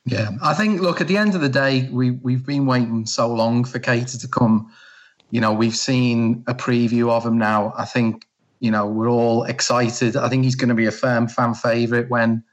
Yeah, 0.06 0.32
I 0.44 0.54
think. 0.54 0.82
Look, 0.82 1.02
at 1.02 1.08
the 1.08 1.18
end 1.18 1.34
of 1.34 1.42
the 1.42 1.50
day, 1.50 1.90
we 1.92 2.12
we've 2.12 2.46
been 2.46 2.66
waiting 2.66 3.06
so 3.06 3.28
long 3.28 3.64
for 3.66 3.80
Keita 3.80 4.20
to 4.22 4.28
come. 4.28 4.72
You 5.32 5.42
know, 5.42 5.52
we've 5.52 5.76
seen 5.76 6.44
a 6.48 6.54
preview 6.54 7.10
of 7.10 7.26
him 7.26 7.38
now. 7.38 7.74
I 7.76 7.86
think 7.86 8.28
you 8.60 8.70
know 8.70 8.86
we're 8.86 9.10
all 9.10 9.44
excited. 9.44 10.16
I 10.16 10.30
think 10.30 10.44
he's 10.44 10.56
going 10.56 10.70
to 10.70 10.76
be 10.76 10.86
a 10.86 10.92
firm 10.92 11.28
fan 11.28 11.56
favorite 11.56 12.10
when 12.10 12.44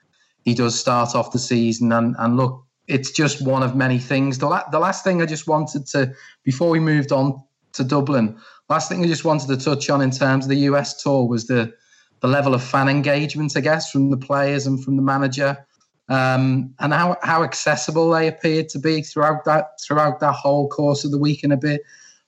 he 0.45 0.55
does 0.55 0.79
start 0.79 1.14
off 1.14 1.33
the 1.33 1.38
season. 1.38 1.92
And 1.92 2.16
and 2.18 2.38
look, 2.38 2.64
it's 2.88 3.11
just 3.11 3.45
one 3.45 3.62
of 3.62 3.77
many 3.77 3.99
things. 3.99 4.38
The 4.38 4.49
la- 4.49 4.68
the 4.71 4.79
last 4.79 5.05
thing 5.05 5.23
I 5.23 5.27
just 5.27 5.47
wanted 5.47 5.87
to 5.88 6.14
before 6.45 6.71
we 6.71 6.81
moved 6.81 7.12
on 7.12 7.42
to 7.75 7.85
Dublin, 7.85 8.37
last 8.68 8.88
thing 8.88 9.05
I 9.05 9.07
just 9.07 9.25
wanted 9.25 9.49
to 9.49 9.57
touch 9.57 9.88
on 9.90 10.01
in 10.01 10.11
terms 10.11 10.45
of 10.45 10.49
the 10.51 10.64
US 10.71 11.03
tour 11.03 11.27
was 11.27 11.47
the 11.47 11.73
the 12.21 12.29
level 12.29 12.55
of 12.55 12.62
fan 12.62 12.88
engagement, 12.88 13.57
I 13.57 13.61
guess, 13.61 13.90
from 13.90 14.11
the 14.11 14.16
players 14.16 14.66
and 14.66 14.83
from 14.83 14.97
the 14.97 15.03
manager 15.03 15.66
um, 16.09 16.75
and 16.81 16.92
how, 16.92 17.16
how 17.23 17.42
accessible 17.42 18.11
they 18.11 18.29
appeared 18.29 18.68
to 18.71 18.79
be 18.79 19.03
throughout 19.03 19.45
that 19.45 19.81
throughout 19.81 20.21
that 20.21 20.33
whole 20.35 20.68
course 20.68 21.05
of 21.05 21.11
the 21.11 21.18
week 21.18 21.42
and 21.42 21.53
a 21.53 21.57
bit. 21.57 21.83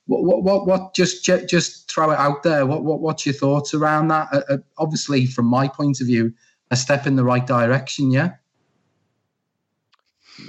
What 0.07 0.25
what 0.25 0.43
what, 0.43 0.67
what 0.67 0.95
just 0.95 1.25
ju- 1.25 1.45
just 1.47 1.91
throw 1.91 2.11
it 2.11 2.19
out 2.19 2.43
there. 2.43 2.67
What 2.67 2.85
what 2.85 3.01
what's 3.01 3.27
your 3.27 3.35
thoughts 3.35 3.75
around 3.75 4.09
that? 4.09 4.29
Uh, 4.33 4.43
uh, 4.49 4.57
obviously, 4.79 5.27
from 5.27 5.47
my 5.47 5.69
point 5.69 6.01
of 6.01 6.07
view, 6.07 6.33
a 6.71 6.77
step 6.77 7.07
in 7.07 7.17
the 7.17 7.25
right 7.25 7.47
direction. 7.47 8.11
Yeah. 8.11 8.31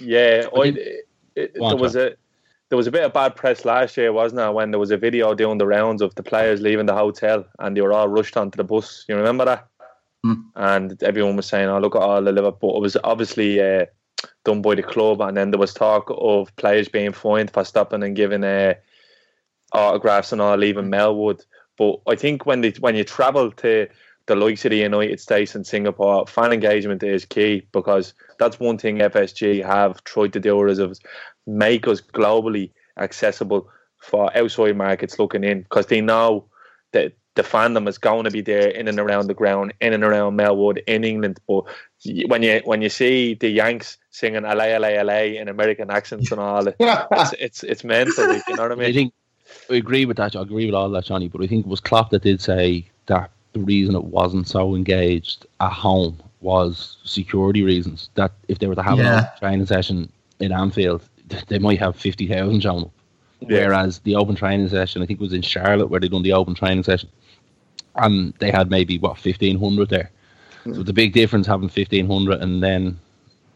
Yeah, 0.05 0.45
I, 0.55 0.59
it, 0.77 1.07
it- 1.35 1.51
there 1.53 1.75
was 1.77 1.95
a 1.95 2.15
there 2.69 2.77
was 2.77 2.87
a 2.87 2.91
bit 2.91 3.03
of 3.03 3.13
bad 3.13 3.35
press 3.35 3.63
last 3.65 3.95
year, 3.97 4.11
wasn't 4.11 4.37
there? 4.37 4.51
When 4.51 4.71
there 4.71 4.79
was 4.79 4.91
a 4.91 4.97
video 4.97 5.33
doing 5.35 5.59
the 5.59 5.67
rounds 5.67 6.01
of 6.01 6.15
the 6.15 6.23
players 6.23 6.61
leaving 6.61 6.87
the 6.87 6.95
hotel 6.95 7.45
and 7.59 7.75
they 7.77 7.81
were 7.81 7.93
all 7.93 8.07
rushed 8.07 8.37
onto 8.37 8.57
the 8.57 8.63
bus. 8.63 9.05
You 9.07 9.15
remember 9.15 9.45
that? 9.45 9.67
And 10.55 11.03
everyone 11.03 11.35
was 11.35 11.45
saying, 11.45 11.69
"Oh, 11.69 11.77
look 11.79 11.95
at 11.95 12.01
all 12.01 12.23
the 12.23 12.31
Liverpool." 12.31 12.75
It 12.77 12.81
was 12.81 12.97
obviously 13.03 13.61
uh, 13.61 13.85
done 14.43 14.61
by 14.63 14.73
the 14.75 14.81
club, 14.83 15.21
and 15.21 15.37
then 15.37 15.51
there 15.51 15.59
was 15.59 15.73
talk 15.73 16.05
of 16.09 16.55
players 16.55 16.87
being 16.89 17.11
fined 17.13 17.51
for 17.51 17.63
stopping 17.63 18.01
and 18.03 18.15
giving 18.15 18.43
uh, 18.43 18.73
autographs 19.73 20.31
and 20.31 20.41
all, 20.41 20.57
leaving 20.57 20.89
Melwood. 20.89 21.45
But 21.77 21.99
I 22.07 22.15
think 22.15 22.45
when 22.45 22.61
they, 22.61 22.71
when 22.79 22.95
you 22.95 23.03
travel 23.03 23.51
to 23.51 23.87
the 24.27 24.35
likes 24.35 24.65
of 24.65 24.71
the 24.71 24.77
United 24.77 25.19
States 25.19 25.55
and 25.55 25.65
Singapore, 25.65 26.25
fan 26.25 26.51
engagement 26.51 27.03
is 27.03 27.25
key 27.25 27.67
because 27.71 28.13
that's 28.39 28.59
one 28.59 28.77
thing 28.77 28.97
FSG 28.97 29.63
have 29.63 30.03
tried 30.03 30.33
to 30.33 30.39
do 30.39 30.65
is 30.67 30.79
of 30.79 30.99
make 31.45 31.87
us 31.87 32.01
globally 32.01 32.71
accessible 32.97 33.69
for 33.99 34.35
outside 34.35 34.77
markets 34.77 35.19
looking 35.19 35.43
in 35.43 35.61
because 35.61 35.87
they 35.87 36.01
know 36.01 36.45
that 36.91 37.13
the 37.35 37.43
fandom 37.43 37.87
is 37.87 37.97
going 37.97 38.23
to 38.23 38.31
be 38.31 38.41
there 38.41 38.69
in 38.69 38.87
and 38.87 38.99
around 38.99 39.27
the 39.27 39.33
ground, 39.33 39.73
in 39.81 39.93
and 39.93 40.03
around 40.03 40.37
Melwood, 40.37 40.81
in 40.87 41.03
England. 41.03 41.39
But 41.47 41.65
when 42.27 42.41
you 42.41 42.61
when 42.63 42.81
you 42.81 42.89
see 42.89 43.33
the 43.35 43.49
Yanks 43.49 43.97
singing 44.09 44.43
LA, 44.43 44.77
LA, 44.77 45.01
LA 45.01 45.39
in 45.39 45.49
American 45.49 45.91
accents 45.91 46.31
and 46.31 46.39
all, 46.39 46.67
it's 46.67 46.77
it's, 47.39 47.63
it's 47.63 47.83
mental. 47.83 48.33
You 48.33 48.55
know 48.55 48.63
what 48.63 48.71
I 48.71 48.75
mean? 48.75 48.89
I 48.89 48.93
think 48.93 49.13
I 49.69 49.75
agree 49.75 50.05
with 50.05 50.17
that. 50.17 50.35
I 50.35 50.41
agree 50.41 50.65
with 50.65 50.75
all 50.75 50.89
that, 50.89 51.05
Johnny. 51.05 51.27
But 51.27 51.41
I 51.41 51.47
think 51.47 51.65
it 51.65 51.69
was 51.69 51.81
Klopp 51.81 52.09
that 52.11 52.23
did 52.23 52.39
say 52.39 52.85
that 53.07 53.31
the 53.55 53.61
reason 53.61 53.95
it 53.95 54.03
wasn't 54.03 54.47
so 54.47 54.75
engaged 54.75 55.45
at 55.61 55.71
home 55.71 56.17
was 56.41 56.97
security 57.05 57.63
reasons. 57.63 58.09
That 58.15 58.33
if 58.49 58.59
they 58.59 58.67
were 58.67 58.75
to 58.75 58.83
have 58.83 58.97
Yeah. 58.99 59.31
a 59.35 59.39
training 59.39 59.65
session 59.65 60.11
in 60.39 60.51
Anfield, 60.51 61.01
they 61.47 61.57
might 61.57 61.79
have 61.79 61.95
fifty 61.95 62.27
thousand 62.27 62.61
showing 62.61 62.83
up. 62.83 62.91
Yeah. 63.39 63.67
Whereas 63.67 63.99
the 63.99 64.15
open 64.15 64.35
training 64.35 64.67
session, 64.67 65.01
I 65.01 65.05
think 65.05 65.19
it 65.21 65.23
was 65.23 65.33
in 65.33 65.41
Charlotte 65.41 65.87
where 65.87 66.01
they 66.01 66.09
done 66.09 66.23
the 66.23 66.33
open 66.33 66.53
training 66.53 66.83
session, 66.83 67.09
and 67.95 68.33
they 68.39 68.51
had 68.51 68.69
maybe 68.69 68.97
what 68.99 69.17
fifteen 69.17 69.57
hundred 69.57 69.89
there. 69.89 70.11
So 70.65 70.83
the 70.83 70.93
big 70.93 71.13
difference 71.13 71.47
having 71.47 71.69
fifteen 71.69 72.07
hundred 72.07 72.41
and 72.41 72.61
then 72.61 72.99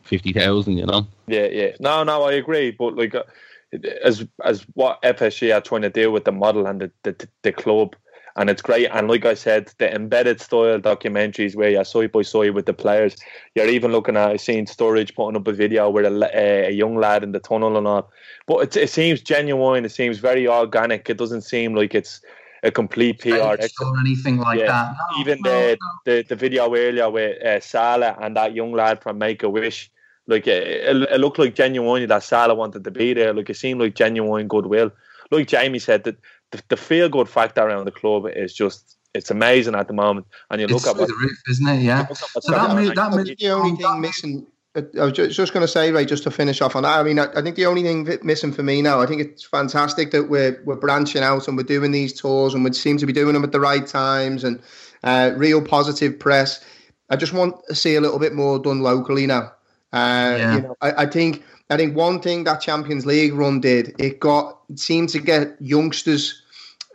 fifty 0.04 0.32
thousand, 0.32 0.78
you 0.78 0.86
know. 0.86 1.06
Yeah, 1.28 1.48
yeah. 1.48 1.72
No, 1.82 2.04
no, 2.04 2.24
I 2.24 2.34
agree. 2.34 2.72
But 2.72 2.96
like, 2.96 3.14
uh, 3.16 3.24
as 4.02 4.26
as 4.46 4.62
what 4.76 5.02
FSG 5.02 5.54
are 5.54 5.60
trying 5.62 5.82
to 5.82 5.90
deal 5.90 6.12
with 6.12 6.24
the 6.24 6.32
model 6.32 6.68
and 6.68 6.80
the, 6.80 6.92
the 7.04 7.28
the 7.42 7.52
club, 7.52 7.96
and 8.36 8.50
it's 8.50 8.62
great. 8.62 8.88
And 8.88 9.08
like 9.08 9.26
I 9.26 9.34
said, 9.34 9.72
the 9.78 9.94
embedded 9.94 10.42
style 10.42 10.80
documentaries 10.80 11.56
where 11.56 11.70
you're 11.70 11.84
side 11.84 12.12
by 12.12 12.22
side 12.22 12.52
with 12.52 12.65
the 12.65 12.74
players. 12.74 13.15
You're 13.56 13.68
even 13.70 13.92
looking 13.92 14.18
at. 14.18 14.30
I 14.30 14.38
seen 14.38 14.65
Sturridge 14.65 15.15
putting 15.15 15.36
up 15.36 15.48
a 15.48 15.54
video 15.54 15.89
with 15.89 16.06
a, 16.06 16.10
la- 16.10 16.28
a 16.34 16.72
young 16.72 16.96
lad 16.96 17.24
in 17.24 17.32
the 17.32 17.39
tunnel 17.39 17.78
and 17.78 17.88
all. 17.88 18.12
But 18.48 18.60
it, 18.60 18.78
it 18.78 18.89
seems 18.89 19.22
genuine. 19.22 19.86
It 19.86 19.92
seems 19.92 20.20
very 20.20 20.48
organic. 20.48 21.10
It 21.10 21.18
doesn't 21.18 21.42
seem 21.42 21.76
like 21.76 21.94
it's 21.96 22.22
a 22.63 22.72
complete 22.72 23.20
PR. 23.20 23.36
Or 23.36 23.58
anything 24.00 24.38
like 24.38 24.60
Yeah. 24.60 24.68
that. 24.68 24.94
No, 24.94 25.22
Even 25.22 25.39
no, 25.44 25.50
the, 25.52 25.78
no. 25.82 26.13
the 26.15 26.24
the 26.24 26.36
video 26.36 26.74
earlier 26.76 27.10
with 27.10 27.42
uh, 27.44 27.60
Salah 27.60 28.18
and 28.22 28.36
that 28.36 28.54
young 28.54 28.72
lad 28.74 29.02
from 29.02 29.18
Make 29.18 29.44
a 29.44 29.50
Wish, 29.50 29.89
like 30.28 30.46
it, 30.48 30.63
it, 30.63 31.10
it 31.12 31.20
looked 31.20 31.39
like 31.39 31.56
genuinely 31.56 32.06
that 32.06 32.24
Salah 32.24 32.56
wanted 32.56 32.84
to 32.84 32.92
be 32.92 33.13
there. 33.13 33.34
Like 33.34 33.50
it 33.50 33.56
seemed 33.58 33.82
like 33.82 33.96
genuine 33.96 34.48
goodwill. 34.48 34.92
Like 35.32 35.48
Jamie 35.48 35.80
said, 35.80 36.04
that 36.06 36.18
the, 36.52 36.62
the 36.70 36.78
feel 36.78 37.10
good 37.10 37.30
factor 37.30 37.62
around 37.62 37.86
the 37.86 37.92
club 37.92 38.26
is 38.34 38.54
just 38.54 38.98
it's 39.14 39.32
amazing 39.32 39.76
at 39.76 39.88
the 39.88 39.94
moment. 39.94 40.28
And 40.50 40.62
you 40.62 40.68
look 40.68 40.78
It's 40.78 40.88
at 40.88 40.94
through 40.94 41.02
what 41.02 41.08
the 41.10 41.16
roof, 41.16 41.42
isn't 41.50 41.68
it? 41.68 41.82
Yeah. 41.82 42.00
look 42.02 42.12
at 42.12 42.30
what's 42.34 42.46
So 42.46 42.52
that 42.52 42.76
means, 42.76 42.90
that 42.90 43.00
I 43.00 43.16
move, 43.16 43.26
think 43.26 43.40
the 43.40 43.50
only 43.50 43.76
thing 43.76 44.02
missing. 44.02 44.48
uh, 44.76 44.82
I 45.00 45.06
was 45.06 45.14
just, 45.14 45.36
just 45.36 45.52
going 45.54 45.64
to 45.64 45.68
say, 45.68 45.92
right, 45.92 46.08
just 46.08 46.24
to 46.24 46.32
finish 46.32 46.62
off 46.62 46.76
on 46.76 46.84
that. 46.84 47.00
I 47.00 47.04
mean, 47.04 47.18
I, 47.18 47.26
I 47.36 47.42
think 47.42 47.56
the 47.56 47.66
only 47.66 47.82
thing 47.82 48.04
that 48.04 48.24
missing 48.24 48.52
for 48.52 48.62
me 48.62 48.82
now, 48.82 49.02
I 49.02 49.08
think 49.08 49.22
it's 49.22 49.44
fantastic 49.44 50.12
that 50.12 50.30
we're 50.30 50.62
we're 50.64 50.76
branching 50.76 51.24
out 51.24 51.48
and 51.48 51.58
we're 51.58 51.64
doing 51.64 51.92
these 51.92 52.14
tours 52.14 52.54
and 52.54 52.64
we 52.64 52.72
seem 52.74 52.98
to 52.98 53.06
be 53.06 53.14
doing 53.14 53.34
them 53.34 53.44
at 53.44 53.52
the 53.52 53.60
right 53.60 53.86
times 53.86 54.44
and 54.44 54.62
uh, 55.04 55.32
real 55.36 55.62
positive 55.62 56.20
press. 56.20 56.64
I 57.10 57.16
just 57.16 57.34
want 57.34 57.56
to 57.68 57.76
see 57.76 57.96
a 57.96 58.02
little 58.02 58.20
bit 58.20 58.34
more 58.34 58.60
done 58.60 58.82
locally 58.82 59.26
now. 59.26 59.54
Uh, 59.92 60.36
Yeah. 60.38 60.56
You 60.56 60.62
know, 60.62 60.76
I, 60.82 60.92
I 60.92 61.06
think 61.08 61.44
I 61.70 61.78
think 61.78 61.96
one 61.96 62.20
thing 62.20 62.46
that 62.46 62.62
Champions 62.62 63.06
League 63.06 63.34
run 63.34 63.60
did 63.60 63.96
it 64.00 64.20
got 64.20 64.60
seemed 64.76 65.10
to 65.10 65.20
get 65.20 65.56
youngsters 65.60 66.42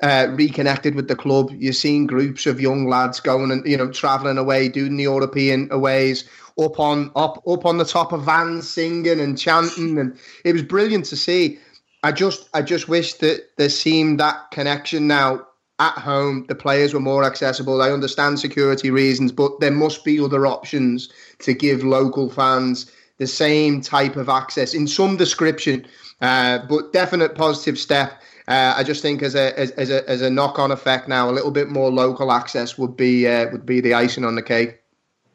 uh, 0.02 0.26
reconnected 0.32 0.94
with 0.96 1.06
the 1.08 1.16
club. 1.16 1.50
You're 1.56 1.72
seeing 1.72 2.06
groups 2.06 2.46
of 2.46 2.60
young 2.60 2.88
lads 2.88 3.20
going 3.20 3.50
and 3.52 3.64
you 3.66 3.76
know 3.76 3.90
traveling 3.90 4.38
away, 4.38 4.68
doing 4.68 4.96
the 4.96 5.04
European 5.04 5.68
aways, 5.70 6.24
up 6.60 6.80
on 6.80 7.12
up 7.14 7.42
up 7.46 7.64
on 7.64 7.78
the 7.78 7.84
top 7.84 8.12
of 8.12 8.24
vans, 8.24 8.68
singing 8.68 9.20
and 9.20 9.38
chanting, 9.38 9.98
and 9.98 10.18
it 10.44 10.52
was 10.52 10.62
brilliant 10.62 11.04
to 11.06 11.16
see. 11.16 11.58
I 12.02 12.12
just 12.12 12.48
I 12.52 12.62
just 12.62 12.88
wish 12.88 13.14
that 13.14 13.50
there 13.56 13.68
seemed 13.68 14.18
that 14.20 14.50
connection 14.50 15.06
now 15.06 15.46
at 15.78 15.94
home. 15.98 16.46
The 16.48 16.54
players 16.54 16.92
were 16.92 17.00
more 17.00 17.24
accessible. 17.24 17.80
I 17.80 17.90
understand 17.90 18.40
security 18.40 18.90
reasons, 18.90 19.30
but 19.30 19.60
there 19.60 19.70
must 19.70 20.04
be 20.04 20.20
other 20.20 20.46
options 20.46 21.08
to 21.40 21.54
give 21.54 21.84
local 21.84 22.28
fans 22.28 22.90
the 23.18 23.26
same 23.26 23.80
type 23.80 24.16
of 24.16 24.28
access 24.28 24.74
in 24.74 24.86
some 24.86 25.16
description, 25.16 25.86
uh, 26.20 26.58
but 26.68 26.92
definite 26.92 27.34
positive 27.34 27.78
step. 27.78 28.20
Uh, 28.46 28.74
I 28.76 28.82
just 28.82 29.00
think 29.02 29.22
as 29.22 29.34
a 29.34 29.58
as, 29.58 29.70
as 29.72 29.90
a 29.90 30.08
as 30.08 30.20
a 30.20 30.30
knock 30.30 30.58
on 30.58 30.70
effect 30.70 31.08
now, 31.08 31.30
a 31.30 31.32
little 31.32 31.50
bit 31.50 31.68
more 31.68 31.90
local 31.90 32.30
access 32.32 32.76
would 32.76 32.96
be 32.96 33.26
uh, 33.26 33.50
would 33.50 33.64
be 33.64 33.80
the 33.80 33.94
icing 33.94 34.24
on 34.24 34.34
the 34.34 34.42
cake. 34.42 34.80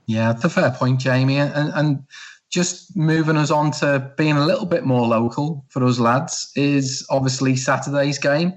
Yeah, 0.05 0.31
it's 0.31 0.43
a 0.43 0.49
fair 0.49 0.71
point, 0.71 0.99
Jamie. 0.99 1.37
And, 1.37 1.71
and 1.75 2.03
just 2.49 2.95
moving 2.97 3.37
us 3.37 3.51
on 3.51 3.69
to 3.71 4.11
being 4.17 4.37
a 4.37 4.45
little 4.45 4.65
bit 4.65 4.83
more 4.83 5.07
local 5.07 5.63
for 5.69 5.83
us 5.83 5.99
lads 5.99 6.51
is 6.55 7.05
obviously 7.11 7.55
Saturday's 7.55 8.17
game. 8.17 8.53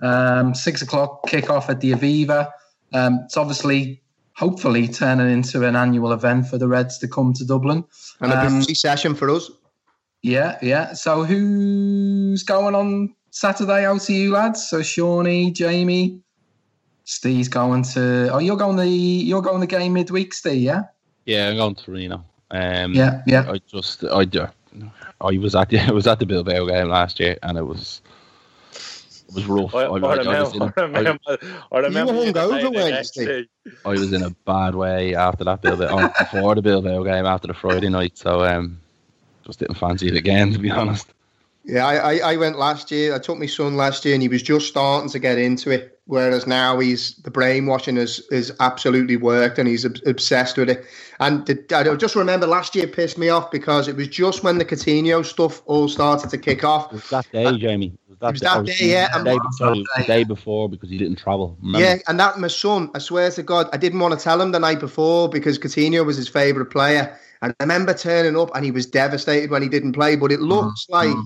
Um, 0.00 0.54
six 0.54 0.82
o'clock 0.82 1.26
kickoff 1.26 1.68
at 1.68 1.80
the 1.80 1.92
Aviva. 1.92 2.50
Um, 2.92 3.22
it's 3.24 3.36
obviously, 3.36 4.02
hopefully, 4.36 4.88
turning 4.88 5.30
into 5.30 5.64
an 5.66 5.76
annual 5.76 6.12
event 6.12 6.46
for 6.48 6.58
the 6.58 6.68
Reds 6.68 6.98
to 6.98 7.08
come 7.08 7.32
to 7.34 7.44
Dublin. 7.44 7.84
And 8.20 8.32
a 8.32 8.40
Um, 8.46 8.58
busy 8.60 8.74
session 8.74 9.14
for 9.14 9.30
us. 9.30 9.50
yeah, 10.22 10.58
yeah. 10.62 10.92
So 10.94 11.24
who's 11.24 12.42
going 12.42 12.74
on 12.74 13.14
Saturday 13.30 13.84
out 13.84 14.00
to 14.02 14.12
you 14.12 14.32
lads? 14.32 14.68
So 14.68 14.82
Shawnee, 14.82 15.50
Jamie, 15.50 16.20
Steve's 17.04 17.48
going 17.48 17.82
to. 17.94 18.28
Oh, 18.32 18.38
you're 18.38 18.56
going 18.56 18.76
the 18.76 18.88
you're 18.88 19.42
going 19.42 19.60
the 19.60 19.66
game 19.66 19.92
midweek, 19.94 20.32
Steve. 20.34 20.62
Yeah. 20.62 20.82
Yeah, 21.26 21.48
I'm 21.48 21.56
going 21.56 21.74
to 21.74 21.90
Reno. 21.90 22.24
Um, 22.50 22.92
Yeah, 22.92 23.22
yeah. 23.26 23.50
I 23.50 23.58
just, 23.66 24.04
I, 24.04 24.24
do- 24.26 24.46
I 25.20 25.38
was 25.38 25.54
at 25.54 25.70
the, 25.70 25.78
I 25.88 25.90
was 25.90 26.06
at 26.06 26.18
the 26.18 26.26
Bilbao 26.26 26.66
game 26.66 26.88
last 26.88 27.18
year, 27.18 27.38
and 27.42 27.56
it 27.56 27.62
was, 27.62 28.02
it 28.04 28.13
was 29.34 29.46
rough. 29.46 29.74
I, 29.74 29.82
I, 29.82 29.98
I, 29.98 30.14
I, 30.14 30.36
I 30.36 30.40
was 30.40 30.54
in 30.54 30.72
remember, 30.76 30.98
remember, 30.98 31.38
I 31.72 31.78
remember 31.78 32.12
you 32.14 32.32
hungover, 32.32 32.50
saying 32.50 32.74
weren't 32.74 32.86
you, 32.86 32.92
next 32.92 33.08
Steve? 33.08 33.28
day. 33.28 33.48
I 33.84 33.88
was 33.90 34.12
in 34.12 34.22
a 34.22 34.30
bad 34.30 34.74
way 34.74 35.14
after 35.14 35.44
that 35.44 35.62
Bilbao, 35.62 35.88
oh, 35.90 36.12
before 36.18 36.54
the 36.54 36.62
Bilbao 36.62 37.02
game, 37.02 37.26
after 37.26 37.48
the 37.48 37.54
Friday 37.54 37.88
night. 37.88 38.16
So, 38.16 38.44
um, 38.44 38.80
just 39.44 39.58
didn't 39.58 39.76
fancy 39.76 40.08
it 40.08 40.16
again, 40.16 40.52
to 40.54 40.58
be 40.58 40.70
honest. 40.70 41.06
Yeah, 41.64 41.86
I, 41.86 41.94
I, 41.94 42.32
I 42.32 42.36
went 42.36 42.58
last 42.58 42.90
year. 42.90 43.14
I 43.14 43.18
took 43.18 43.38
my 43.38 43.46
son 43.46 43.76
last 43.76 44.04
year, 44.04 44.14
and 44.14 44.22
he 44.22 44.28
was 44.28 44.42
just 44.42 44.68
starting 44.68 45.10
to 45.10 45.18
get 45.18 45.38
into 45.38 45.70
it. 45.70 45.93
Whereas 46.06 46.46
now 46.46 46.78
he's 46.80 47.14
the 47.16 47.30
brainwashing 47.30 47.96
has 47.96 48.20
is 48.30 48.52
absolutely 48.60 49.16
worked, 49.16 49.58
and 49.58 49.66
he's 49.66 49.86
ob- 49.86 49.96
obsessed 50.04 50.58
with 50.58 50.68
it. 50.68 50.84
And 51.18 51.46
the, 51.46 51.64
I 51.74 51.94
just 51.96 52.14
remember 52.14 52.46
last 52.46 52.74
year 52.74 52.86
pissed 52.86 53.16
me 53.16 53.30
off 53.30 53.50
because 53.50 53.88
it 53.88 53.96
was 53.96 54.08
just 54.08 54.44
when 54.44 54.58
the 54.58 54.66
Coutinho 54.66 55.24
stuff 55.24 55.62
all 55.64 55.88
started 55.88 56.28
to 56.28 56.36
kick 56.36 56.62
off. 56.62 56.92
It 56.92 56.96
was 56.96 57.08
that 57.08 57.32
day, 57.32 57.56
Jamie. 57.56 57.96
It 58.04 58.10
was 58.10 58.18
that, 58.18 58.32
was 58.32 58.40
that 58.42 58.56
I 58.58 58.62
day, 58.64 58.76
yeah, 58.80 59.18
The 59.18 59.24
day, 59.24 59.38
before, 59.38 59.74
the 59.74 60.04
day 60.06 60.24
before 60.24 60.68
because 60.68 60.90
he 60.90 60.98
didn't 60.98 61.16
travel. 61.16 61.56
Remember? 61.62 61.86
Yeah, 61.86 61.96
and 62.06 62.20
that 62.20 62.38
my 62.38 62.48
son, 62.48 62.90
I 62.94 62.98
swear 62.98 63.30
to 63.30 63.42
God, 63.42 63.70
I 63.72 63.78
didn't 63.78 64.00
want 64.00 64.18
to 64.18 64.22
tell 64.22 64.42
him 64.42 64.52
the 64.52 64.60
night 64.60 64.80
before 64.80 65.30
because 65.30 65.58
Coutinho 65.58 66.04
was 66.04 66.18
his 66.18 66.28
favourite 66.28 66.68
player. 66.68 67.18
And 67.40 67.54
I 67.58 67.64
remember 67.64 67.94
turning 67.94 68.36
up 68.36 68.50
and 68.54 68.62
he 68.62 68.70
was 68.70 68.84
devastated 68.84 69.50
when 69.50 69.62
he 69.62 69.70
didn't 69.70 69.92
play. 69.92 70.16
But 70.16 70.32
it 70.32 70.40
mm-hmm. 70.40 70.48
looks 70.48 70.86
like 70.90 71.08
mm-hmm. 71.08 71.24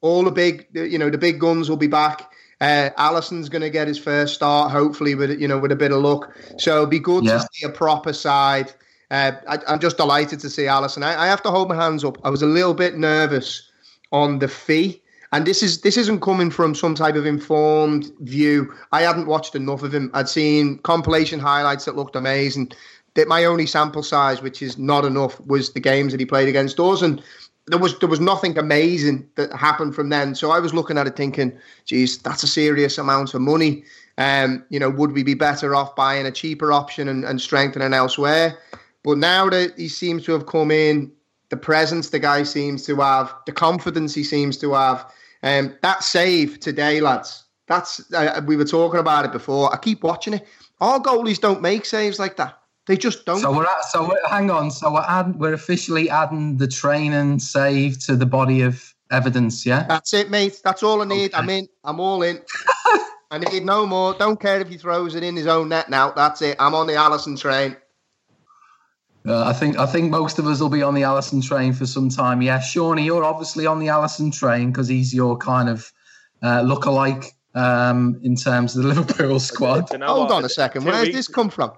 all 0.00 0.24
the 0.24 0.30
big, 0.30 0.66
you 0.72 0.96
know, 0.98 1.10
the 1.10 1.18
big 1.18 1.40
guns 1.40 1.68
will 1.68 1.76
be 1.76 1.88
back. 1.88 2.30
Uh, 2.60 2.90
Alisson's 2.98 3.48
going 3.48 3.62
to 3.62 3.70
get 3.70 3.88
his 3.88 3.98
first 3.98 4.34
start, 4.34 4.70
hopefully 4.70 5.14
with 5.14 5.40
you 5.40 5.48
know 5.48 5.58
with 5.58 5.72
a 5.72 5.76
bit 5.76 5.92
of 5.92 5.98
luck. 6.02 6.34
So 6.58 6.78
it'd 6.78 6.90
be 6.90 6.98
good 7.00 7.24
Yeah. 7.24 7.38
to 7.38 7.48
see 7.52 7.66
a 7.66 7.70
proper 7.70 8.12
side. 8.12 8.72
Uh, 9.10 9.32
I, 9.48 9.58
I'm 9.68 9.80
just 9.80 9.96
delighted 9.96 10.40
to 10.40 10.50
see 10.50 10.62
Alisson. 10.62 11.02
I, 11.02 11.24
I 11.24 11.26
have 11.26 11.42
to 11.42 11.50
hold 11.50 11.68
my 11.68 11.76
hands 11.76 12.04
up. 12.04 12.18
I 12.24 12.30
was 12.30 12.42
a 12.42 12.46
little 12.46 12.74
bit 12.74 12.96
nervous 12.96 13.70
on 14.12 14.38
the 14.38 14.48
fee. 14.48 15.02
And 15.32 15.44
this 15.46 15.62
is 15.64 15.80
this 15.80 15.96
isn't 15.96 16.20
coming 16.20 16.50
from 16.50 16.74
some 16.76 16.94
type 16.94 17.16
of 17.16 17.26
informed 17.26 18.12
view. 18.20 18.72
I 18.92 19.02
hadn't 19.02 19.26
watched 19.26 19.56
enough 19.56 19.82
of 19.82 19.92
him. 19.92 20.10
I'd 20.14 20.28
seen 20.28 20.78
compilation 20.78 21.40
highlights 21.40 21.86
that 21.86 21.96
looked 21.96 22.14
amazing. 22.14 22.70
That 23.14 23.28
my 23.28 23.44
only 23.44 23.66
sample 23.66 24.02
size, 24.04 24.42
which 24.42 24.62
is 24.62 24.78
not 24.78 25.04
enough, 25.04 25.40
was 25.46 25.72
the 25.72 25.80
games 25.80 26.12
that 26.12 26.20
he 26.20 26.26
played 26.26 26.48
against 26.48 26.78
us, 26.80 27.02
and 27.02 27.20
there 27.66 27.78
was 27.78 27.98
there 27.98 28.08
was 28.08 28.20
nothing 28.20 28.58
amazing 28.58 29.28
that 29.36 29.52
happened 29.52 29.94
from 29.94 30.10
then. 30.10 30.34
So 30.34 30.50
I 30.50 30.60
was 30.60 30.74
looking 30.74 30.98
at 30.98 31.06
it 31.06 31.16
thinking, 31.16 31.56
geez, 31.86 32.18
that's 32.18 32.42
a 32.42 32.46
serious 32.46 32.98
amount 32.98 33.34
of 33.34 33.40
money. 33.40 33.84
Um, 34.18 34.64
you 34.68 34.78
know, 34.78 34.90
would 34.90 35.12
we 35.12 35.22
be 35.22 35.34
better 35.34 35.74
off 35.74 35.96
buying 35.96 36.26
a 36.26 36.30
cheaper 36.30 36.72
option 36.72 37.08
and, 37.08 37.24
and 37.24 37.40
strengthening 37.40 37.94
elsewhere? 37.94 38.58
But 39.02 39.18
now 39.18 39.48
that 39.50 39.78
he 39.78 39.88
seems 39.88 40.24
to 40.24 40.32
have 40.32 40.46
come 40.46 40.70
in, 40.70 41.10
the 41.50 41.56
presence 41.56 42.10
the 42.10 42.18
guy 42.18 42.42
seems 42.42 42.86
to 42.86 42.96
have, 42.96 43.34
the 43.46 43.52
confidence 43.52 44.14
he 44.14 44.24
seems 44.24 44.56
to 44.58 44.72
have, 44.74 45.04
um, 45.42 45.76
that 45.82 46.02
save 46.02 46.60
today, 46.60 47.00
lads. 47.00 47.44
That's 47.66 48.12
uh, 48.12 48.42
we 48.46 48.56
were 48.56 48.64
talking 48.64 49.00
about 49.00 49.24
it 49.24 49.32
before. 49.32 49.72
I 49.72 49.78
keep 49.78 50.02
watching 50.02 50.34
it. 50.34 50.46
Our 50.80 51.00
goalies 51.00 51.40
don't 51.40 51.62
make 51.62 51.86
saves 51.86 52.18
like 52.18 52.36
that. 52.36 52.58
They 52.86 52.96
just 52.96 53.24
don't. 53.24 53.40
So 53.40 53.50
we're 53.50 53.64
at, 53.64 53.84
so 53.86 54.08
we're, 54.08 54.28
hang 54.28 54.50
on. 54.50 54.70
So 54.70 54.92
we're 54.92 55.04
add, 55.08 55.36
we're 55.36 55.54
officially 55.54 56.10
adding 56.10 56.58
the 56.58 56.68
training 56.68 57.38
save 57.38 58.04
to 58.06 58.16
the 58.16 58.26
body 58.26 58.60
of 58.60 58.94
evidence. 59.10 59.64
Yeah. 59.64 59.86
That's 59.86 60.12
it, 60.12 60.30
mate. 60.30 60.60
That's 60.62 60.82
all 60.82 61.00
I 61.00 61.06
need. 61.06 61.34
I'm 61.34 61.48
in. 61.48 61.68
I'm 61.84 61.98
all 61.98 62.22
in. 62.22 62.42
I 63.30 63.38
need 63.38 63.64
no 63.64 63.86
more. 63.86 64.14
Don't 64.14 64.38
care 64.38 64.60
if 64.60 64.68
he 64.68 64.76
throws 64.76 65.14
it 65.14 65.24
in 65.24 65.34
his 65.34 65.46
own 65.46 65.70
net 65.70 65.88
now. 65.88 66.10
That's 66.10 66.42
it. 66.42 66.56
I'm 66.60 66.74
on 66.74 66.86
the 66.86 66.92
Alisson 66.92 67.38
train. 67.38 67.76
Uh, 69.26 69.44
I 69.44 69.54
think 69.54 69.78
I 69.78 69.86
think 69.86 70.10
most 70.10 70.38
of 70.38 70.46
us 70.46 70.60
will 70.60 70.68
be 70.68 70.82
on 70.82 70.92
the 70.92 71.00
Alisson 71.02 71.42
train 71.42 71.72
for 71.72 71.86
some 71.86 72.10
time. 72.10 72.42
Yeah, 72.42 72.60
Shawnee, 72.60 73.04
you're 73.04 73.24
obviously 73.24 73.64
on 73.64 73.78
the 73.78 73.86
Alisson 73.86 74.30
train 74.30 74.70
because 74.70 74.86
he's 74.86 75.14
your 75.14 75.38
kind 75.38 75.70
of 75.70 75.90
uh, 76.42 76.60
lookalike 76.60 77.28
um, 77.54 78.20
in 78.22 78.36
terms 78.36 78.76
of 78.76 78.82
the 78.82 78.88
Liverpool 78.94 79.40
squad. 79.40 79.88
Hold 80.02 80.30
on 80.30 80.44
a 80.44 80.48
second. 80.50 80.82
Two 80.82 80.88
Where 80.88 80.96
has 80.96 81.06
weeks- 81.06 81.16
this 81.16 81.28
come 81.28 81.48
from? 81.48 81.72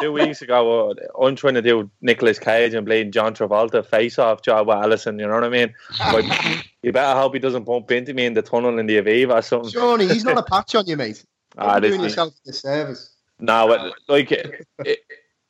Two 0.00 0.12
weeks 0.12 0.42
ago, 0.42 0.90
uh, 0.90 0.94
I'm 1.24 1.36
trying 1.36 1.54
to 1.54 1.62
do 1.62 1.90
Nicolas 2.00 2.38
Cage 2.38 2.74
and 2.74 2.86
playing 2.86 3.12
John 3.12 3.34
Travolta 3.34 3.84
face-off 3.84 4.42
job 4.42 4.68
with 4.68 4.76
Alisson. 4.76 5.18
You 5.18 5.26
know 5.26 5.34
what 5.34 5.44
I 5.44 5.48
mean? 5.48 5.74
But 5.98 6.24
you 6.82 6.92
better 6.92 7.18
hope 7.18 7.34
he 7.34 7.40
doesn't 7.40 7.64
bump 7.64 7.90
into 7.90 8.14
me 8.14 8.26
in 8.26 8.34
the 8.34 8.42
tunnel 8.42 8.78
in 8.78 8.86
the 8.86 8.96
Aviva 8.98 9.34
or 9.34 9.42
something. 9.42 9.70
Shawnee, 9.70 10.06
he's 10.06 10.24
not 10.24 10.38
a 10.38 10.42
patch 10.50 10.74
on 10.74 10.86
you, 10.86 10.96
mate. 10.96 11.24
Ah, 11.56 11.72
You're 11.74 11.90
doing 11.90 12.02
yourself 12.02 12.34
a 12.44 12.46
disservice. 12.46 13.10
No, 13.40 13.68
but, 13.68 13.94
like 14.08 14.32
it, 14.32 14.66
it, 14.84 14.98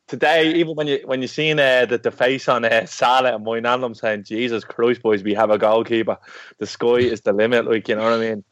today, 0.09 0.53
even 0.55 0.75
when 0.75 0.87
you 0.87 1.01
when 1.05 1.23
you 1.23 1.29
seen 1.29 1.59
uh, 1.59 1.87
the, 1.87 1.99
the 1.99 2.11
face 2.11 2.49
on 2.49 2.65
uh, 2.65 2.87
Salah 2.87 3.35
and 3.35 3.45
Moynihan, 3.45 3.95
saying, 3.95 4.25
"Jesus 4.25 4.65
Christ, 4.65 5.03
boys, 5.03 5.23
we 5.23 5.35
have 5.35 5.51
a 5.51 5.59
goalkeeper. 5.59 6.19
The 6.59 6.67
sky 6.67 6.97
is 6.97 7.23
the 7.23 7.33
limit." 7.33 7.67
Like 7.67 7.89
you 7.89 7.97
know 7.97 8.05
what 8.05 8.15
I 8.15 8.19
mean. 8.19 8.45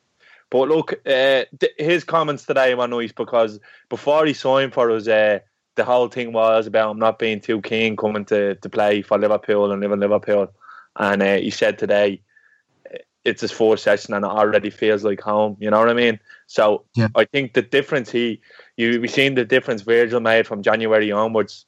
But 0.51 0.69
look, 0.69 0.93
uh, 1.07 1.45
th- 1.59 1.73
his 1.77 2.05
comments 2.05 2.45
today 2.45 2.75
were 2.75 2.87
nice 2.87 3.13
because 3.13 3.59
before 3.89 4.27
he 4.27 4.33
signed 4.33 4.73
for 4.73 4.91
us, 4.91 5.09
uh, 5.09 5.41
the 5.75 5.85
whole 5.85 6.09
thing 6.09 6.33
was 6.33 6.67
about 6.67 6.93
him 6.93 6.99
not 6.99 7.19
being 7.19 7.41
too 7.41 7.61
keen 7.61 7.97
coming 7.97 8.25
to, 8.27 8.55
to 8.55 8.69
play 8.69 9.03
for 9.03 9.19
Liverpool 9.19 9.71
and 9.73 9.81
live 9.81 9.93
in 9.93 10.01
Liverpool. 10.01 10.53
And 10.97 11.23
uh, 11.23 11.37
he 11.37 11.51
said 11.51 11.79
today 11.79 12.23
uh, 12.93 12.99
it's 13.25 13.43
his 13.43 13.53
fourth 13.53 13.81
session 13.81 14.15
and 14.15 14.25
it 14.25 14.31
already 14.31 14.71
feels 14.71 15.05
like 15.05 15.21
home. 15.21 15.57
You 15.61 15.71
know 15.71 15.81
what 15.81 15.91
I 15.91 15.95
mean? 15.95 16.19
So 16.47 16.85
yeah. 16.95 17.09
I 17.15 17.25
think 17.25 17.53
the 17.53 17.63
difference 17.63 18.11
he 18.11 18.41
you 18.77 19.01
we 19.01 19.09
seen 19.09 19.35
the 19.35 19.45
difference 19.45 19.83
Virgil 19.83 20.21
made 20.21 20.47
from 20.47 20.63
January 20.63 21.13
onwards. 21.13 21.67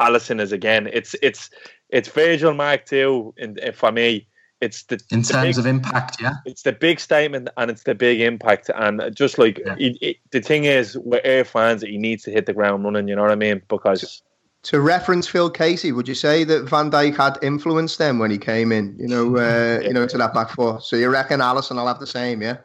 Alisson 0.00 0.40
is 0.40 0.52
again. 0.52 0.88
It's 0.92 1.16
it's 1.20 1.50
it's 1.90 2.08
Virgil 2.08 2.54
Mark 2.54 2.86
too. 2.86 3.34
In, 3.36 3.58
for 3.74 3.90
me, 3.90 4.28
it's 4.64 4.82
the 4.84 4.98
in 5.10 5.22
the 5.22 5.28
terms 5.32 5.56
big, 5.56 5.58
of 5.58 5.66
impact, 5.66 6.20
yeah. 6.20 6.34
It's 6.46 6.62
the 6.62 6.72
big 6.72 6.98
statement 7.00 7.48
and 7.56 7.70
it's 7.70 7.84
the 7.84 7.94
big 7.94 8.20
impact. 8.20 8.70
And 8.74 9.02
just 9.14 9.38
like 9.38 9.60
Yeah. 9.64 9.76
he, 9.76 9.96
he- 10.00 10.20
the 10.30 10.40
thing 10.40 10.64
is, 10.64 10.96
with 10.98 11.20
Air 11.24 11.44
fans, 11.44 11.82
he 11.82 11.98
needs 11.98 12.22
to 12.24 12.30
hit 12.30 12.46
the 12.46 12.52
ground 12.52 12.84
running. 12.84 13.08
You 13.08 13.16
know 13.16 13.22
what 13.22 13.30
I 13.30 13.36
mean? 13.36 13.62
Because 13.68 14.22
To 14.64 14.80
reference 14.80 15.28
Phil 15.28 15.50
Casey, 15.50 15.92
would 15.92 16.08
you 16.08 16.14
say 16.14 16.42
that 16.44 16.68
Van 16.68 16.90
Dijk 16.90 17.16
had 17.16 17.38
influenced 17.42 17.98
them 17.98 18.18
when 18.18 18.30
he 18.30 18.38
came 18.38 18.72
in? 18.72 18.96
You 18.98 19.08
know, 19.08 19.36
uh, 19.36 19.80
you 19.86 19.92
know, 19.92 20.06
to 20.06 20.16
that 20.18 20.32
back 20.34 20.50
four. 20.50 20.80
So 20.80 20.96
you 20.96 21.10
reckon 21.10 21.40
Alisson 21.40 21.76
will 21.76 21.86
have 21.86 22.00
the 22.00 22.06
same, 22.06 22.40
yeah? 22.42 22.56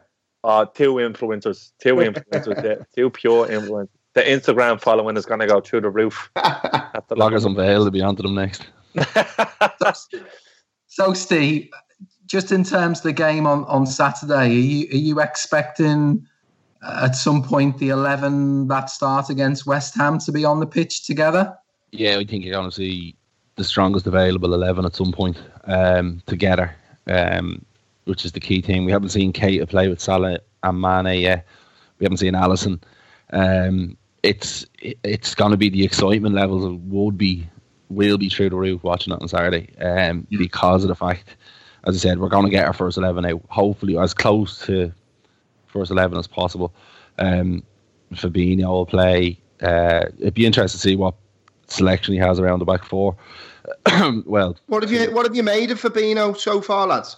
uh, 0.42 0.64
two 0.64 0.94
influencers, 0.94 1.72
two 1.82 1.94
influencers, 2.08 2.64
yeah, 2.64 2.82
two 2.96 3.10
pure 3.10 3.50
influence. 3.50 3.90
The 4.14 4.22
Instagram 4.22 4.80
following 4.80 5.16
is 5.18 5.26
going 5.26 5.40
to 5.40 5.46
go 5.46 5.60
through 5.60 5.82
the 5.82 5.90
roof. 5.90 6.30
At 6.36 7.04
the 7.08 7.14
Bloggers 7.14 7.44
unveil 7.46 7.84
to 7.84 7.90
be 7.92 8.00
onto 8.02 8.22
them 8.22 8.34
next. 8.34 8.64
So, 10.86 11.12
Steve, 11.14 11.68
just 12.30 12.52
in 12.52 12.62
terms 12.62 12.98
of 12.98 13.02
the 13.02 13.12
game 13.12 13.44
on, 13.44 13.64
on 13.64 13.84
Saturday, 13.86 14.34
are 14.34 14.46
you 14.46 14.88
are 14.92 14.96
you 14.96 15.20
expecting 15.20 16.24
uh, 16.80 17.02
at 17.06 17.16
some 17.16 17.42
point 17.42 17.78
the 17.78 17.88
eleven 17.88 18.68
that 18.68 18.88
start 18.88 19.30
against 19.30 19.66
West 19.66 19.96
Ham 19.96 20.18
to 20.20 20.30
be 20.30 20.44
on 20.44 20.60
the 20.60 20.66
pitch 20.66 21.04
together? 21.04 21.52
Yeah, 21.90 22.18
I 22.18 22.24
think 22.24 22.44
you're 22.44 22.54
going 22.54 22.70
to 22.70 22.74
see 22.74 23.16
the 23.56 23.64
strongest 23.64 24.06
available 24.06 24.54
11 24.54 24.84
at 24.84 24.94
some 24.94 25.10
point 25.10 25.42
um, 25.64 26.22
together, 26.26 26.74
um, 27.08 27.64
which 28.04 28.24
is 28.24 28.30
the 28.30 28.38
key 28.38 28.62
thing. 28.62 28.84
We 28.84 28.92
haven't 28.92 29.08
seen 29.08 29.32
Keita 29.32 29.68
play 29.68 29.88
with 29.88 30.00
Salah 30.00 30.38
and 30.62 30.80
Mane 30.80 31.20
yet. 31.20 31.44
We 31.98 32.04
haven't 32.04 32.18
seen 32.18 32.34
Alisson. 32.34 32.80
Um, 33.32 33.96
it's 34.22 34.66
it's 34.78 35.34
going 35.34 35.50
to 35.50 35.56
be 35.56 35.68
the 35.68 35.84
excitement 35.84 36.36
levels 36.36 36.78
would 36.84 37.18
be 37.18 37.48
will 37.88 38.18
be 38.18 38.28
through 38.28 38.50
the 38.50 38.56
roof 38.56 38.84
watching 38.84 39.12
it 39.12 39.20
on 39.20 39.26
Saturday 39.26 39.74
um, 39.80 40.28
because 40.30 40.84
of 40.84 40.88
the 40.88 40.94
fact, 40.94 41.36
as 41.86 41.94
I 41.94 41.98
said, 41.98 42.18
we're 42.18 42.28
going 42.28 42.44
to 42.44 42.50
get 42.50 42.66
our 42.66 42.72
first 42.72 42.98
11 42.98 43.24
out, 43.26 43.42
hopefully 43.48 43.98
as 43.98 44.14
close 44.14 44.64
to 44.66 44.92
first 45.66 45.90
11 45.90 46.18
as 46.18 46.26
possible. 46.26 46.72
Um, 47.18 47.62
Fabinho 48.14 48.64
will 48.68 48.86
play. 48.86 49.38
Uh, 49.62 50.06
it'd 50.18 50.34
be 50.34 50.46
interesting 50.46 50.78
to 50.78 50.82
see 50.82 50.96
what 50.96 51.14
selection 51.68 52.12
he 52.14 52.18
has 52.20 52.38
around 52.40 52.58
the 52.58 52.64
back 52.64 52.84
four. 52.84 53.16
well, 54.26 54.56
What 54.66 54.82
have 54.82 54.90
you 54.90 55.10
What 55.12 55.26
have 55.26 55.36
you 55.36 55.42
made 55.42 55.70
of 55.70 55.80
Fabinho 55.80 56.36
so 56.36 56.60
far, 56.60 56.86
lads? 56.86 57.16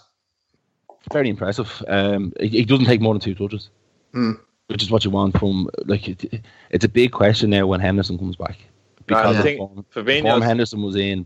very 1.11 1.27
impressive. 1.29 1.83
Um, 1.87 2.31
he, 2.39 2.47
he 2.49 2.65
doesn't 2.65 2.85
take 2.85 3.01
more 3.01 3.13
than 3.13 3.19
two 3.21 3.35
touches, 3.35 3.69
Hmm. 4.13 4.33
which 4.67 4.81
is 4.83 4.89
what 4.91 5.03
you 5.03 5.11
want 5.11 5.37
from 5.37 5.69
like. 5.85 6.07
It, 6.07 6.41
it's 6.69 6.85
a 6.85 6.89
big 6.89 7.11
question 7.11 7.49
now 7.49 7.65
when 7.67 7.79
Henderson 7.81 8.17
comes 8.17 8.35
back 8.37 8.57
because 9.05 9.35
I 9.35 9.39
of 9.39 9.43
think 9.43 9.59
the 9.59 9.67
form, 9.67 9.85
Fabinho's- 9.93 10.21
form 10.21 10.41
Henderson 10.41 10.81
was 10.81 10.95
in. 10.95 11.25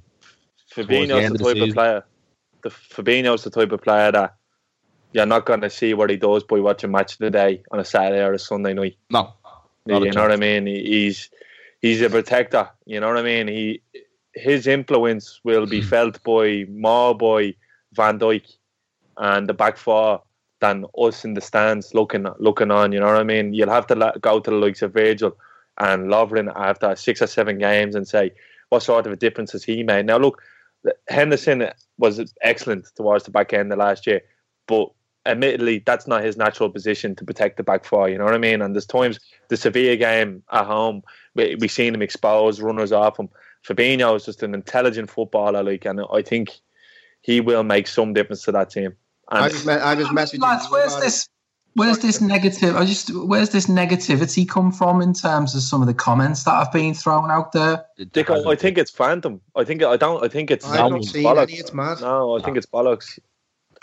towards 0.72 0.88
the 0.90 0.96
Fabinho's 0.96 1.12
end 1.26 1.36
the 1.40 1.48
of 1.50 1.54
the 1.54 1.60
type 1.60 1.70
of 1.70 1.74
player. 1.76 2.04
The 2.68 2.74
Fabinho's 2.74 3.46
the 3.46 3.50
type 3.50 3.72
of 3.72 3.82
player 3.82 4.12
that 4.12 4.36
you're 5.14 5.26
not 5.26 5.46
going 5.46 5.62
to 5.62 5.70
see 5.70 5.94
what 5.94 6.10
he 6.10 6.18
does 6.18 6.44
by 6.44 6.60
watching 6.60 6.92
match 6.92 7.14
of 7.14 7.20
the 7.20 7.32
day 7.32 7.64
on 7.72 7.80
a 7.80 7.86
Saturday 7.86 8.22
or 8.22 8.34
a 8.34 8.40
Sunday 8.40 8.74
night. 8.74 8.98
No, 9.10 9.34
not 9.86 10.04
you 10.04 10.12
know 10.12 10.24
what 10.24 10.34
I 10.34 10.36
mean. 10.36 10.66
He's 10.66 11.30
he's 11.82 12.02
a 12.02 12.10
protector. 12.10 12.70
You 12.86 13.00
know 13.00 13.08
what 13.08 13.18
I 13.18 13.22
mean. 13.22 13.48
He 13.48 13.82
his 14.34 14.68
influence 14.68 15.40
will 15.46 15.66
be 15.66 15.82
felt 15.94 16.22
by 16.24 16.66
more 16.70 17.16
by 17.16 17.56
Van 17.94 18.20
Dijk 18.20 18.46
and 19.16 19.48
the 19.48 19.54
back 19.54 19.78
four 19.78 20.24
than 20.60 20.84
us 20.98 21.24
in 21.24 21.36
the 21.36 21.42
stands 21.42 21.94
looking 21.94 22.26
looking 22.38 22.70
on. 22.70 22.92
You 22.92 23.00
know 23.00 23.08
what 23.08 23.16
I 23.16 23.24
mean. 23.24 23.54
You'll 23.54 23.70
have 23.70 23.88
to 23.88 23.96
let, 23.96 24.20
go 24.20 24.42
to 24.42 24.50
the 24.50 24.58
likes 24.58 24.82
of 24.82 24.92
Virgil 24.92 25.38
and 25.78 26.10
Lovren 26.10 26.52
after 26.54 26.98
six 26.98 27.22
or 27.22 27.28
seven 27.28 27.60
games 27.60 27.96
and 27.96 28.06
say 28.06 28.34
what 28.68 28.84
sort 28.84 29.06
of 29.06 29.14
a 29.14 29.16
difference 29.16 29.54
has 29.54 29.64
he 29.64 29.84
made. 29.84 30.06
Now 30.06 30.18
look, 30.18 30.42
Henderson 31.08 31.70
was 31.98 32.34
excellent 32.42 32.88
towards 32.96 33.24
the 33.24 33.32
back 33.32 33.54
end 33.54 33.72
of 33.72 33.80
last 33.80 34.08
year, 34.08 34.22
but 34.68 34.90
admittedly 35.26 35.84
that's 35.86 36.08
not 36.08 36.24
his 36.24 36.38
natural 36.38 36.70
position 36.70 37.16
to 37.16 37.26
protect 37.26 37.58
the 37.58 37.64
back 37.64 37.84
four. 37.84 38.10
You 38.10 38.18
know 38.18 38.24
what 38.24 38.34
I 38.34 38.38
mean? 38.40 38.62
And 38.62 38.74
there's 38.74 38.86
times 38.86 39.20
the 39.50 39.58
Sevilla 39.58 39.96
game 39.98 40.44
at 40.52 40.66
home 40.66 41.04
we 41.36 41.56
we 41.56 41.68
seen 41.68 41.94
him 41.94 42.02
expose 42.02 42.62
runners 42.62 42.92
off 42.92 43.20
him. 43.20 43.30
Fabinho 43.68 44.16
is 44.16 44.26
just 44.26 44.44
an 44.44 44.54
intelligent 44.54 45.10
footballer, 45.10 45.64
like, 45.64 45.86
and 45.86 46.02
I 46.12 46.22
think 46.22 46.50
he 47.22 47.42
will 47.42 47.64
make 47.64 47.88
some 47.88 48.14
difference 48.14 48.44
to 48.44 48.52
that 48.54 48.70
team. 48.70 48.94
And 49.30 49.44
I 49.46 49.50
just, 49.50 49.66
me- 49.66 49.74
I 49.74 49.96
just 49.96 50.12
messaged 50.12 50.40
Lads, 50.40 50.66
you 50.66 50.72
where's 50.72 50.94
about 50.94 51.04
this? 51.04 51.30
Where's 51.78 52.00
this 52.00 52.22
negative? 52.22 52.76
I 52.76 52.86
just 52.86 53.14
where's 53.16 53.52
this 53.52 53.68
negativity 53.68 54.50
come 54.50 54.72
from 54.72 55.00
in 55.00 55.14
terms 55.14 55.54
of 55.54 55.62
some 55.62 55.82
of 55.82 55.88
the 55.88 55.94
comments 55.94 56.44
that 56.46 56.56
have 56.58 56.72
been 56.72 56.96
thrown 56.96 57.30
out 57.30 57.52
there? 57.52 57.86
Dick, 58.14 58.32
I 58.32 58.38
I 58.50 58.56
think 58.56 58.80
it's 58.80 58.90
phantom. 58.90 59.42
I 59.56 59.64
think 59.64 59.84
I 59.84 59.96
don't. 59.96 60.24
I 60.24 60.28
think 60.28 60.50
it's. 60.50 60.66
I 60.66 60.78
don't 60.78 61.04
see 61.04 61.22
bollocks. 61.22 61.44
any. 61.44 61.54
It's 61.60 61.76
mad. 61.76 62.02
No, 62.02 62.36
I 62.36 62.42
think 62.42 62.58
it's 62.58 62.66
bollocks. 62.66 63.20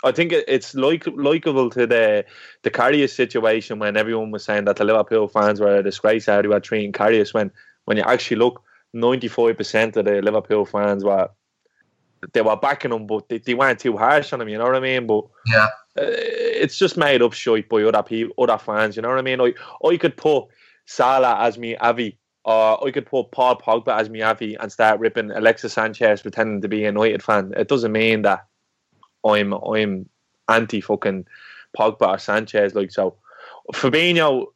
I 0.03 0.11
think 0.11 0.33
it's 0.33 0.75
like 0.75 1.07
likable 1.07 1.69
to 1.69 1.87
the 1.87 2.25
the 2.63 2.69
Karius 2.69 3.11
situation 3.11 3.79
when 3.79 3.95
everyone 3.95 4.29
was 4.29 4.43
saying 4.43 4.65
that 4.65 4.75
the 4.75 4.83
Liverpool 4.83 5.29
fans 5.29 5.61
were 5.61 5.77
a 5.77 5.83
disgrace 5.83 6.25
how 6.25 6.41
they 6.41 6.49
were 6.49 6.59
treating 6.59 6.91
Karius 6.91 7.33
when 7.33 7.49
when 7.85 7.95
you 7.95 8.03
actually 8.03 8.37
look, 8.37 8.61
ninety 8.91 9.29
five 9.29 9.55
percent 9.55 9.95
of 9.95 10.03
the 10.03 10.21
Liverpool 10.21 10.65
fans 10.65 11.05
were 11.05 11.29
they 12.33 12.41
were 12.41 12.55
backing 12.57 12.91
him, 12.91 13.07
but 13.07 13.27
they, 13.29 13.37
they 13.39 13.53
weren't 13.53 13.79
too 13.79 13.97
harsh 13.97 14.33
on 14.33 14.41
him. 14.41 14.49
You 14.49 14.57
know 14.57 14.65
what 14.65 14.75
I 14.75 14.79
mean? 14.79 15.07
But 15.07 15.25
Yeah. 15.47 15.67
uh, 15.97 16.03
it's 16.05 16.77
just 16.77 16.97
made 16.97 17.21
up 17.21 17.33
shit 17.33 17.69
by 17.69 17.83
other 17.83 18.03
people, 18.03 18.33
other 18.43 18.57
fans. 18.57 18.95
You 18.95 19.01
know 19.01 19.09
what 19.09 19.17
I 19.19 19.21
mean? 19.21 19.41
I 19.41 19.53
I 19.87 19.97
could 19.97 20.17
put 20.17 20.45
Salah 20.85 21.37
as 21.41 21.57
me 21.57 21.75
Avi, 21.77 22.17
or 22.43 22.85
I 22.87 22.91
could 22.91 23.05
put 23.05 23.31
Paul 23.31 23.57
Pogba 23.59 23.97
as 23.99 24.09
me 24.09 24.21
Avi 24.21 24.55
and 24.55 24.71
start 24.71 24.99
ripping 24.99 25.31
Alexis 25.31 25.73
Sanchez 25.73 26.21
pretending 26.21 26.61
to 26.61 26.67
be 26.67 26.83
a 26.83 26.87
United 26.87 27.23
fan. 27.23 27.53
It 27.57 27.67
doesn't 27.67 27.91
mean 27.91 28.21
that 28.23 28.45
I'm 29.25 29.53
I'm 29.53 30.09
anti 30.49 30.81
fucking 30.81 31.25
Pogba 31.77 32.07
or 32.07 32.17
Sanchez. 32.19 32.75
Like 32.75 32.91
so, 32.91 33.15
Fabinho 33.73 34.47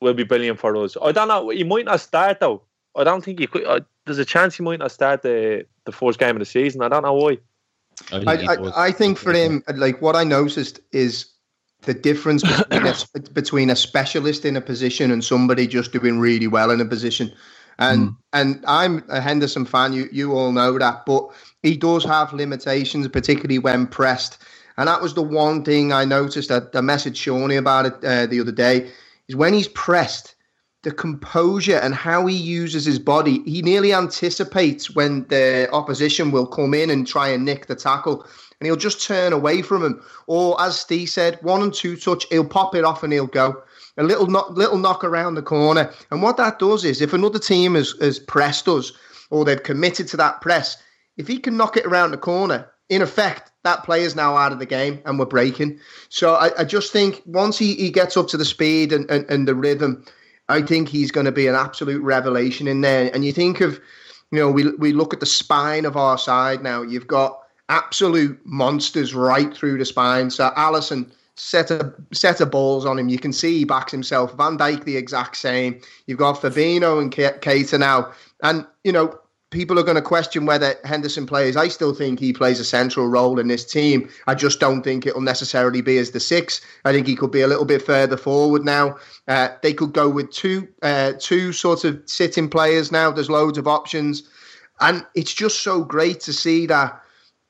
will 0.00 0.14
be 0.14 0.24
brilliant 0.24 0.58
for 0.58 0.76
us. 0.76 0.96
I 1.00 1.12
don't 1.12 1.28
know. 1.28 1.50
He 1.50 1.64
might 1.64 1.84
not 1.84 2.00
start 2.00 2.40
though. 2.40 2.62
I 2.96 3.04
don't 3.04 3.24
think 3.24 3.38
he 3.38 3.46
could. 3.46 3.64
Uh, 3.64 3.80
there's 4.06 4.18
a 4.18 4.24
chance 4.24 4.56
he 4.56 4.62
might 4.62 4.78
not 4.80 4.90
start 4.90 5.22
the 5.22 5.66
the 5.90 5.96
first 5.96 6.18
game 6.18 6.36
of 6.36 6.38
the 6.38 6.44
season. 6.46 6.82
I 6.82 6.88
don't 6.88 7.02
know 7.02 7.14
why. 7.14 7.38
I, 8.12 8.36
I, 8.36 8.86
I 8.86 8.92
think 8.92 9.18
for 9.18 9.32
him, 9.32 9.62
like 9.74 10.00
what 10.00 10.16
I 10.16 10.24
noticed 10.24 10.80
is 10.92 11.26
the 11.82 11.94
difference 11.94 12.42
between 12.68 12.86
a, 12.86 13.30
between 13.32 13.70
a 13.70 13.76
specialist 13.76 14.44
in 14.44 14.56
a 14.56 14.60
position 14.60 15.10
and 15.10 15.24
somebody 15.24 15.66
just 15.66 15.92
doing 15.92 16.18
really 16.18 16.46
well 16.46 16.70
in 16.70 16.80
a 16.80 16.84
position. 16.84 17.32
And 17.78 18.14
and 18.34 18.62
I'm 18.66 19.02
a 19.08 19.22
Henderson 19.22 19.64
fan. 19.64 19.94
You 19.94 20.08
you 20.12 20.34
all 20.34 20.52
know 20.52 20.78
that, 20.78 21.06
but 21.06 21.30
he 21.62 21.76
does 21.78 22.04
have 22.04 22.32
limitations, 22.34 23.08
particularly 23.08 23.58
when 23.58 23.86
pressed. 23.86 24.38
And 24.76 24.86
that 24.86 25.00
was 25.00 25.14
the 25.14 25.22
one 25.22 25.64
thing 25.64 25.90
I 25.92 26.04
noticed. 26.04 26.50
That 26.50 26.74
I 26.74 26.80
messaged 26.80 27.16
Shawnee 27.16 27.56
about 27.56 27.86
it 27.86 28.04
uh, 28.04 28.26
the 28.26 28.40
other 28.40 28.52
day. 28.52 28.90
Is 29.28 29.36
when 29.36 29.54
he's 29.54 29.68
pressed, 29.68 30.34
the 30.82 30.90
composure 30.90 31.76
and 31.76 31.94
how 31.94 32.26
he 32.26 32.34
uses 32.34 32.84
his 32.86 32.98
body. 32.98 33.42
He 33.44 33.60
nearly 33.60 33.92
anticipates 33.92 34.94
when 34.94 35.26
the 35.28 35.68
opposition 35.72 36.30
will 36.30 36.46
come 36.46 36.72
in 36.72 36.88
and 36.90 37.06
try 37.06 37.28
and 37.28 37.44
nick 37.44 37.66
the 37.66 37.74
tackle, 37.74 38.24
and 38.58 38.66
he'll 38.66 38.76
just 38.76 39.06
turn 39.06 39.32
away 39.32 39.62
from 39.62 39.84
him. 39.84 40.02
Or 40.26 40.60
as 40.60 40.78
Steve 40.78 41.10
said, 41.10 41.38
one 41.42 41.62
and 41.62 41.74
two 41.74 41.96
touch, 41.96 42.26
he'll 42.30 42.46
pop 42.46 42.74
it 42.74 42.84
off 42.84 43.02
and 43.02 43.12
he'll 43.12 43.26
go. 43.26 43.62
A 43.96 44.02
little 44.02 44.26
knock, 44.26 44.50
little 44.50 44.78
knock 44.78 45.04
around 45.04 45.34
the 45.34 45.42
corner, 45.42 45.92
and 46.10 46.22
what 46.22 46.38
that 46.38 46.58
does 46.58 46.84
is, 46.84 47.02
if 47.02 47.12
another 47.12 47.38
team 47.38 47.74
has, 47.74 47.94
has 48.00 48.18
pressed 48.18 48.68
us 48.68 48.92
or 49.28 49.44
they've 49.44 49.62
committed 49.62 50.08
to 50.08 50.16
that 50.16 50.40
press, 50.40 50.82
if 51.16 51.28
he 51.28 51.38
can 51.38 51.56
knock 51.56 51.76
it 51.76 51.84
around 51.84 52.12
the 52.12 52.16
corner, 52.16 52.70
in 52.88 53.02
effect, 53.02 53.52
that 53.62 53.84
player's 53.84 54.16
now 54.16 54.36
out 54.36 54.52
of 54.52 54.58
the 54.58 54.66
game 54.66 55.00
and 55.04 55.18
we're 55.18 55.26
breaking. 55.26 55.78
So 56.08 56.34
I, 56.34 56.50
I 56.60 56.64
just 56.64 56.92
think 56.92 57.22
once 57.26 57.58
he, 57.58 57.74
he 57.74 57.90
gets 57.90 58.16
up 58.16 58.28
to 58.28 58.36
the 58.36 58.44
speed 58.44 58.92
and, 58.92 59.08
and, 59.10 59.28
and 59.30 59.46
the 59.46 59.54
rhythm, 59.54 60.04
I 60.50 60.62
think 60.62 60.88
he's 60.88 61.10
going 61.10 61.26
to 61.26 61.32
be 61.32 61.46
an 61.46 61.54
absolute 61.54 62.02
revelation 62.02 62.66
in 62.66 62.80
there. 62.80 63.10
And 63.14 63.24
you 63.24 63.32
think 63.32 63.60
of, 63.60 63.80
you 64.30 64.38
know, 64.38 64.50
we, 64.50 64.70
we 64.72 64.92
look 64.92 65.14
at 65.14 65.20
the 65.20 65.26
spine 65.26 65.84
of 65.84 65.96
our 65.96 66.18
side 66.18 66.62
now. 66.62 66.82
You've 66.82 67.06
got 67.06 67.40
absolute 67.68 68.38
monsters 68.44 69.14
right 69.14 69.54
through 69.54 69.78
the 69.78 69.84
spine. 69.84 70.30
So 70.30 70.50
Alisson 70.56 71.10
set 71.36 71.70
a 71.70 71.94
set 72.12 72.40
of 72.40 72.50
balls 72.50 72.84
on 72.84 72.98
him. 72.98 73.08
You 73.08 73.18
can 73.18 73.32
see 73.32 73.58
he 73.58 73.64
backs 73.64 73.92
himself. 73.92 74.36
Van 74.36 74.58
Dijk 74.58 74.84
the 74.84 74.96
exact 74.96 75.36
same. 75.36 75.80
You've 76.06 76.18
got 76.18 76.36
Fabinho 76.36 77.00
and 77.00 77.12
Keita 77.12 77.78
now 77.78 78.12
And 78.42 78.66
you 78.84 78.92
know, 78.92 79.18
people 79.50 79.78
are 79.78 79.82
going 79.82 79.96
to 79.96 80.02
question 80.02 80.46
whether 80.46 80.76
Henderson 80.84 81.26
plays. 81.26 81.56
I 81.56 81.68
still 81.68 81.92
think 81.92 82.20
he 82.20 82.32
plays 82.32 82.60
a 82.60 82.64
central 82.64 83.08
role 83.08 83.38
in 83.38 83.48
this 83.48 83.64
team. 83.64 84.08
I 84.26 84.34
just 84.34 84.60
don't 84.60 84.82
think 84.82 85.06
it'll 85.06 85.20
necessarily 85.20 85.82
be 85.82 85.98
as 85.98 86.12
the 86.12 86.20
six. 86.20 86.60
I 86.84 86.92
think 86.92 87.06
he 87.06 87.16
could 87.16 87.32
be 87.32 87.40
a 87.40 87.48
little 87.48 87.64
bit 87.64 87.82
further 87.82 88.16
forward 88.16 88.64
now. 88.64 88.96
Uh, 89.28 89.48
they 89.62 89.74
could 89.74 89.92
go 89.92 90.08
with 90.08 90.30
two 90.30 90.68
uh, 90.82 91.12
two 91.18 91.52
sort 91.52 91.84
of 91.84 92.00
sitting 92.06 92.48
players 92.48 92.92
now. 92.92 93.10
There's 93.10 93.30
loads 93.30 93.58
of 93.58 93.66
options, 93.66 94.22
and 94.80 95.04
it's 95.14 95.34
just 95.34 95.62
so 95.62 95.84
great 95.84 96.20
to 96.20 96.32
see 96.32 96.66
that 96.66 97.00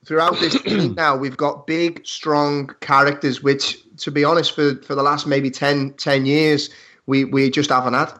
throughout 0.05 0.39
this 0.39 0.59
team 0.63 0.95
now 0.95 1.15
we've 1.15 1.37
got 1.37 1.67
big, 1.67 2.05
strong 2.05 2.73
characters. 2.81 3.43
Which, 3.43 3.77
to 3.97 4.11
be 4.11 4.23
honest, 4.23 4.55
for 4.55 4.75
for 4.81 4.95
the 4.95 5.03
last 5.03 5.27
maybe 5.27 5.51
10, 5.51 5.93
10 5.93 6.25
years, 6.25 6.69
we 7.05 7.25
we 7.25 7.49
just 7.51 7.69
haven't 7.69 7.93
had. 7.93 8.11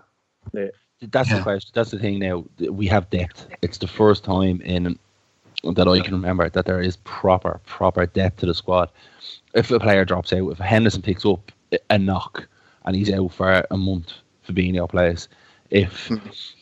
Yeah. 0.54 0.68
That's 1.02 1.30
Yeah. 1.30 1.38
the 1.38 1.44
question. 1.44 1.72
That's 1.74 1.92
the 1.92 2.00
thing. 2.00 2.20
Now 2.20 2.46
we 2.60 2.88
have 2.88 3.10
depth. 3.10 3.48
It's 3.62 3.78
the 3.78 3.88
first 3.88 4.24
time 4.24 4.62
in 4.62 4.98
that 5.64 5.88
I 5.88 6.00
can 6.00 6.14
remember 6.14 6.50
that 6.50 6.66
there 6.66 6.82
is 6.82 6.98
proper, 6.98 7.60
proper 7.66 8.06
depth 8.06 8.40
to 8.40 8.46
the 8.48 8.54
squad. 8.54 8.90
If 9.54 9.70
a 9.72 9.80
player 9.80 10.06
drops 10.06 10.34
out, 10.34 10.52
if 10.52 10.58
Henderson 10.58 11.02
picks 11.02 11.26
up 11.26 11.52
a 11.90 11.98
knock 11.98 12.48
and 12.86 12.96
he's 12.96 13.12
out 13.12 13.32
for 13.32 13.66
a 13.70 13.78
month, 13.78 14.14
for 14.42 14.54
being 14.54 14.76
Fabinho 14.76 14.90
plays. 14.90 15.28
If 15.70 16.08
hmm. 16.08 16.16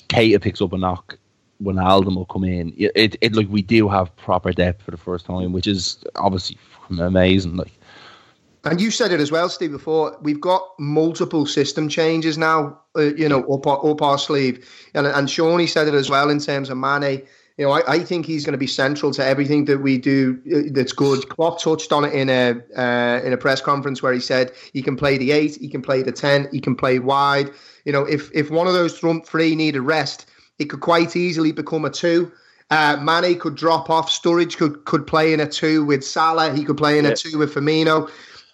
Keita 0.10 0.42
picks 0.42 0.62
up 0.62 0.74
a 0.74 0.78
knock, 0.78 1.18
Wijnaldum 1.64 2.16
will 2.16 2.26
come 2.26 2.44
in. 2.44 2.74
It, 2.78 2.92
it, 2.96 3.16
it 3.22 3.36
like 3.36 3.48
we 3.50 3.62
do 3.62 3.88
have 3.90 4.16
proper 4.18 4.52
depth 4.52 4.84
for 4.84 4.92
the 4.92 4.98
first 4.98 5.26
time, 5.26 5.52
which 5.52 5.68
is 5.68 6.04
obviously 6.16 6.58
amazing. 6.90 7.56
Like 7.56 7.74
And 8.66 8.82
you 8.82 8.92
said 8.92 9.12
it 9.12 9.20
as 9.22 9.32
well, 9.32 9.48
Steve. 9.50 9.72
Before 9.72 10.18
we've 10.22 10.42
got 10.42 10.62
multiple 10.80 11.46
system 11.46 11.88
changes 11.88 12.38
now, 12.38 12.80
uh, 12.98 13.14
you 13.16 13.30
know, 13.30 13.42
up, 13.54 13.66
our- 13.66 13.86
up 13.90 14.02
our 14.02 14.18
sleeve, 14.18 14.68
and 14.94 15.08
and 15.08 15.30
Shawnee 15.30 15.68
said 15.68 15.88
it 15.88 15.94
as 15.94 16.10
well 16.10 16.30
in 16.30 16.40
terms 16.40 16.70
of 16.70 16.78
Mane. 16.78 17.22
You 17.58 17.66
know, 17.66 17.72
I, 17.72 17.82
I 17.96 18.00
think 18.00 18.26
he's 18.26 18.46
going 18.46 18.54
to 18.54 18.58
be 18.58 18.68
central 18.68 19.12
to 19.14 19.26
everything 19.26 19.66
that 19.66 19.80
we 19.80 19.98
do 19.98 20.40
uh, 20.54 20.70
that's 20.72 20.94
good. 20.94 21.28
Klopp 21.30 21.60
touched 21.62 21.92
on 21.92 22.06
it 22.06 22.14
in 22.14 22.30
a 22.30 22.62
uh, 22.78 23.22
in 23.24 23.34
a 23.34 23.38
press 23.38 23.62
conference 23.62 24.02
where 24.04 24.14
he 24.14 24.20
said 24.20 24.52
he 24.74 24.82
can 24.82 24.96
play 24.96 25.18
the 25.18 25.32
eight, 25.32 25.56
he 25.56 25.70
can 25.70 25.82
play 25.82 26.02
the 26.02 26.12
ten, 26.12 26.48
he 26.52 26.60
can 26.60 26.76
play 26.76 27.00
wide. 27.00 27.52
You 27.86 27.94
know, 27.94 28.04
if 28.04 28.30
if 28.34 28.50
one 28.50 28.68
of 28.68 28.74
those 28.74 28.98
front 28.98 29.26
three 29.26 29.56
needed 29.56 29.82
rest, 29.82 30.26
it 30.58 30.66
could 30.66 30.82
quite 30.82 31.16
easily 31.16 31.52
become 31.54 31.86
a 31.86 31.90
two. 31.90 32.32
Uh, 32.72 32.98
Mane 33.02 33.40
could 33.40 33.56
drop 33.56 33.90
off. 33.90 34.10
Sturridge 34.10 34.58
could 34.58 34.86
could 34.86 35.08
play 35.08 35.34
in 35.34 35.40
a 35.40 35.48
two 35.48 35.84
with 35.86 36.04
Salah. 36.04 36.54
He 36.54 36.64
could 36.66 36.78
play 36.78 37.00
in 37.00 37.06
a 37.06 37.16
two 37.16 37.38
with 37.38 37.54
Firmino. 37.54 38.10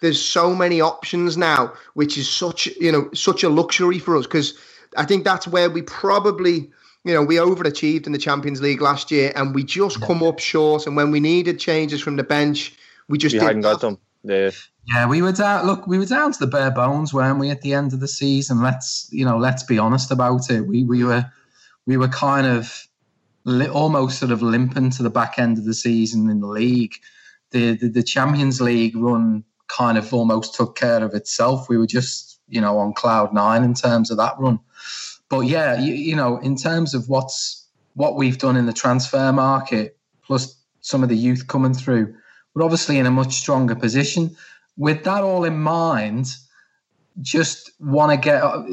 There's 0.05 0.23
so 0.23 0.53
many 0.53 0.81
options 0.81 1.35
now, 1.35 1.73
which 1.95 2.15
is 2.15 2.29
such 2.29 2.67
you 2.79 2.91
know 2.91 3.09
such 3.15 3.41
a 3.43 3.49
luxury 3.49 3.97
for 3.97 4.15
us 4.15 4.27
because 4.27 4.53
I 4.95 5.03
think 5.03 5.23
that's 5.23 5.47
where 5.47 5.67
we 5.67 5.81
probably 5.81 6.69
you 7.05 7.13
know 7.15 7.23
we 7.23 7.37
overachieved 7.37 8.05
in 8.05 8.11
the 8.11 8.19
Champions 8.19 8.61
League 8.61 8.81
last 8.81 9.09
year 9.09 9.33
and 9.35 9.55
we 9.55 9.63
just 9.63 9.99
come 10.01 10.21
up 10.21 10.37
short. 10.37 10.85
And 10.85 10.95
when 10.95 11.09
we 11.09 11.19
needed 11.19 11.59
changes 11.59 12.01
from 12.01 12.17
the 12.17 12.23
bench, 12.23 12.75
we 13.09 13.17
just 13.17 13.33
We 13.33 13.39
didn't 13.39 13.47
hadn't 13.47 13.61
got 13.63 13.81
them. 13.81 13.97
Yeah. 14.23 14.51
Yeah, 14.93 15.07
we 15.07 15.23
were 15.23 15.31
down. 15.31 15.65
Look, 15.65 15.87
we 15.87 15.97
were 15.97 16.05
down 16.05 16.31
to 16.33 16.39
the 16.39 16.45
bare 16.45 16.69
bones, 16.69 17.11
weren't 17.11 17.39
we? 17.39 17.49
At 17.49 17.61
the 17.61 17.73
end 17.73 17.91
of 17.91 17.99
the 17.99 18.07
season, 18.07 18.61
let's 18.61 19.09
you 19.11 19.25
know, 19.25 19.39
let's 19.39 19.63
be 19.63 19.79
honest 19.79 20.11
about 20.11 20.51
it. 20.51 20.67
We 20.67 20.83
we 20.83 21.03
were 21.03 21.25
we 21.87 21.97
were 21.97 22.09
kind 22.09 22.45
of 22.45 22.87
li- 23.43 23.69
almost 23.69 24.19
sort 24.19 24.31
of 24.31 24.43
limping 24.43 24.91
to 24.91 25.01
the 25.01 25.09
back 25.09 25.39
end 25.39 25.57
of 25.57 25.65
the 25.65 25.73
season 25.73 26.29
in 26.29 26.41
the 26.41 26.47
league. 26.47 26.93
The, 27.49 27.75
the 27.75 27.89
the 27.89 28.03
Champions 28.03 28.61
League 28.61 28.95
run 28.95 29.43
kind 29.67 29.97
of 29.97 30.13
almost 30.13 30.55
took 30.55 30.75
care 30.75 31.03
of 31.03 31.13
itself. 31.13 31.69
We 31.69 31.77
were 31.77 31.87
just 31.87 32.39
you 32.47 32.61
know 32.61 32.77
on 32.77 32.93
cloud 32.93 33.33
nine 33.33 33.63
in 33.63 33.73
terms 33.73 34.11
of 34.11 34.17
that 34.17 34.35
run. 34.39 34.59
But 35.29 35.41
yeah, 35.41 35.79
you, 35.79 35.93
you 35.93 36.15
know, 36.15 36.37
in 36.37 36.55
terms 36.55 36.93
of 36.93 37.09
what's 37.09 37.67
what 37.95 38.15
we've 38.15 38.37
done 38.37 38.57
in 38.57 38.65
the 38.65 38.73
transfer 38.73 39.31
market, 39.31 39.97
plus 40.23 40.55
some 40.81 41.03
of 41.03 41.09
the 41.09 41.17
youth 41.17 41.47
coming 41.47 41.73
through, 41.73 42.13
we're 42.53 42.63
obviously 42.63 42.97
in 42.97 43.05
a 43.05 43.11
much 43.11 43.33
stronger 43.33 43.75
position. 43.75 44.35
With 44.77 45.03
that 45.05 45.23
all 45.23 45.45
in 45.45 45.57
mind, 45.57 46.35
just 47.21 47.71
want 47.79 48.11
to 48.11 48.17
get 48.17 48.43
uh, 48.43 48.63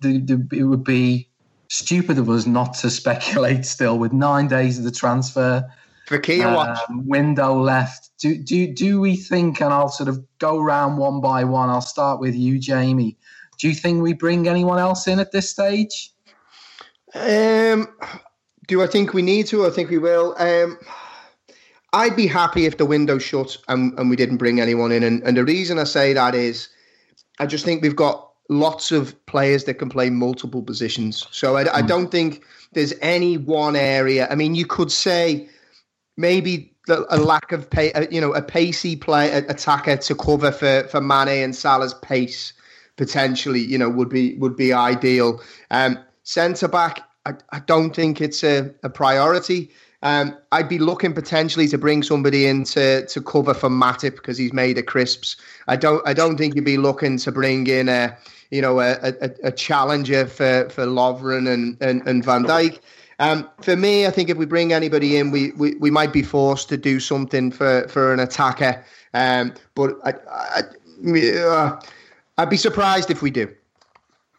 the, 0.00 0.18
the, 0.18 0.48
it 0.52 0.64
would 0.64 0.84
be 0.84 1.28
stupid 1.68 2.18
of 2.18 2.28
us 2.30 2.46
not 2.46 2.74
to 2.74 2.90
speculate 3.00 3.64
still 3.66 3.98
with 3.98 4.12
nine 4.12 4.48
days 4.48 4.78
of 4.78 4.84
the 4.84 4.90
transfer 4.90 5.70
Fekir 6.08 6.54
watch. 6.54 6.78
um, 6.88 7.06
window 7.06 7.54
left. 7.58 8.10
Do 8.18 8.36
do 8.36 8.72
do 8.72 9.00
we 9.00 9.16
think? 9.16 9.60
And 9.60 9.72
I'll 9.72 9.88
sort 9.88 10.08
of 10.08 10.22
go 10.38 10.58
round 10.58 10.98
one 10.98 11.20
by 11.20 11.44
one. 11.44 11.70
I'll 11.70 11.80
start 11.80 12.20
with 12.20 12.34
you, 12.34 12.58
Jamie. 12.58 13.16
Do 13.58 13.68
you 13.68 13.74
think 13.74 14.02
we 14.02 14.12
bring 14.12 14.48
anyone 14.48 14.78
else 14.78 15.06
in 15.06 15.18
at 15.20 15.32
this 15.32 15.48
stage? 15.48 16.12
Um, 17.14 17.88
do 18.66 18.82
I 18.82 18.86
think 18.86 19.14
we 19.14 19.22
need 19.22 19.46
to? 19.46 19.66
I 19.66 19.70
think 19.70 19.90
we 19.90 19.98
will. 19.98 20.34
Um, 20.38 20.78
I'd 21.92 22.16
be 22.16 22.26
happy 22.26 22.66
if 22.66 22.76
the 22.76 22.84
window 22.84 23.18
shut 23.18 23.56
and, 23.68 23.96
and 23.98 24.10
we 24.10 24.16
didn't 24.16 24.38
bring 24.38 24.60
anyone 24.60 24.90
in. 24.90 25.04
And, 25.04 25.22
and 25.22 25.36
the 25.36 25.44
reason 25.44 25.78
I 25.78 25.84
say 25.84 26.12
that 26.12 26.34
is 26.34 26.68
I 27.38 27.46
just 27.46 27.64
think 27.64 27.82
we've 27.82 27.94
got 27.94 28.32
lots 28.48 28.90
of 28.90 29.14
players 29.26 29.64
that 29.64 29.74
can 29.74 29.88
play 29.88 30.10
multiple 30.10 30.62
positions. 30.62 31.26
So 31.30 31.56
I, 31.56 31.78
I 31.78 31.82
don't 31.82 32.10
think 32.10 32.44
there's 32.72 32.92
any 33.00 33.38
one 33.38 33.76
area. 33.76 34.26
I 34.28 34.34
mean, 34.34 34.56
you 34.56 34.66
could 34.66 34.90
say 34.90 35.48
maybe 36.16 36.72
the, 36.86 37.06
a 37.14 37.18
lack 37.18 37.52
of 37.52 37.68
pay, 37.70 37.92
uh, 37.92 38.06
you 38.10 38.20
know, 38.20 38.34
a 38.34 38.42
pacey 38.42 38.96
play 38.96 39.30
a- 39.30 39.46
attacker 39.48 39.96
to 39.96 40.14
cover 40.14 40.52
for 40.52 40.84
for 40.88 41.00
Mane 41.00 41.42
and 41.42 41.54
Salah's 41.54 41.94
pace 41.94 42.52
potentially, 42.96 43.60
you 43.60 43.78
know, 43.78 43.88
would 43.88 44.08
be 44.08 44.34
would 44.34 44.56
be 44.56 44.72
ideal. 44.72 45.40
Um, 45.70 45.98
Centre 46.22 46.68
back, 46.68 47.00
I, 47.26 47.34
I 47.50 47.60
don't 47.60 47.94
think 47.94 48.20
it's 48.20 48.42
a, 48.42 48.70
a 48.82 48.88
priority. 48.88 49.70
Um, 50.02 50.36
I'd 50.52 50.68
be 50.68 50.78
looking 50.78 51.14
potentially 51.14 51.66
to 51.68 51.78
bring 51.78 52.02
somebody 52.02 52.46
in 52.46 52.64
to, 52.64 53.06
to 53.06 53.22
cover 53.22 53.54
for 53.54 53.70
Matip 53.70 54.16
because 54.16 54.36
he's 54.36 54.52
made 54.52 54.76
of 54.76 54.86
crisps. 54.86 55.36
I 55.66 55.76
don't 55.76 56.06
I 56.06 56.12
don't 56.12 56.36
think 56.36 56.54
you'd 56.54 56.64
be 56.64 56.76
looking 56.76 57.16
to 57.18 57.32
bring 57.32 57.66
in 57.66 57.88
a 57.88 58.16
you 58.50 58.60
know 58.60 58.80
a, 58.80 58.98
a, 59.02 59.30
a 59.44 59.52
challenger 59.52 60.26
for 60.26 60.68
for 60.68 60.84
Lovren 60.84 61.50
and, 61.50 61.80
and, 61.80 62.06
and 62.06 62.22
Van 62.22 62.44
Dijk. 62.44 62.80
Um, 63.18 63.48
for 63.62 63.76
me, 63.76 64.06
I 64.06 64.10
think 64.10 64.28
if 64.28 64.36
we 64.36 64.46
bring 64.46 64.72
anybody 64.72 65.16
in, 65.16 65.30
we, 65.30 65.52
we, 65.52 65.74
we 65.76 65.90
might 65.90 66.12
be 66.12 66.22
forced 66.22 66.68
to 66.70 66.76
do 66.76 67.00
something 67.00 67.50
for, 67.50 67.86
for 67.88 68.12
an 68.12 68.20
attacker. 68.20 68.84
Um, 69.12 69.54
but 69.74 69.96
I, 70.04 70.14
I, 70.30 71.40
uh, 71.40 71.80
I'd 72.38 72.50
be 72.50 72.56
surprised 72.56 73.10
if 73.10 73.22
we 73.22 73.30
do. 73.30 73.48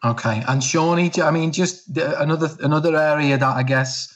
Okay, 0.04 0.44
and 0.48 0.64
Shawnee, 0.64 1.12
I 1.24 1.32
mean, 1.32 1.52
just 1.52 1.98
another 1.98 2.50
another 2.60 2.96
area 2.96 3.40
that 3.40 3.58
I 3.58 3.64
guess 3.64 4.16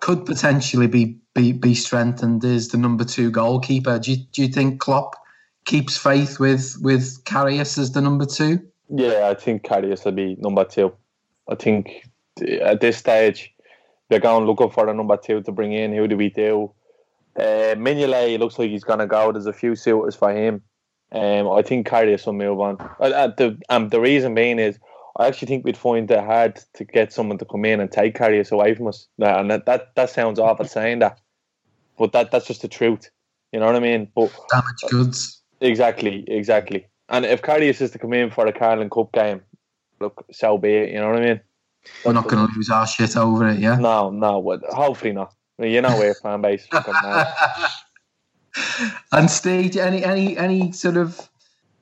could 0.00 0.26
potentially 0.26 0.88
be 0.88 1.16
be, 1.34 1.52
be 1.52 1.74
strengthened 1.74 2.42
is 2.42 2.68
the 2.68 2.78
number 2.78 3.04
two 3.04 3.30
goalkeeper. 3.30 3.98
Do 3.98 4.12
you, 4.12 4.16
do 4.32 4.42
you 4.42 4.48
think 4.48 4.80
Klopp 4.80 5.14
keeps 5.66 5.96
faith 5.96 6.40
with 6.40 6.76
with 6.80 7.22
Karius 7.24 7.78
as 7.78 7.92
the 7.92 8.00
number 8.00 8.26
two? 8.26 8.60
Yeah, 8.88 9.28
I 9.28 9.34
think 9.34 9.62
Karius 9.62 10.04
will 10.04 10.12
be 10.12 10.36
number 10.40 10.64
two. 10.64 10.92
I 11.48 11.54
think 11.54 12.08
at 12.62 12.80
this 12.80 12.96
stage 12.96 13.54
they're 14.10 14.20
going 14.20 14.44
looking 14.44 14.70
for 14.70 14.88
a 14.88 14.92
number 14.92 15.16
two 15.16 15.40
to 15.42 15.52
bring 15.52 15.72
in. 15.72 15.94
Who 15.94 16.06
do 16.06 16.16
we 16.16 16.28
do? 16.28 16.72
Uh, 17.36 17.74
Mignolet 17.76 18.38
looks 18.38 18.58
like 18.58 18.70
he's 18.70 18.84
gonna 18.84 19.06
go. 19.06 19.32
There's 19.32 19.46
a 19.46 19.52
few 19.52 19.76
suitors 19.76 20.16
for 20.16 20.32
him. 20.32 20.62
Um, 21.12 21.50
I 21.50 21.62
think 21.62 21.88
Karius 21.88 22.26
will 22.26 22.34
move 22.34 22.60
on. 22.60 22.76
Uh, 23.00 23.04
uh, 23.04 23.26
the 23.28 23.56
um, 23.70 23.88
the 23.88 24.00
reason 24.00 24.34
being 24.34 24.58
is 24.58 24.78
I 25.16 25.28
actually 25.28 25.46
think 25.46 25.64
we'd 25.64 25.76
find 25.76 26.10
it 26.10 26.24
hard 26.24 26.60
to 26.74 26.84
get 26.84 27.12
someone 27.12 27.38
to 27.38 27.44
come 27.44 27.64
in 27.64 27.80
and 27.80 27.90
take 27.90 28.16
Karius 28.16 28.50
away 28.50 28.74
from 28.74 28.88
us. 28.88 29.06
Now, 29.16 29.40
and 29.40 29.50
that, 29.50 29.66
that 29.66 29.94
that 29.94 30.10
sounds 30.10 30.38
awful 30.38 30.66
saying 30.66 30.98
that, 30.98 31.20
but 31.96 32.12
that 32.12 32.32
that's 32.32 32.46
just 32.46 32.62
the 32.62 32.68
truth. 32.68 33.10
You 33.52 33.60
know 33.60 33.66
what 33.66 33.76
I 33.76 33.80
mean? 33.80 34.08
But 34.14 34.32
Damaged 34.50 34.90
goods. 34.90 35.42
Exactly, 35.60 36.24
exactly. 36.26 36.86
And 37.08 37.24
if 37.24 37.42
Karius 37.42 37.80
is 37.80 37.90
to 37.92 37.98
come 37.98 38.12
in 38.12 38.30
for 38.30 38.44
the 38.44 38.52
Carling 38.52 38.90
Cup 38.90 39.12
game, 39.12 39.42
look, 40.00 40.24
so 40.32 40.58
be 40.58 40.74
it. 40.74 40.90
You 40.90 41.00
know 41.00 41.10
what 41.10 41.22
I 41.22 41.24
mean? 41.24 41.40
We're 42.04 42.12
not 42.12 42.28
going 42.28 42.46
to 42.46 42.54
lose 42.54 42.70
our 42.70 42.86
shit 42.86 43.16
over 43.16 43.48
it, 43.48 43.58
yeah. 43.58 43.76
No, 43.76 44.10
no, 44.10 44.58
hopefully 44.70 45.12
not. 45.12 45.34
You 45.58 45.82
know 45.82 45.96
where 45.98 46.14
fan 46.14 46.40
base. 46.40 46.66
And 49.12 49.30
Steve, 49.30 49.76
any 49.76 50.04
any 50.04 50.36
any 50.36 50.72
sort 50.72 50.96
of 50.96 51.28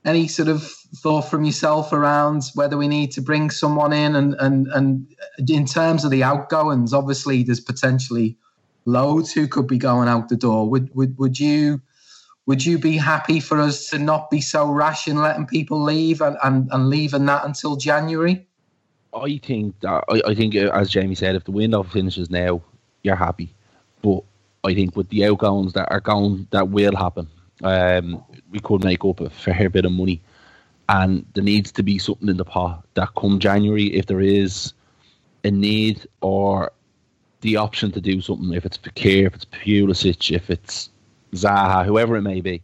any 0.05 0.29
sort 0.29 0.49
of 0.49 0.63
thought 0.97 1.23
from 1.23 1.45
yourself 1.45 1.93
around 1.93 2.45
whether 2.55 2.77
we 2.77 2.89
need 2.89 3.11
to 3.13 3.23
bring 3.23 3.51
someone 3.51 3.93
in 3.93 4.17
and 4.17 4.35
and 4.39 4.67
and 4.69 5.07
in 5.49 5.67
terms 5.67 6.05
of 6.05 6.11
the 6.11 6.23
outgoings, 6.23 6.93
obviously 6.93 7.43
there's 7.43 7.61
potentially 7.61 8.37
loads 8.85 9.33
who 9.33 9.47
could 9.47 9.67
be 9.67 9.79
going 9.79 10.09
out 10.09 10.29
the 10.29 10.37
door. 10.37 10.69
Would 10.69 10.95
would 10.95 11.19
would 11.19 11.39
you 11.39 11.81
would 12.47 12.65
you 12.65 12.79
be 12.79 12.97
happy 12.97 13.41
for 13.41 13.61
us 13.61 13.91
to 13.91 13.99
not 13.99 14.31
be 14.31 14.41
so 14.41 14.67
rash 14.67 15.07
in 15.07 15.19
letting 15.19 15.47
people 15.47 15.83
leave 15.83 16.23
and, 16.23 16.39
and, 16.43 16.67
and 16.73 16.89
leaving 16.89 17.27
that 17.27 17.45
until 17.45 17.77
January? 17.77 18.48
I 19.15 19.39
think 19.39 19.81
that 19.81 20.05
I, 20.09 20.21
I 20.27 20.35
think 20.35 20.55
uh, 20.55 20.71
as 20.73 20.91
Jamie 20.91 21.15
said, 21.15 21.35
if 21.35 21.45
the 21.45 21.51
wind 21.51 21.73
window 21.73 21.83
finishes 21.83 22.31
now, 22.31 22.63
you're 23.03 23.17
happy. 23.17 23.55
But 24.03 24.23
I 24.65 24.75
think 24.75 24.97
with 24.97 25.09
the 25.09 25.25
outgoings 25.27 25.73
that 25.73 25.91
are 25.91 26.01
going, 26.01 26.47
that 26.51 26.69
will 26.69 26.97
happen. 26.97 27.29
Um, 27.65 28.23
we 28.51 28.61
could 28.61 28.85
make 28.85 29.05
up 29.05 29.21
a 29.21 29.31
fair 29.31 29.69
bit 29.69 29.85
of 29.85 29.93
money, 29.93 30.21
and 30.89 31.25
there 31.35 31.45
needs 31.45 31.73
to 31.73 31.83
be 31.83 31.99
something 31.99 32.29
in 32.29 32.37
the 32.37 32.45
pot 32.45 32.85
that 32.95 33.15
come 33.17 33.41
January, 33.41 33.87
if 33.95 34.07
there 34.07 34.21
is 34.21 34.73
a 35.45 35.51
need 35.51 36.07
or 36.21 36.73
the 37.41 37.57
option 37.57 37.91
to 37.93 38.01
do 38.01 38.21
something. 38.21 38.53
If 38.53 38.65
it's 38.65 38.79
Fekir, 38.79 39.27
if 39.27 39.35
it's 39.35 39.45
Pulisic, 39.47 40.35
if 40.35 40.51
it's 40.51 40.91
Zaha, 41.33 41.85
whoever 41.85 42.17
it 42.17 42.23
may 42.23 42.41
be, 42.41 42.63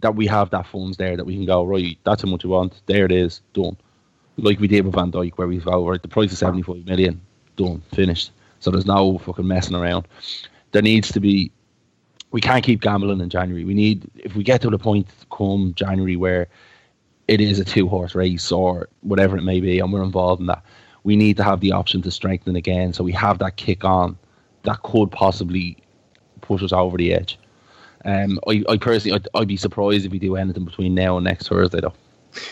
that 0.00 0.14
we 0.14 0.26
have 0.26 0.50
that 0.50 0.66
funds 0.66 0.96
there 0.96 1.16
that 1.16 1.24
we 1.24 1.34
can 1.34 1.46
go 1.46 1.64
right. 1.64 1.98
That's 2.04 2.22
how 2.22 2.28
much 2.28 2.44
we 2.44 2.50
want. 2.50 2.80
There 2.86 3.04
it 3.04 3.12
is, 3.12 3.40
done. 3.52 3.76
Like 4.38 4.60
we 4.60 4.68
did 4.68 4.84
with 4.84 4.94
Van 4.94 5.10
Dijk, 5.10 5.32
where 5.34 5.48
we 5.48 5.58
go 5.58 5.88
right. 5.88 6.00
The 6.00 6.08
price 6.08 6.32
is 6.32 6.38
seventy 6.38 6.62
five 6.62 6.84
million, 6.86 7.20
done, 7.56 7.82
finished. 7.92 8.30
So 8.60 8.70
there's 8.70 8.86
no 8.86 9.18
fucking 9.18 9.46
messing 9.46 9.76
around. 9.76 10.06
There 10.72 10.82
needs 10.82 11.12
to 11.12 11.20
be. 11.20 11.50
We 12.30 12.40
can't 12.40 12.62
keep 12.62 12.82
gambling 12.82 13.20
in 13.20 13.30
January. 13.30 13.64
We 13.64 13.74
need 13.74 14.08
if 14.16 14.36
we 14.36 14.44
get 14.44 14.60
to 14.62 14.70
the 14.70 14.78
point 14.78 15.08
come 15.30 15.72
January 15.74 16.16
where 16.16 16.48
it 17.26 17.40
is 17.40 17.58
a 17.58 17.64
two 17.64 17.88
horse 17.88 18.14
race 18.14 18.50
or 18.52 18.88
whatever 19.00 19.36
it 19.36 19.42
may 19.42 19.60
be, 19.60 19.78
and 19.78 19.92
we're 19.92 20.02
involved 20.02 20.40
in 20.40 20.46
that. 20.46 20.62
We 21.04 21.16
need 21.16 21.36
to 21.38 21.44
have 21.44 21.60
the 21.60 21.72
option 21.72 22.02
to 22.02 22.10
strengthen 22.10 22.56
again, 22.56 22.92
so 22.92 23.04
we 23.04 23.12
have 23.12 23.38
that 23.38 23.56
kick 23.56 23.84
on 23.84 24.18
that 24.64 24.82
could 24.82 25.10
possibly 25.10 25.76
push 26.40 26.62
us 26.62 26.72
over 26.72 26.96
the 26.96 27.14
edge. 27.14 27.38
Um, 28.04 28.38
I, 28.46 28.64
I 28.68 28.76
personally, 28.76 29.14
I'd, 29.16 29.28
I'd, 29.40 29.48
be 29.48 29.56
surprised 29.56 30.06
if 30.06 30.12
we 30.12 30.18
do 30.18 30.36
anything 30.36 30.64
between 30.64 30.94
now 30.94 31.16
and 31.16 31.24
next 31.24 31.48
Thursday, 31.48 31.80
though. 31.80 31.94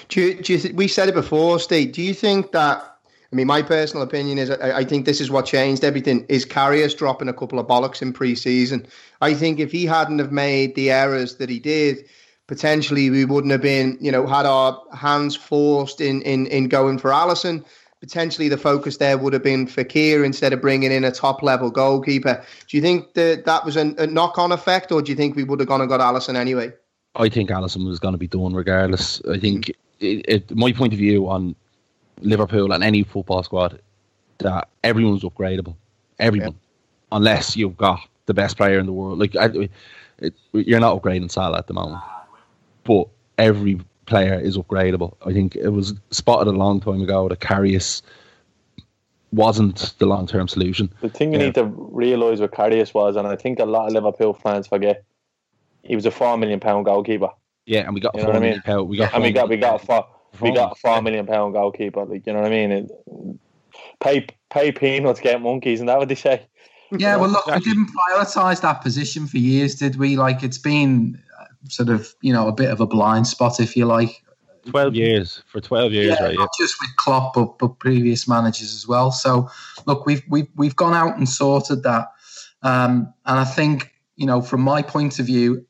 Do 0.09 0.20
you, 0.20 0.43
do 0.43 0.53
you 0.53 0.59
th- 0.59 0.74
we 0.74 0.89
said 0.89 1.09
it 1.09 1.14
before, 1.14 1.59
Steve? 1.61 1.93
Do 1.93 2.03
you 2.03 2.14
think 2.14 2.53
that? 2.53 2.93
I 3.33 3.37
mean, 3.37 3.49
my 3.49 3.61
personal 3.61 4.03
opinion 4.05 4.39
is 4.39 4.51
I, 4.51 4.79
I 4.79 4.85
think 4.85 5.05
this 5.05 5.20
is 5.20 5.31
what 5.31 5.47
changed 5.47 5.85
everything. 5.85 6.24
Is 6.29 6.47
Karius 6.47 6.97
dropping 6.97 7.29
a 7.29 7.33
couple 7.33 7.59
of 7.59 7.66
bollocks 7.66 8.01
in 8.01 8.12
pre-season? 8.12 8.87
I 9.20 9.35
think 9.35 9.59
if 9.59 9.72
he 9.72 9.85
hadn't 9.85 10.20
have 10.20 10.33
made 10.33 10.74
the 10.74 10.91
errors 10.91 11.37
that 11.37 11.49
he 11.51 11.59
did, 11.59 12.05
potentially 12.47 13.11
we 13.11 13.24
wouldn't 13.24 13.51
have 13.51 13.62
been, 13.62 13.99
you 14.01 14.12
know, 14.12 14.27
had 14.27 14.47
our 14.47 14.81
hands 14.95 15.35
forced 15.37 16.01
in 16.01 16.22
in 16.22 16.47
in 16.47 16.68
going 16.68 16.99
for 16.99 17.11
Alisson. 17.11 17.64
potentially 18.01 18.49
the 18.49 18.59
focus 18.59 18.99
there 18.99 19.18
would 19.18 19.33
have 19.33 19.43
been 19.43 19.66
Fekir 19.66 20.24
instead 20.24 20.53
of 20.53 20.61
bringing 20.61 20.93
in 20.93 21.05
a 21.05 21.11
top 21.11 21.43
level 21.43 21.70
goalkeeper. 21.70 22.45
Do 22.68 22.77
you 22.77 22.83
think 22.83 23.14
that 23.14 23.45
that 23.47 23.64
was 23.64 23.77
a, 23.77 23.95
a 23.99 24.07
knock 24.07 24.39
on 24.39 24.53
effect, 24.53 24.93
or 24.93 25.03
do 25.03 25.11
you 25.11 25.16
think 25.16 25.37
we 25.37 25.45
would 25.45 25.61
have 25.61 25.68
gone 25.68 25.81
and 25.81 25.89
got 25.89 26.01
Alisson 26.01 26.37
anyway? 26.37 26.72
I 27.17 27.29
think 27.29 27.51
Alisson 27.51 27.87
was 27.87 27.99
going 27.99 28.12
to 28.12 28.19
be 28.19 28.29
done 28.29 28.55
regardless. 28.55 29.23
I 29.31 29.39
think 29.39 29.71
it, 30.01 30.25
it, 30.29 30.57
my 30.57 30.73
point 30.73 30.93
of 30.93 30.99
view 30.99 31.29
on 31.29 31.55
Liverpool 32.21 32.73
and 32.73 32.85
any 32.85 33.03
football 33.03 33.43
squad 33.43 33.81
that 34.39 34.69
everyone's 34.85 35.23
upgradable, 35.23 35.77
everyone, 36.19 36.53
yeah. 36.53 37.17
unless 37.17 37.57
you've 37.57 37.77
got 37.77 38.01
the 38.27 38.35
best 38.35 38.57
player 38.57 38.79
in 38.79 38.87
the 38.87 38.93
world. 38.93 39.19
Like 39.19 39.35
I, 39.37 39.51
it, 40.19 40.35
you're 40.53 40.81
not 40.81 41.01
upgrading 41.01 41.31
Salah 41.31 41.59
at 41.59 41.67
the 41.67 41.75
moment, 41.75 42.03
but 42.85 43.09
every 43.39 43.81
player 44.07 44.39
is 44.39 44.57
upgradable. 44.57 45.17
I 45.25 45.33
think 45.33 45.57
it 45.57 45.71
was 45.71 45.95
spotted 46.11 46.49
a 46.49 46.57
long 46.57 46.81
time 46.81 47.03
ago 47.03 47.29
that 47.29 47.41
Karius 47.41 48.03
wasn't 49.33 49.95
the 49.99 50.07
long 50.07 50.27
term 50.27 50.49
solution. 50.49 50.93
The 51.01 51.09
thing 51.09 51.33
you 51.33 51.39
yeah. 51.39 51.47
need 51.47 51.55
to 51.55 51.64
realise 51.64 52.41
what 52.41 52.53
Karius 52.53 52.95
was, 52.95 53.17
and 53.17 53.27
I 53.27 53.37
think 53.37 53.59
a 53.59 53.64
lot 53.64 53.87
of 53.87 53.93
Liverpool 53.93 54.35
fans 54.35 54.67
forget, 54.67 55.05
he 55.89 55.95
was 55.95 56.07
a 56.07 56.11
four 56.11 56.37
million 56.37 56.61
pound 56.61 56.84
goalkeeper. 56.84 57.30
Yeah, 57.64 57.80
and 57.80 57.95
we 57.95 58.01
got 58.01 58.14
you 58.14 58.22
four 58.22 58.32
million 58.32 58.53
I 58.53 58.57
mean? 58.57 58.62
pound. 58.62 58.89
We 58.89 58.97
got 58.99 59.14
and 59.14 59.22
we 59.22 59.32
got 59.32 59.49
we 59.49 59.57
got 59.57 59.82
a 59.82 59.84
four, 59.84 60.07
we 60.41 60.53
got 60.53 60.72
a 60.72 60.74
four 60.76 61.03
million 61.03 61.26
pound 61.26 61.55
goalkeeper. 61.55 62.05
Like 62.05 62.26
you 62.26 62.32
know 62.32 62.41
what 62.41 62.53
I 62.53 62.66
mean? 62.66 62.72
It, 62.72 62.91
pay 64.01 64.26
pay 64.51 64.72
peanuts, 64.72 65.20
get 65.20 65.41
monkeys, 65.41 65.78
isn't 65.78 65.87
that 65.87 65.99
what 65.99 66.09
they 66.09 66.14
say? 66.14 66.47
Yeah, 66.93 67.16
well, 67.16 67.30
look, 67.30 67.47
we 67.47 67.59
didn't 67.59 67.89
prioritise 67.89 68.61
that 68.61 68.80
position 68.80 69.26
for 69.26 69.39
years, 69.39 69.74
did 69.74 69.97
we? 69.97 70.16
Like, 70.16 70.45
it's 70.45 70.59
been 70.59 71.20
sort 71.68 71.89
of 71.89 72.14
you 72.20 72.32
know 72.32 72.47
a 72.47 72.53
bit 72.53 72.70
of 72.70 72.80
a 72.80 72.87
blind 72.87 73.26
spot, 73.26 73.61
if 73.61 73.76
you 73.76 73.87
like. 73.87 74.22
Twelve 74.66 74.95
years 74.95 75.43
for 75.47 75.61
twelve 75.61 75.93
years, 75.93 76.16
yeah, 76.18 76.26
right? 76.26 76.39
Not 76.39 76.51
just 76.59 76.76
with 76.80 76.95
Klopp, 76.97 77.34
but, 77.34 77.59
but 77.59 77.78
previous 77.78 78.28
managers 78.28 78.74
as 78.74 78.87
well. 78.87 79.12
So, 79.12 79.49
look, 79.87 80.07
we've 80.07 80.22
we've 80.28 80.49
we've 80.57 80.76
gone 80.76 80.95
out 80.95 81.16
and 81.16 81.28
sorted 81.28 81.82
that, 81.82 82.09
um, 82.62 83.12
and 83.26 83.39
I 83.39 83.45
think 83.45 83.93
you 84.16 84.26
know 84.26 84.41
from 84.41 84.61
my 84.61 84.82
point 84.82 85.18
of 85.18 85.26
view, 85.26 85.66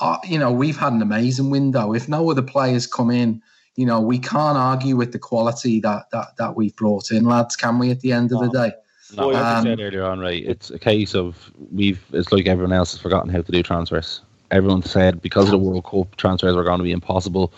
uh, 0.00 0.18
you 0.24 0.38
know 0.38 0.50
we've 0.50 0.76
had 0.76 0.92
an 0.92 1.02
amazing 1.02 1.50
window. 1.50 1.92
If 1.94 2.08
no 2.08 2.30
other 2.30 2.42
players 2.42 2.86
come 2.86 3.10
in, 3.10 3.42
you 3.76 3.86
know 3.86 4.00
we 4.00 4.18
can't 4.18 4.58
argue 4.58 4.96
with 4.96 5.12
the 5.12 5.18
quality 5.18 5.80
that 5.80 6.10
that 6.12 6.36
that 6.38 6.56
we've 6.56 6.74
brought 6.76 7.10
in, 7.10 7.24
lads. 7.24 7.56
Can 7.56 7.78
we? 7.78 7.90
At 7.90 8.00
the 8.00 8.12
end 8.12 8.32
of 8.32 8.40
the 8.40 8.48
day. 8.48 8.72
No, 9.16 9.28
like 9.28 9.44
um, 9.44 9.64
said 9.64 9.80
earlier 9.80 10.04
on, 10.04 10.20
right? 10.20 10.44
It's 10.44 10.70
a 10.70 10.78
case 10.78 11.14
of 11.14 11.50
we've. 11.72 12.04
It's 12.12 12.30
like 12.30 12.46
everyone 12.46 12.72
else 12.72 12.92
has 12.92 13.00
forgotten 13.00 13.30
how 13.30 13.42
to 13.42 13.52
do 13.52 13.62
transfers 13.62 14.20
everyone 14.50 14.82
said 14.82 15.22
because 15.22 15.46
of 15.46 15.52
the 15.52 15.58
World 15.58 15.84
Cup 15.84 16.16
transfers 16.16 16.54
were 16.54 16.64
going 16.64 16.78
to 16.78 16.84
be 16.84 16.92
impossible, 16.92 17.52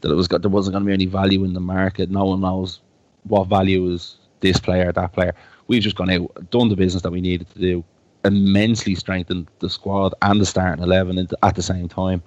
that 0.00 0.10
it 0.10 0.14
was 0.14 0.28
got 0.28 0.42
there 0.42 0.50
wasn't 0.50 0.74
going 0.74 0.84
to 0.84 0.86
be 0.86 0.92
any 0.92 1.06
value 1.06 1.44
in 1.44 1.52
the 1.52 1.60
market. 1.60 2.10
No 2.10 2.24
one 2.24 2.40
knows 2.40 2.80
what 3.24 3.48
value 3.48 3.90
is 3.92 4.16
this 4.40 4.58
player, 4.58 4.92
that 4.92 5.12
player. 5.12 5.34
We've 5.66 5.82
just 5.82 5.96
gone 5.96 6.10
out, 6.10 6.50
done 6.50 6.68
the 6.68 6.76
business 6.76 7.02
that 7.02 7.10
we 7.10 7.20
needed 7.20 7.50
to 7.50 7.58
do, 7.58 7.84
immensely 8.24 8.94
strengthened 8.94 9.48
the 9.60 9.70
squad 9.70 10.14
and 10.22 10.40
the 10.40 10.46
starting 10.46 10.82
eleven 10.82 11.28
at 11.42 11.54
the 11.54 11.62
same 11.62 11.88
time, 11.88 12.22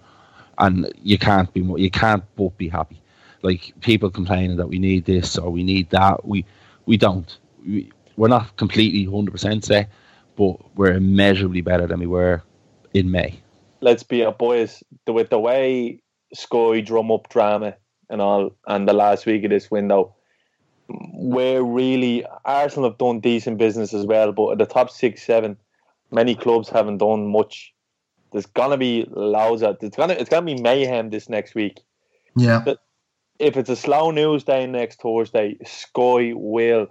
and 0.58 0.92
you 1.02 1.18
can't 1.18 1.54
be 1.54 1.62
more, 1.62 1.80
you 1.80 1.92
can't 1.92 2.24
both 2.36 2.58
be 2.58 2.70
happy. 2.70 3.02
Like 3.42 3.74
people 3.82 4.10
complaining 4.10 4.58
that 4.58 4.68
we 4.68 4.80
need 4.80 5.06
this 5.06 5.38
or 5.38 5.50
we 5.50 5.64
need 5.64 5.90
that, 5.90 6.26
we 6.26 6.46
we 6.86 6.98
don't. 6.98 7.38
We, 7.66 7.92
we're 8.18 8.28
not 8.28 8.56
completely 8.58 9.06
hundred 9.06 9.32
percent 9.32 9.66
set, 9.66 9.90
but 10.36 10.58
we're 10.76 10.94
immeasurably 10.94 11.62
better 11.62 11.88
than 11.88 12.00
we 12.00 12.08
were 12.08 12.44
in 12.94 13.10
May 13.10 13.42
let's 13.82 14.04
be 14.04 14.22
a 14.22 14.32
boys 14.32 14.84
with 15.08 15.30
the 15.30 15.40
way 15.40 16.02
Sky 16.34 16.80
drum 16.80 17.12
up 17.12 17.28
drama 17.30 17.76
and 18.10 18.22
all, 18.22 18.56
and 18.68 18.88
the 18.88 18.94
last 18.94 19.26
week 19.26 19.44
of 19.44 19.50
this 19.50 19.70
window, 19.70 20.16
we're 21.14 21.64
really 21.64 22.26
Arsenal 22.46 22.90
have 22.90 22.98
done 22.98 23.20
decent 23.20 23.58
business 23.58 23.94
as 23.94 24.06
well, 24.06 24.32
but 24.32 24.52
at 24.52 24.58
the 24.58 24.66
top 24.66 24.90
six, 24.90 25.24
seven, 25.24 25.58
many 26.12 26.36
clubs 26.36 26.70
haven't 26.70 26.98
done 26.98 27.28
much. 27.28 27.74
There's 28.32 28.46
gonna 28.46 28.78
be 28.78 29.06
loads 29.10 29.62
of 29.64 29.78
it's 29.82 29.98
gonna 29.98 30.14
it's 30.14 30.30
gonna 30.30 30.46
be 30.46 30.62
mayhem 30.62 31.10
this 31.10 31.30
next 31.30 31.56
week. 31.56 31.80
Yeah. 32.36 32.62
But 32.64 32.80
if 33.40 33.58
it's 33.58 33.70
a 33.70 33.76
slow 33.76 34.12
news 34.12 34.44
day 34.44 34.68
next 34.68 35.02
Thursday, 35.02 35.58
Sky 35.66 36.34
will 36.36 36.88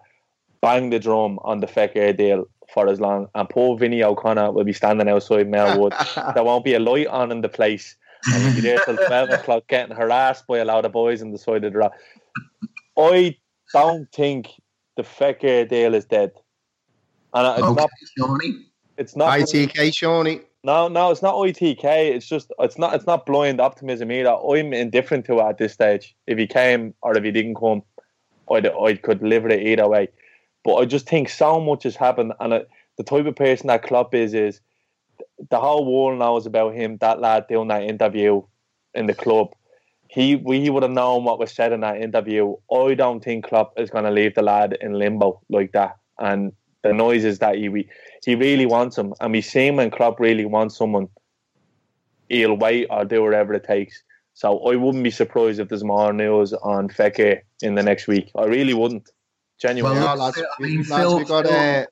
bang 0.61 0.91
the 0.91 0.99
drum 0.99 1.39
on 1.43 1.61
the 1.61 1.67
Fekir 1.67 2.17
deal 2.17 2.47
for 2.73 2.89
as 2.89 3.01
long. 3.01 3.29
And 3.35 3.49
poor 3.49 3.79
Vinny 3.79 4.03
O'Connor 4.03 4.53
will 4.53 4.65
be 4.65 4.73
standing 4.73 5.09
outside 5.09 5.51
Melwood. 5.51 5.95
there 6.35 6.45
won't 6.45 6.65
be 6.65 6.75
a 6.75 6.81
light 6.81 7.07
on 7.07 7.33
in 7.33 7.41
the 7.41 7.49
place. 7.49 7.97
And 8.33 8.43
he'll 8.43 8.55
be 8.55 8.61
there 8.61 8.79
till 8.85 8.97
12 9.07 9.31
o'clock 9.31 9.67
getting 9.69 9.97
harassed 9.97 10.47
by 10.47 10.59
a 10.59 10.65
lot 10.65 10.85
of 10.85 10.93
boys 10.93 11.23
on 11.23 11.31
the 11.31 11.39
side 11.39 11.65
of 11.65 11.73
the 11.73 11.79
road. 11.79 11.93
I 12.99 13.37
don't 13.73 14.11
think 14.13 14.51
the 14.97 15.03
Fekir 15.03 15.69
deal 15.69 15.95
is 15.95 16.05
dead. 16.05 16.33
And 17.33 17.47
it's 17.59 17.67
okay, 17.67 17.81
not. 17.81 17.91
Shawnee. 18.19 18.67
It's 18.97 19.17
not 19.17 19.39
ITK 19.39 19.95
Shawnee. 19.95 20.41
No, 20.63 20.89
no, 20.89 21.11
it's 21.11 21.23
not 21.23 21.37
ITK. 21.37 21.85
It's 21.85 22.27
just 22.27 22.53
it's 22.59 22.79
not 22.79 22.95
it's 22.95 23.07
not 23.07 23.25
blind 23.25 23.61
optimism 23.61 24.13
either. 24.13 24.31
I'm 24.31 24.73
indifferent 24.73 25.25
to 25.27 25.39
it 25.39 25.43
at 25.43 25.59
this 25.59 25.73
stage. 25.73 26.15
If 26.27 26.39
he 26.39 26.47
came 26.47 26.95
or 27.03 27.17
if 27.17 27.25
he 27.25 27.31
didn't 27.31 27.55
come, 27.55 27.83
I 28.51 28.57
I 28.57 28.95
could 28.95 29.23
live 29.23 29.45
with 29.45 29.53
it 29.53 29.67
either 29.67 29.89
way. 29.89 30.09
But 30.65 30.75
I 30.77 30.85
just 30.85 31.09
think 31.09 31.31
so 31.31 31.61
much 31.61 31.85
has 31.85 31.97
happened, 31.97 32.35
and 32.41 32.53
it, 32.53 32.69
the 32.99 33.05
type 33.05 33.25
of 33.25 33.37
person 33.37 33.69
that 33.69 33.83
Klopp 33.83 34.15
is 34.15 34.35
is 34.35 34.61
the 35.49 35.59
whole 35.59 35.91
world 35.91 36.19
knows 36.19 36.45
about 36.45 36.75
him. 36.75 36.99
That 37.01 37.21
lad 37.21 37.47
doing 37.49 37.69
that 37.69 37.85
interview 37.85 38.43
in 38.95 39.07
the 39.07 39.15
club, 39.15 39.49
he 40.09 40.37
we 40.37 40.69
would 40.69 40.83
have 40.83 40.93
known 40.93 41.25
what 41.25 41.39
was 41.39 41.53
said 41.53 41.73
in 41.73 41.81
that 41.81 42.03
interview. 42.03 42.55
I 42.71 42.95
don't 42.95 43.25
think 43.25 43.47
Klopp 43.47 43.81
is 43.81 43.89
going 43.89 44.05
to 44.05 44.11
leave 44.11 44.35
the 44.35 44.43
lad 44.43 44.77
in 44.83 44.93
limbo 44.93 45.41
like 45.49 45.73
that, 45.73 45.97
and 46.19 46.53
the 46.83 46.93
noises 46.93 47.39
that 47.41 47.57
he 47.57 47.89
he 48.25 48.35
really 48.35 48.67
wants 48.67 48.97
him, 48.97 49.15
and 49.21 49.33
we 49.33 49.41
see 49.41 49.67
him 49.67 49.77
when 49.77 49.91
Klopp 49.91 50.21
really 50.21 50.45
wants 50.45 50.77
someone, 50.77 51.09
he'll 52.29 52.57
wait 52.57 52.87
or 52.91 53.05
do 53.05 53.23
whatever 53.23 53.55
it 53.55 53.65
takes. 53.65 54.03
So 54.35 54.59
I 54.71 54.77
wouldn't 54.77 55.05
be 55.05 55.11
surprised 55.11 55.61
if 55.61 55.69
there's 55.69 55.85
more 55.85 56.13
news 56.13 56.53
on 56.55 56.89
Fekir 56.89 57.41
in 57.63 57.75
the 57.75 57.83
next 57.83 58.07
week. 58.07 58.31
I 58.37 58.45
really 58.45 58.75
wouldn't. 58.75 59.11
Genuinely. 59.61 60.01
Well, 60.01 60.17
lads, 60.17 60.39
I 60.41 60.63
mean, 60.63 60.79
lads, 60.79 60.89
Phil, 60.89 61.19
we 61.19 61.25
got 61.25 61.47
a 61.47 61.83
uh, 61.83 61.85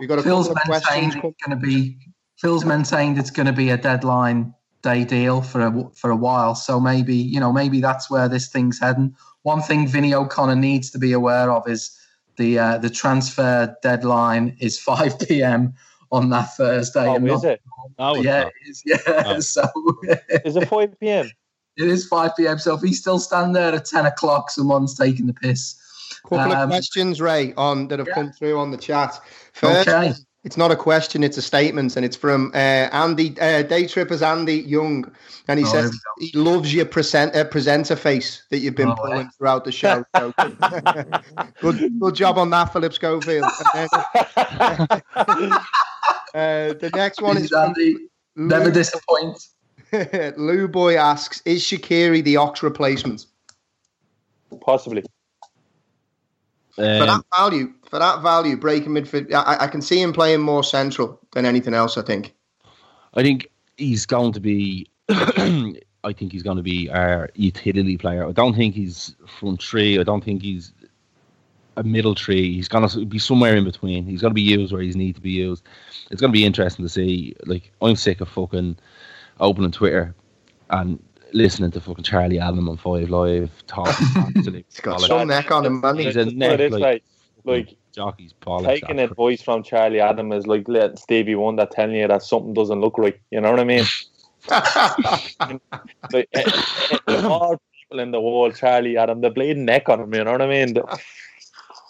we 0.00 0.06
got 0.06 0.18
a 0.18 0.22
Phil's 0.22 0.48
couple 0.48 0.74
of 0.74 0.82
questions. 0.82 1.14
Going 1.14 1.34
to 1.50 1.56
be 1.56 1.96
Phil's 2.38 2.64
maintained 2.64 3.18
it's 3.18 3.30
going 3.30 3.46
to 3.46 3.52
be 3.52 3.70
a 3.70 3.76
deadline 3.76 4.52
day 4.82 5.04
deal 5.04 5.40
for 5.40 5.60
a 5.60 5.90
for 5.94 6.10
a 6.10 6.16
while. 6.16 6.56
So 6.56 6.80
maybe 6.80 7.14
you 7.14 7.38
know 7.38 7.52
maybe 7.52 7.80
that's 7.80 8.10
where 8.10 8.28
this 8.28 8.48
thing's 8.48 8.80
heading. 8.80 9.14
One 9.42 9.62
thing 9.62 9.86
Vinny 9.86 10.12
O'Connor 10.12 10.56
needs 10.56 10.90
to 10.90 10.98
be 10.98 11.12
aware 11.12 11.52
of 11.52 11.68
is 11.68 11.96
the 12.36 12.58
uh, 12.58 12.78
the 12.78 12.90
transfer 12.90 13.76
deadline 13.82 14.56
is 14.60 14.78
five 14.90 15.18
p.m. 15.18 15.74
on 16.12 16.30
that 16.30 16.54
Thursday. 16.56 17.06
Oh, 17.06 17.16
is 17.16 17.22
not, 17.22 17.44
it? 17.44 17.62
Oh, 17.98 18.22
yeah, 18.22 18.46
it 18.46 18.52
is. 18.68 18.82
Yeah. 18.86 18.98
Oh. 19.06 19.40
So 19.40 19.64
is 20.44 20.56
it 20.56 20.68
five 20.68 20.98
p.m. 21.00 21.30
It 21.76 21.88
is 21.88 22.06
five 22.06 22.32
p.m. 22.36 22.58
So 22.58 22.74
if 22.74 22.82
he's 22.82 23.00
still 23.00 23.18
standing 23.18 23.52
there 23.52 23.74
at 23.74 23.84
ten 23.84 24.06
o'clock, 24.06 24.50
someone's 24.50 24.96
taking 24.96 25.26
the 25.26 25.34
piss. 25.34 25.80
Couple 26.22 26.52
um, 26.52 26.52
of 26.52 26.68
questions, 26.68 27.20
Ray, 27.20 27.52
on 27.54 27.88
that 27.88 27.98
have 27.98 28.08
yeah. 28.08 28.14
come 28.14 28.32
through 28.32 28.58
on 28.58 28.70
the 28.70 28.78
chat. 28.78 29.20
First, 29.52 29.88
okay. 29.88 30.12
It's 30.44 30.56
not 30.58 30.70
a 30.70 30.76
question; 30.76 31.24
it's 31.24 31.38
a 31.38 31.42
statement, 31.42 31.96
and 31.96 32.04
it's 32.04 32.16
from 32.16 32.50
uh, 32.54 32.88
Andy 32.92 33.34
uh, 33.40 33.62
Day 33.62 33.86
Trippers 33.86 34.20
Andy 34.22 34.58
Young, 34.60 35.10
and 35.48 35.58
he 35.58 35.64
Oh, 35.64 35.72
says 35.72 35.98
he 36.18 36.30
loves 36.34 36.72
your 36.74 36.84
present, 36.84 37.34
uh, 37.34 37.44
presenter 37.44 37.96
face 37.96 38.42
that 38.50 38.58
you've 38.58 38.74
been 38.76 38.90
Oh, 38.90 38.94
pulling 38.96 39.30
throughout 39.30 39.64
the 39.64 39.72
show. 39.72 40.04
So, 40.14 40.34
good, 41.62 41.98
good 41.98 42.14
job 42.14 42.36
on 42.36 42.50
that, 42.50 42.72
Philip 42.72 42.92
Schofield. 42.92 43.44
Uh, 46.34 46.74
the 46.80 46.90
next 46.92 47.22
one 47.22 47.36
is 47.36 47.48
from 47.48 47.68
Andy, 47.68 47.96
never 48.34 48.64
Lou- 48.64 48.72
disappoint. 48.72 49.38
Lou 50.36 50.66
Boy 50.66 50.96
asks: 50.96 51.40
Is 51.44 51.62
Shaqiri 51.62 52.24
the 52.24 52.36
Ox 52.38 52.60
replacement? 52.62 53.26
Possibly. 54.60 55.04
for 56.74 56.82
that 56.82 57.08
Um, 57.10 57.22
value, 57.36 57.72
for 57.94 58.00
that 58.00 58.22
value, 58.22 58.56
breaking 58.56 58.90
midfield, 58.90 59.32
I, 59.32 59.56
I 59.60 59.66
can 59.68 59.80
see 59.80 60.02
him 60.02 60.12
playing 60.12 60.40
more 60.40 60.64
central 60.64 61.20
than 61.30 61.46
anything 61.46 61.74
else. 61.74 61.96
I 61.96 62.02
think. 62.02 62.34
I 63.14 63.22
think 63.22 63.46
he's 63.76 64.04
going 64.04 64.32
to 64.32 64.40
be. 64.40 64.88
I 65.08 66.12
think 66.12 66.32
he's 66.32 66.42
going 66.42 66.56
to 66.56 66.62
be 66.64 66.90
our 66.90 67.30
utility 67.36 67.96
player. 67.96 68.26
I 68.26 68.32
don't 68.32 68.56
think 68.56 68.74
he's 68.74 69.14
front 69.38 69.62
three. 69.62 70.00
I 70.00 70.02
don't 70.02 70.24
think 70.24 70.42
he's 70.42 70.72
a 71.76 71.84
middle 71.84 72.16
tree. 72.16 72.52
He's 72.52 72.66
going 72.66 72.88
to 72.88 73.06
be 73.06 73.20
somewhere 73.20 73.54
in 73.54 73.62
between. 73.62 74.06
He's 74.06 74.20
going 74.20 74.32
to 74.32 74.34
be 74.34 74.42
used 74.42 74.72
where 74.72 74.82
he's 74.82 74.96
need 74.96 75.14
to 75.14 75.20
be 75.20 75.30
used. 75.30 75.62
It's 76.10 76.20
going 76.20 76.32
to 76.32 76.36
be 76.36 76.44
interesting 76.44 76.84
to 76.84 76.88
see. 76.88 77.36
Like 77.46 77.70
I'm 77.80 77.94
sick 77.94 78.20
of 78.20 78.28
fucking 78.28 78.76
opening 79.38 79.70
Twitter 79.70 80.16
and 80.70 81.00
listening 81.32 81.70
to 81.70 81.80
fucking 81.80 82.02
Charlie 82.02 82.40
Adam 82.40 82.68
on 82.68 82.76
Five 82.76 83.08
Live 83.08 83.52
talking. 83.68 84.32
He's 84.34 84.80
got 84.80 85.00
some 85.00 85.28
neck 85.28 85.52
on 85.52 85.64
him, 85.64 85.80
man. 85.80 85.96
He's 85.96 86.16
a 86.16 86.24
Put 86.24 86.32
it 86.32 86.36
neck 86.36 86.58
this 86.58 86.72
like, 86.72 87.04
like 87.44 87.76
jockey's 87.94 88.32
bollocks. 88.42 88.66
taking 88.66 88.98
advice 88.98 89.42
from 89.42 89.62
Charlie 89.62 90.00
Adam 90.00 90.32
is 90.32 90.46
like 90.46 90.68
letting 90.68 90.96
Stevie 90.96 91.34
Wonder 91.34 91.66
telling 91.70 91.96
you 91.96 92.08
that 92.08 92.22
something 92.22 92.54
doesn't 92.54 92.80
look 92.80 92.98
right. 92.98 93.18
You 93.30 93.40
know 93.40 93.50
what 93.50 93.60
I 93.60 93.64
mean? 93.64 93.84
like, 96.12 96.28
eh, 96.34 96.42
eh, 97.08 97.22
all 97.22 97.60
people 97.72 98.00
in 98.00 98.10
the 98.10 98.20
world, 98.20 98.56
Charlie 98.56 98.96
Adam, 98.96 99.20
the 99.20 99.30
bleeding 99.30 99.64
neck 99.64 99.88
on 99.88 100.00
him. 100.00 100.14
You 100.14 100.24
know 100.24 100.32
what 100.32 100.42
I 100.42 100.46
mean? 100.46 100.74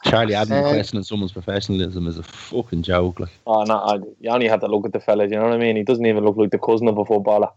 Charlie 0.05 0.35
Adam 0.35 0.65
Uh, 0.65 0.71
questioning 0.71 1.03
someone's 1.03 1.33
professionalism 1.33 2.07
is 2.07 2.19
a 2.19 2.23
fucking 2.23 2.83
joke. 2.83 3.21
Like. 3.21 3.31
oh 3.47 3.65
no, 3.65 3.79
I, 3.79 3.95
you 4.21 4.31
only 4.31 4.49
have 4.49 4.61
to 4.61 4.69
look 4.69 4.87
at 4.87 4.93
the 4.93 5.01
fella. 5.01 5.25
You 5.25 5.37
know 5.37 5.45
what 5.45 5.55
I 5.55 5.59
mean? 5.59 5.77
He 5.77 5.83
doesn't 5.83 6.07
even 6.07 6.25
look 6.25 6.37
like 6.37 6.51
the 6.51 6.59
cousin 6.59 6.89
of 6.89 6.99
a 6.99 7.05
footballer. 7.05 7.49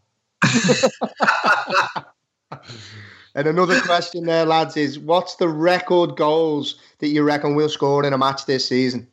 And 3.38 3.45
another 3.45 3.79
question 3.81 4.25
there, 4.25 4.45
lads, 4.45 4.75
is 4.75 4.97
what's 4.97 5.35
the 5.35 5.47
record 5.47 6.15
goals 6.17 6.73
that 6.97 7.09
you 7.09 7.21
reckon 7.21 7.53
we'll 7.53 7.69
score 7.69 8.03
in 8.03 8.11
a 8.11 8.17
match 8.17 8.47
this 8.47 8.67
season? 8.67 9.07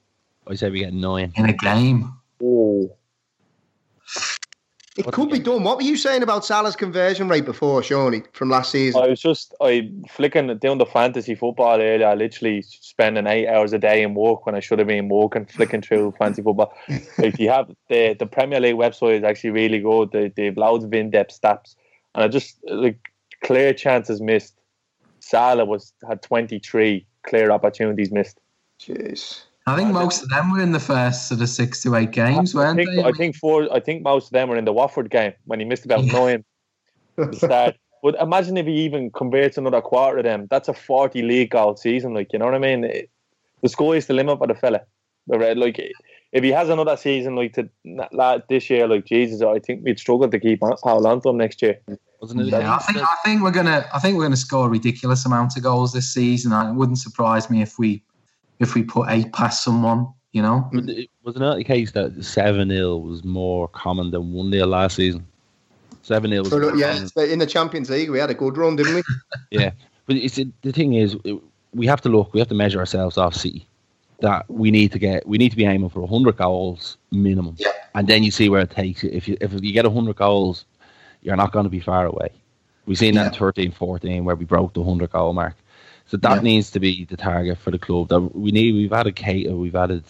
I 0.47 0.55
say 0.55 0.71
we 0.71 0.79
get 0.79 0.95
nine. 0.95 1.31
In 1.37 1.45
a 1.45 1.53
game. 1.53 2.11
Oh, 2.43 2.91
It 4.97 5.05
could 5.13 5.29
be 5.29 5.41
done. 5.41 5.63
What 5.63 5.77
were 5.77 5.83
you 5.83 5.99
saying 5.99 6.23
about 6.23 6.43
Salah's 6.43 6.75
conversion 6.75 7.29
rate 7.29 7.45
before, 7.45 7.83
Shawnee, 7.83 8.23
from 8.33 8.49
last 8.49 8.71
season? 8.71 9.03
I 9.03 9.09
was 9.09 9.21
just 9.21 9.55
I 9.61 9.91
flicking 10.09 10.57
down 10.57 10.79
the 10.79 10.87
fantasy 10.87 11.35
football 11.35 11.83
earlier. 11.83 12.07
I 12.07 12.15
literally 12.15 12.63
spending 12.63 13.27
eight 13.27 13.47
hours 13.47 13.75
a 13.75 13.79
day 13.79 14.03
in 14.03 14.15
work 14.15 14.47
when 14.47 14.55
I 14.55 14.61
should 14.61 14.79
have 14.79 14.89
been 14.89 15.11
walking, 15.11 15.45
flicking 15.45 15.83
through 15.83 16.13
fantasy 16.19 16.41
football. 16.41 16.73
if 16.89 17.39
you 17.39 17.51
have 17.51 17.71
the 17.91 18.17
the 18.19 18.27
Premier 18.27 18.61
League 18.61 18.77
website 18.77 19.19
is 19.19 19.25
actually 19.25 19.51
really 19.51 19.81
good. 19.81 20.13
They 20.13 20.29
they've 20.29 20.57
loads 20.57 20.83
of 20.85 20.95
in 20.95 21.11
depth 21.11 21.39
stats, 21.39 21.75
and 22.15 22.25
I 22.25 22.29
just 22.29 22.57
like 22.65 23.11
clear 23.45 23.73
chances 23.73 24.21
missed. 24.21 24.59
Salah 25.21 25.65
was 25.65 25.93
had 26.09 26.21
twenty 26.23 26.59
three 26.59 27.07
clear 27.23 27.51
opportunities 27.51 28.11
missed. 28.11 28.41
Jeez. 28.81 29.43
I 29.67 29.77
think 29.77 29.93
most 29.93 30.23
of 30.23 30.29
them 30.29 30.51
were 30.53 30.61
in 30.61 30.73
the 30.73 30.81
first 30.81 31.29
sort 31.29 31.41
of 31.41 31.49
six 31.49 31.81
to 31.85 31.95
eight 31.95 32.11
games, 32.11 32.55
I 32.55 32.59
weren't 32.59 32.77
think 32.77 32.91
they? 32.91 33.03
I 33.03 33.13
think 33.13 33.37
four. 33.37 33.73
I 33.73 33.81
think 33.81 34.03
most 34.03 34.27
of 34.27 34.33
them 34.33 34.49
were 34.51 34.57
in 34.57 34.67
the 34.67 34.75
Watford 34.75 35.09
game 35.11 35.33
when 35.47 35.59
he 35.61 35.65
missed 35.65 35.87
about 35.87 36.05
nine. 36.05 36.45
at 37.17 37.31
the 37.31 37.37
start. 37.37 37.77
But 38.03 38.17
imagine 38.21 38.59
if 38.59 38.67
he 38.67 38.75
even 38.85 39.11
converts 39.11 39.57
another 39.57 39.81
quarter 39.81 40.19
of 40.19 40.25
them. 40.25 40.47
That's 40.51 40.69
a 40.69 40.75
forty 40.75 41.23
league 41.23 41.51
goal 41.51 41.77
season. 41.77 42.13
Like 42.13 42.33
you 42.35 42.39
know 42.39 42.45
what 42.45 42.55
I 42.55 42.59
mean? 42.59 42.85
It- 42.85 43.11
the 43.63 43.71
score 43.71 43.97
is 43.97 44.07
the 44.07 44.13
limit 44.13 44.37
for 44.37 44.47
the 44.47 44.55
fella. 44.55 44.83
The 45.27 45.39
red- 45.39 45.57
Like 45.57 45.79
if 46.35 46.43
he 46.43 46.51
has 46.51 46.69
another 46.69 46.97
season 46.97 47.37
like 47.37 47.53
to 47.55 47.69
like 48.13 48.49
this 48.49 48.69
year, 48.69 48.87
like 48.87 49.07
Jesus, 49.07 49.41
I 49.41 49.61
think 49.61 49.85
we'd 49.85 49.99
struggle 49.99 50.29
to 50.29 50.39
keep 50.41 50.63
on, 50.63 50.77
hold 50.83 51.07
on 51.07 51.21
to 51.23 51.29
him 51.31 51.39
next 51.39 51.63
year. 51.63 51.79
Yeah, 51.89 52.75
I 52.75 52.79
think 52.79 52.99
I 52.99 53.17
think 53.25 53.43
we're 53.43 53.51
gonna 53.53 53.87
I 53.95 54.01
think 54.01 54.17
we're 54.17 54.25
gonna 54.25 54.37
score 54.37 54.67
a 54.67 54.69
ridiculous 54.69 55.25
amount 55.25 55.57
of 55.57 55.63
goals 55.63 55.93
this 55.93 56.13
season. 56.13 56.53
It 56.53 56.75
wouldn't 56.75 56.99
surprise 56.99 57.49
me 57.49 57.63
if 57.63 57.79
we 57.79 58.03
if 58.59 58.75
we 58.75 58.83
put 58.83 59.09
eight 59.09 59.33
past 59.33 59.63
someone. 59.65 60.09
You 60.33 60.43
know, 60.43 60.69
But 60.73 60.89
it- 60.89 61.11
Was 61.23 61.37
it 61.37 61.39
not 61.39 61.59
the 61.59 61.63
case 61.63 61.93
that 61.93 62.25
7 62.25 62.69
0 62.69 62.97
was 62.97 63.23
more 63.23 63.69
common 63.69 64.11
than 64.11 64.33
1 64.33 64.51
0 64.51 64.67
last 64.67 64.97
season? 64.97 65.25
7 66.03 66.29
0 66.29 66.43
was. 66.43 66.51
For- 66.51 66.59
more 66.59 66.77
yeah, 66.77 66.95
common. 66.95 67.05
it's- 67.05 67.33
in 67.33 67.39
the 67.39 67.47
Champions 67.47 67.89
League, 67.89 68.11
we 68.11 68.19
had 68.19 68.31
a 68.31 68.35
good 68.35 68.57
run, 68.57 68.75
didn't 68.75 68.97
we? 68.97 69.03
Yeah. 69.53 69.71
But 70.07 70.17
it's, 70.17 70.35
the 70.35 70.73
thing 70.73 70.95
is, 70.95 71.17
we 71.73 71.87
have 71.87 72.01
to 72.01 72.09
look, 72.09 72.35
we 72.35 72.41
have 72.41 72.49
to 72.49 72.55
measure 72.57 72.81
ourselves 72.81 73.17
off 73.17 73.35
City. 73.37 73.65
That 74.21 74.49
we 74.51 74.71
need 74.71 74.93
to 74.93 74.99
get, 74.99 75.27
we 75.27 75.39
need 75.39 75.51
to 75.51 75.57
be 75.57 75.65
aiming 75.65 75.91
for 75.91 76.01
100 76.01 76.37
goals 76.37 76.97
minimum. 77.11 77.57
Yeah. 77.59 77.69
And 77.95 78.07
then 78.07 78.23
you 78.23 78.31
see 78.31 78.49
where 78.49 78.63
it 78.63 78.71
takes 78.71 79.03
you. 79.03 79.11
If 79.13 79.29
you, 79.29 79.37
if 79.41 79.53
you 79.53 79.73
get 79.73 79.85
100 79.85 80.17
goals, 80.17 80.65
you're 81.23 81.37
not 81.37 81.53
going 81.53 81.65
to 81.65 81.71
be 81.71 81.81
far 81.81 82.07
away. 82.07 82.29
We've 82.87 82.99
seen 82.99 83.15
that 83.15 83.33
in 83.33 83.39
13 83.39 83.73
14 83.73 84.25
where 84.25 84.37
we 84.37 84.45
broke 84.45 84.75
the 84.75 84.81
100 84.81 85.11
goal 85.11 85.33
mark. 85.33 85.57
So 86.07 86.17
that 86.19 86.37
Yeah. 86.37 86.43
needs 86.43 86.71
to 86.73 86.81
be 86.81 87.05
the 87.05 87.17
target 87.17 87.59
for 87.59 87.71
the 87.71 87.79
club. 87.79 88.09
That 88.09 88.21
we 88.21 88.51
need. 88.51 88.73
We've 88.75 88.93
added 88.93 89.17
Keita, 89.17 89.57
we've 89.57 89.75
added 89.75 90.05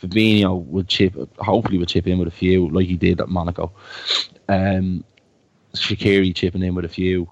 Fabinho. 0.00 0.62
Would 0.66 0.88
chip, 0.88 1.14
hopefully, 1.38 1.78
would 1.78 1.88
chip 1.88 2.06
in 2.06 2.18
with 2.18 2.28
a 2.28 2.32
few, 2.32 2.68
like 2.68 2.86
he 2.86 2.96
did 2.96 3.20
at 3.20 3.28
Monaco. 3.28 3.72
Um, 4.48 5.04
Shaqiri 5.74 6.34
chipping 6.34 6.62
in 6.62 6.74
with 6.74 6.84
a 6.84 6.88
few. 6.88 7.30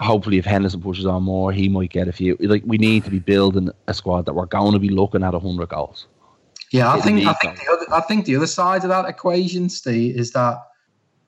Hopefully, 0.00 0.38
if 0.38 0.44
Henderson 0.46 0.80
pushes 0.80 1.04
on 1.06 1.22
more, 1.24 1.52
he 1.52 1.68
might 1.68 1.90
get 1.90 2.08
a 2.08 2.12
few. 2.12 2.36
Like 2.40 2.62
we 2.66 2.78
need 2.78 3.04
to 3.04 3.10
be 3.10 3.18
building 3.18 3.70
a 3.86 3.94
squad 3.94 4.24
that 4.26 4.34
we're 4.34 4.46
going 4.46 4.72
to 4.72 4.78
be 4.78 4.88
looking 4.88 5.22
at 5.22 5.34
hundred 5.34 5.68
goals. 5.68 6.06
yeah. 6.72 6.92
I 6.92 7.00
think 7.00 7.26
I 7.26 7.34
think 7.34 7.58
the 7.58 7.72
other, 7.72 7.86
I 7.94 8.00
think 8.02 8.24
the 8.24 8.36
other 8.36 8.46
side 8.46 8.82
of 8.82 8.88
that 8.90 9.04
equation, 9.06 9.68
Steve, 9.68 10.16
is 10.16 10.32
that 10.32 10.56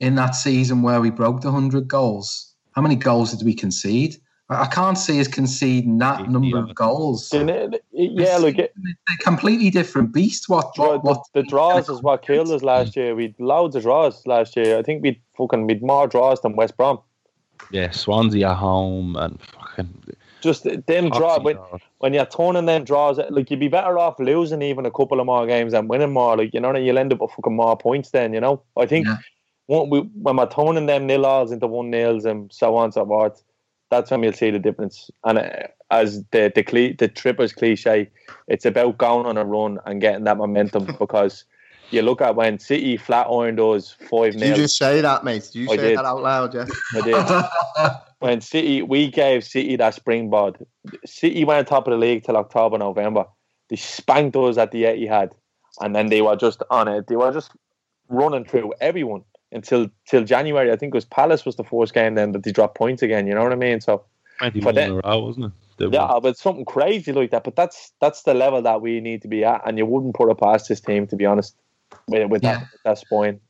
in 0.00 0.14
that 0.16 0.34
season 0.34 0.82
where 0.82 1.00
we 1.00 1.10
broke 1.10 1.42
the 1.42 1.50
hundred 1.52 1.86
goals, 1.86 2.54
how 2.74 2.82
many 2.82 2.96
goals 2.96 3.32
did 3.32 3.44
we 3.44 3.54
concede? 3.54 4.16
I 4.48 4.62
I 4.62 4.66
can't 4.66 4.98
see 4.98 5.20
us 5.20 5.28
conceding 5.28 5.98
that 5.98 6.28
number 6.30 6.58
of 6.58 6.74
goals. 6.74 7.32
And 7.32 7.48
it- 7.50 7.74
it- 7.92 8.12
yeah, 8.12 8.36
look, 8.38 8.58
it, 8.58 8.72
They're 9.06 9.16
completely 9.22 9.70
different 9.70 10.12
beast. 10.12 10.48
What 10.48 10.76
what, 10.78 11.04
what 11.04 11.20
the 11.34 11.42
draws 11.42 11.88
is 11.88 12.02
what 12.02 12.22
killed 12.22 12.50
us 12.50 12.62
last 12.62 12.96
year. 12.96 13.14
We'd 13.14 13.34
loads 13.38 13.76
of 13.76 13.82
draws 13.82 14.26
last 14.26 14.56
year. 14.56 14.78
I 14.78 14.82
think 14.82 15.02
we'd 15.02 15.20
fucking 15.36 15.66
we'd 15.66 15.82
more 15.82 16.06
draws 16.08 16.40
than 16.40 16.56
West 16.56 16.76
Brom. 16.76 16.98
Yeah, 17.70 17.90
Swansea 17.90 18.50
at 18.50 18.56
home 18.56 19.16
and 19.16 19.40
fucking 19.40 20.14
Just 20.42 20.64
them 20.64 21.10
draw 21.10 21.38
when, 21.40 21.58
when 21.98 22.14
you're 22.14 22.26
turning 22.26 22.66
them 22.66 22.84
draws, 22.84 23.18
like 23.30 23.50
you'd 23.50 23.60
be 23.60 23.68
better 23.68 23.98
off 23.98 24.18
losing 24.18 24.62
even 24.62 24.86
a 24.86 24.90
couple 24.90 25.20
of 25.20 25.26
more 25.26 25.46
games 25.46 25.72
than 25.72 25.88
winning 25.88 26.12
more. 26.12 26.36
Like 26.36 26.52
you 26.52 26.60
know, 26.60 26.76
you'll 26.76 26.98
end 26.98 27.12
up 27.12 27.20
with 27.20 27.30
fucking 27.30 27.56
more 27.56 27.76
points. 27.76 28.10
Then 28.10 28.34
you 28.34 28.40
know, 28.40 28.62
I 28.76 28.86
think 28.86 29.06
when 29.66 29.88
we 29.88 30.00
when 30.00 30.36
we're 30.36 30.48
turning 30.50 30.86
them 30.86 31.06
nil 31.06 31.24
alls 31.24 31.52
into 31.52 31.66
one 31.66 31.90
nils 31.90 32.24
and 32.24 32.52
so 32.52 32.76
on 32.76 32.84
and 32.84 32.94
so 32.94 33.06
forth, 33.06 33.42
that's 33.90 34.10
when 34.10 34.22
you'll 34.22 34.32
see 34.32 34.50
the 34.50 34.58
difference. 34.58 35.10
And 35.24 35.38
uh, 35.38 35.68
as 35.90 36.24
the 36.32 36.52
the 36.54 36.62
cli- 36.62 36.94
the 36.98 37.08
trippers 37.08 37.52
cliche, 37.52 38.10
it's 38.48 38.64
about 38.64 38.98
going 38.98 39.26
on 39.26 39.38
a 39.38 39.44
run 39.44 39.78
and 39.86 40.00
getting 40.00 40.24
that 40.24 40.38
momentum 40.38 40.86
because 40.98 41.44
you 41.92 42.02
look 42.02 42.20
at 42.20 42.36
when 42.36 42.58
City 42.58 42.96
flat 42.96 43.26
ironed 43.26 43.58
those 43.58 43.92
five 43.92 44.32
Did 44.32 44.48
you 44.48 44.54
just 44.54 44.76
say 44.76 45.00
that, 45.00 45.24
mate? 45.24 45.48
Did 45.52 45.60
you 45.60 45.70
I 45.70 45.76
say 45.76 45.88
did. 45.88 45.98
that 45.98 46.04
out 46.04 46.22
loud, 46.22 46.54
yeah? 46.54 46.66
I 46.94 47.00
did. 47.00 47.96
when 48.20 48.40
City, 48.40 48.82
we 48.82 49.10
gave 49.10 49.44
City 49.44 49.76
that 49.76 49.94
springboard. 49.94 50.58
City 51.04 51.44
went 51.44 51.68
top 51.68 51.86
of 51.86 51.92
the 51.92 51.98
league 51.98 52.24
till 52.24 52.36
October, 52.36 52.78
November. 52.78 53.24
They 53.68 53.76
spanked 53.76 54.36
us 54.36 54.58
at 54.58 54.70
the 54.70 54.84
Etihad, 54.84 55.32
and 55.80 55.94
then 55.94 56.08
they 56.08 56.22
were 56.22 56.36
just 56.36 56.62
on 56.70 56.88
it. 56.88 57.06
They 57.06 57.16
were 57.16 57.32
just 57.32 57.50
running 58.08 58.44
through 58.44 58.74
everyone 58.80 59.24
until 59.50 59.88
till 60.06 60.24
January. 60.24 60.70
I 60.70 60.76
think 60.76 60.94
it 60.94 60.96
was 60.96 61.04
Palace 61.04 61.44
was 61.44 61.56
the 61.56 61.64
first 61.64 61.94
game 61.94 62.14
then 62.14 62.32
that 62.32 62.42
they 62.42 62.52
dropped 62.52 62.76
points 62.76 63.02
again. 63.02 63.26
You 63.26 63.34
know 63.34 63.42
what 63.42 63.52
I 63.52 63.56
mean? 63.56 63.80
So 63.80 64.04
twenty 64.38 64.60
for 64.60 64.66
one 64.66 64.74
them, 64.74 65.00
row, 65.04 65.18
wasn't 65.20 65.46
it? 65.46 65.52
They 65.78 65.86
won. 65.86 65.94
yeah, 65.94 66.18
but 66.20 66.36
something 66.36 66.64
crazy 66.64 67.12
like 67.12 67.30
that. 67.30 67.44
But 67.44 67.56
that's 67.56 67.92
that's 68.00 68.22
the 68.22 68.34
level 68.34 68.62
that 68.62 68.82
we 68.82 69.00
need 69.00 69.22
to 69.22 69.28
be 69.28 69.44
at, 69.44 69.62
and 69.66 69.78
you 69.78 69.86
wouldn't 69.86 70.14
put 70.14 70.30
it 70.30 70.38
past 70.38 70.68
this 70.68 70.80
team 70.80 71.06
to 71.08 71.16
be 71.16 71.26
honest. 71.26 71.56
With, 72.08 72.30
with 72.30 72.42
that 72.42 72.60
with 72.60 72.82
that 72.84 72.98
spine. 72.98 73.40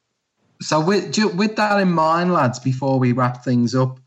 So 0.61 0.81
with 0.81 1.17
with 1.35 1.57
that 1.57 1.81
in 1.81 1.93
mind, 1.93 2.33
lads, 2.33 2.59
before 2.59 2.99
we 2.99 3.13
wrap 3.13 3.45
things 3.45 3.75
up, 3.75 3.99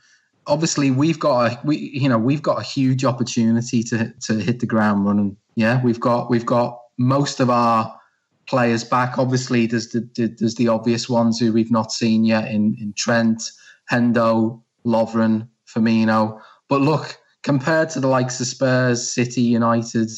obviously 0.47 0.91
we've 0.91 1.19
got 1.19 1.51
a 1.51 1.59
we 1.63 1.77
you 1.77 2.09
know 2.09 2.17
we've 2.17 2.41
got 2.41 2.59
a 2.59 2.63
huge 2.63 3.03
opportunity 3.03 3.83
to 3.83 4.13
to 4.21 4.35
hit 4.35 4.59
the 4.59 4.65
ground 4.65 5.05
running. 5.05 5.37
Yeah, 5.55 5.81
we've 5.83 5.99
got 5.99 6.29
we've 6.29 6.45
got 6.45 6.79
most 6.97 7.39
of 7.39 7.49
our 7.49 7.99
players 8.47 8.83
back. 8.83 9.17
Obviously, 9.17 9.65
there's 9.65 9.89
the, 9.89 10.07
the 10.15 10.27
there's 10.39 10.55
the 10.55 10.67
obvious 10.67 11.09
ones 11.09 11.39
who 11.39 11.51
we've 11.51 11.71
not 11.71 11.91
seen 11.91 12.23
yet 12.23 12.49
in 12.51 12.75
in 12.79 12.93
Trent, 12.93 13.51
Hendo, 13.91 14.61
Lovren, 14.85 15.47
Firmino. 15.67 16.41
But 16.67 16.81
look, 16.81 17.17
compared 17.43 17.89
to 17.91 17.99
the 17.99 18.07
likes 18.07 18.39
of 18.39 18.47
Spurs, 18.47 19.09
City, 19.09 19.41
United, 19.41 20.09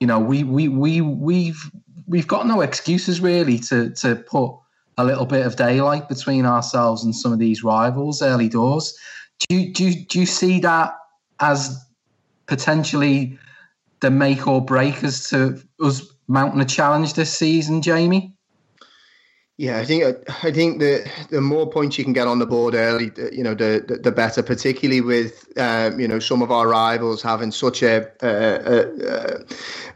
you 0.00 0.06
know, 0.06 0.18
we 0.18 0.44
we 0.44 0.68
we 0.68 1.00
we've 1.00 1.70
we've 2.08 2.26
got 2.26 2.46
no 2.46 2.62
excuses 2.62 3.20
really 3.20 3.58
to 3.58 3.90
to 3.90 4.16
put 4.16 4.52
a 4.96 5.04
little 5.04 5.26
bit 5.26 5.46
of 5.46 5.54
daylight 5.56 6.08
between 6.08 6.44
ourselves 6.44 7.04
and 7.04 7.14
some 7.14 7.32
of 7.32 7.38
these 7.38 7.62
rivals 7.62 8.20
early 8.20 8.48
doors. 8.48 8.98
Do 9.48 9.56
you, 9.56 9.72
do 9.72 9.92
do 9.92 10.18
you 10.18 10.26
see 10.26 10.58
that 10.60 10.94
as 11.40 11.78
potentially 12.46 13.38
the 14.00 14.10
make 14.10 14.48
or 14.48 14.64
break 14.64 15.04
as 15.04 15.28
to 15.30 15.60
us 15.80 16.02
mounting 16.26 16.60
a 16.60 16.64
challenge 16.64 17.14
this 17.14 17.32
season, 17.32 17.82
Jamie? 17.82 18.34
Yeah, 19.60 19.78
I 19.78 19.84
think 19.84 20.04
I 20.44 20.52
think 20.52 20.78
the 20.78 21.04
the 21.30 21.40
more 21.40 21.68
points 21.68 21.98
you 21.98 22.04
can 22.04 22.12
get 22.12 22.28
on 22.28 22.38
the 22.38 22.46
board 22.46 22.76
early, 22.76 23.10
you 23.32 23.42
know, 23.42 23.54
the 23.54 23.84
the, 23.88 23.96
the 23.96 24.12
better. 24.12 24.40
Particularly 24.40 25.00
with 25.00 25.48
um, 25.58 25.98
you 25.98 26.06
know 26.06 26.20
some 26.20 26.42
of 26.42 26.52
our 26.52 26.68
rivals 26.68 27.22
having 27.22 27.50
such 27.50 27.82
a 27.82 28.06
a, 28.22 29.42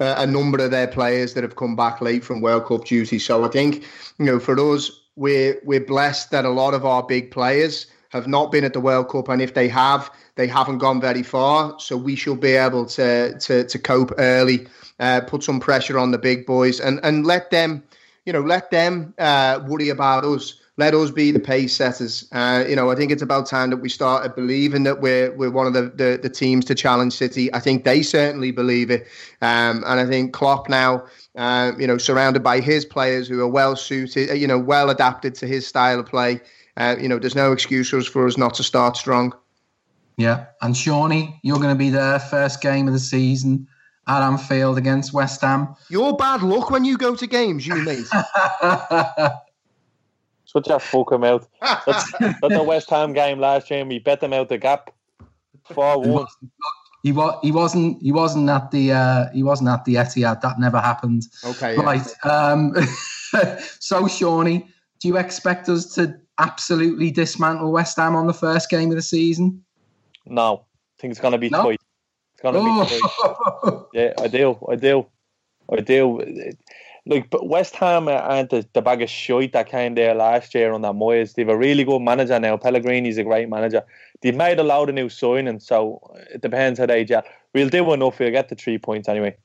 a 0.00 0.24
a, 0.24 0.26
number 0.26 0.58
of 0.58 0.72
their 0.72 0.88
players 0.88 1.34
that 1.34 1.44
have 1.44 1.54
come 1.54 1.76
back 1.76 2.00
late 2.00 2.24
from 2.24 2.40
World 2.40 2.66
Cup 2.66 2.86
duty. 2.86 3.20
So 3.20 3.44
I 3.44 3.48
think 3.48 3.84
you 4.18 4.24
know 4.24 4.40
for 4.40 4.58
us, 4.58 4.90
we're 5.14 5.60
we're 5.64 5.86
blessed 5.86 6.32
that 6.32 6.44
a 6.44 6.50
lot 6.50 6.74
of 6.74 6.84
our 6.84 7.04
big 7.04 7.30
players 7.30 7.86
have 8.08 8.26
not 8.26 8.50
been 8.50 8.64
at 8.64 8.72
the 8.72 8.80
World 8.80 9.10
Cup, 9.10 9.28
and 9.28 9.40
if 9.40 9.54
they 9.54 9.68
have, 9.68 10.10
they 10.34 10.48
haven't 10.48 10.78
gone 10.78 11.00
very 11.00 11.22
far. 11.22 11.78
So 11.78 11.96
we 11.96 12.16
should 12.16 12.40
be 12.40 12.54
able 12.54 12.86
to 12.86 13.38
to 13.38 13.62
to 13.62 13.78
cope 13.78 14.12
early, 14.18 14.66
uh, 14.98 15.20
put 15.20 15.44
some 15.44 15.60
pressure 15.60 16.00
on 16.00 16.10
the 16.10 16.18
big 16.18 16.46
boys, 16.46 16.80
and 16.80 16.98
and 17.04 17.24
let 17.24 17.52
them 17.52 17.84
you 18.24 18.32
know, 18.32 18.40
let 18.40 18.70
them 18.70 19.14
uh, 19.18 19.60
worry 19.66 19.88
about 19.88 20.24
us. 20.24 20.54
Let 20.78 20.94
us 20.94 21.10
be 21.10 21.30
the 21.32 21.40
pace 21.40 21.76
setters. 21.76 22.26
Uh, 22.32 22.64
you 22.66 22.74
know, 22.74 22.90
I 22.90 22.94
think 22.94 23.12
it's 23.12 23.22
about 23.22 23.46
time 23.46 23.70
that 23.70 23.76
we 23.76 23.88
started 23.90 24.34
believing 24.34 24.84
that 24.84 25.00
we're 25.00 25.30
we're 25.36 25.50
one 25.50 25.66
of 25.66 25.74
the, 25.74 25.82
the, 25.94 26.18
the 26.22 26.30
teams 26.30 26.64
to 26.66 26.74
challenge 26.74 27.12
City. 27.12 27.52
I 27.52 27.60
think 27.60 27.84
they 27.84 28.02
certainly 28.02 28.52
believe 28.52 28.90
it, 28.90 29.06
um, 29.42 29.84
and 29.86 30.00
I 30.00 30.06
think 30.06 30.32
Klopp 30.32 30.68
now, 30.68 31.04
uh, 31.36 31.72
you 31.78 31.86
know, 31.86 31.98
surrounded 31.98 32.42
by 32.42 32.60
his 32.60 32.86
players 32.86 33.28
who 33.28 33.40
are 33.42 33.48
well 33.48 33.76
suited, 33.76 34.30
uh, 34.30 34.34
you 34.34 34.46
know, 34.46 34.58
well 34.58 34.88
adapted 34.88 35.34
to 35.36 35.46
his 35.46 35.66
style 35.66 36.00
of 36.00 36.06
play. 36.06 36.40
Uh, 36.78 36.96
you 36.98 37.08
know, 37.08 37.18
there's 37.18 37.36
no 37.36 37.52
excuse 37.52 37.90
for 37.90 38.26
us 38.26 38.38
not 38.38 38.54
to 38.54 38.62
start 38.62 38.96
strong. 38.96 39.34
Yeah, 40.16 40.46
and 40.62 40.74
Shawnee, 40.74 41.38
you're 41.42 41.58
going 41.58 41.74
to 41.74 41.78
be 41.78 41.90
there 41.90 42.18
first 42.18 42.62
game 42.62 42.86
of 42.86 42.94
the 42.94 43.00
season 43.00 43.68
at 44.06 44.22
Anfield 44.22 44.78
against 44.78 45.12
West 45.12 45.40
Ham. 45.42 45.76
You're 45.88 46.16
bad 46.16 46.42
luck 46.42 46.70
when 46.70 46.84
you 46.84 46.96
go 46.98 47.14
to 47.16 47.26
games, 47.26 47.66
you 47.66 47.76
mate. 47.76 48.06
Such 50.44 50.68
a 50.68 50.78
fuck 50.78 51.12
him 51.12 51.24
out. 51.24 51.48
That's, 51.60 52.12
that's 52.18 52.38
the 52.40 52.62
West 52.62 52.90
Ham 52.90 53.12
game 53.14 53.38
last 53.38 53.70
year. 53.70 53.84
We 53.84 53.98
bet 54.00 54.20
them 54.20 54.32
out 54.32 54.48
the 54.48 54.58
gap. 54.58 54.90
Four 55.64 56.00
one. 56.00 56.26
He 57.02 57.10
was 57.10 57.38
he 57.42 57.50
wasn't 57.50 58.00
he 58.02 58.12
wasn't 58.12 58.48
at 58.48 58.70
the 58.70 58.92
uh, 58.92 59.30
he 59.32 59.42
wasn't 59.42 59.70
at 59.70 59.84
the 59.84 59.94
Etihad. 59.94 60.40
That 60.40 60.60
never 60.60 60.78
happened. 60.78 61.26
Okay. 61.44 61.76
Right. 61.76 62.06
Yeah. 62.24 62.30
Um, 62.30 62.74
so 63.80 64.06
Shawnee, 64.06 64.68
do 65.00 65.08
you 65.08 65.16
expect 65.16 65.68
us 65.68 65.94
to 65.94 66.14
absolutely 66.38 67.10
dismantle 67.10 67.72
West 67.72 67.96
Ham 67.96 68.14
on 68.14 68.26
the 68.26 68.34
first 68.34 68.70
game 68.70 68.90
of 68.90 68.96
the 68.96 69.02
season? 69.02 69.64
No. 70.26 70.64
I 70.98 71.00
think 71.00 71.12
it's 71.12 71.20
gonna 71.20 71.38
be 71.38 71.48
no? 71.48 71.62
tight 71.62 71.80
gonna 72.42 72.58
oh. 72.60 73.86
be. 73.92 73.98
yeah, 73.98 74.12
I 74.18 74.28
do. 74.28 74.58
I 74.68 74.76
do. 74.76 75.06
I 75.70 75.80
do. 75.80 76.52
Like, 77.04 77.30
but 77.30 77.48
West 77.48 77.74
Ham 77.76 78.08
aren't 78.08 78.50
the, 78.50 78.66
the 78.74 78.82
bag 78.82 79.02
of 79.02 79.10
shite 79.10 79.52
that 79.52 79.68
came 79.68 79.94
there 79.96 80.14
last 80.14 80.54
year 80.54 80.72
on 80.72 80.82
that 80.82 80.92
Moyes. 80.92 81.34
They've 81.34 81.48
a 81.48 81.56
really 81.56 81.82
good 81.82 82.00
manager 82.00 82.38
now. 82.38 82.56
Pellegrini's 82.56 83.18
a 83.18 83.24
great 83.24 83.48
manager. 83.48 83.82
They've 84.20 84.36
made 84.36 84.60
a 84.60 84.62
lot 84.62 84.88
of 84.88 84.94
new 84.94 85.08
signings, 85.08 85.62
so 85.62 86.00
it 86.32 86.42
depends 86.42 86.78
how 86.78 86.86
they 86.86 87.04
gel. 87.04 87.24
We'll 87.54 87.68
do 87.68 87.92
enough. 87.92 88.20
We'll 88.20 88.30
get 88.30 88.48
the 88.48 88.54
three 88.54 88.78
points 88.78 89.08
anyway. 89.08 89.36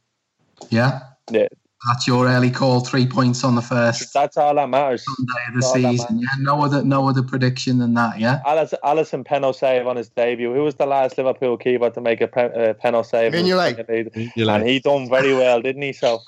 Yeah. 0.70 1.00
Yeah. 1.32 1.48
That's 1.86 2.08
your 2.08 2.28
early 2.28 2.50
call. 2.50 2.80
Three 2.80 3.06
points 3.06 3.44
on 3.44 3.56
the 3.56 3.62
first. 3.62 4.12
That's 4.14 4.36
all 4.36 4.56
that 4.56 4.68
matters. 4.68 5.06
Sunday 5.06 5.42
of 5.50 5.56
the 5.56 5.62
season. 5.62 6.20
Yeah. 6.20 6.28
No 6.40 6.64
other. 6.64 6.84
No 6.84 7.08
other 7.08 7.22
prediction 7.22 7.78
than 7.78 7.94
that. 7.94 8.20
Yeah. 8.20 8.42
Alisson, 8.46 8.80
Alisson 8.84 9.26
Penno 9.26 9.54
save 9.54 9.86
on 9.86 9.96
his 9.96 10.10
debut. 10.10 10.54
Who 10.54 10.64
was 10.64 10.76
the 10.76 10.88
last 10.88 11.18
Liverpool 11.18 11.56
keeper 11.58 11.90
to 11.92 12.02
make 12.02 12.20
a 12.22 12.28
pen, 12.28 12.52
uh, 12.56 12.74
Penno 12.74 13.06
save? 13.06 13.34
Mignolet. 13.34 14.56
And 14.56 14.68
he 14.68 14.80
done 14.80 15.08
very 15.08 15.34
well, 15.34 15.62
didn't 15.62 15.84
he? 15.84 15.94
So 15.94 16.20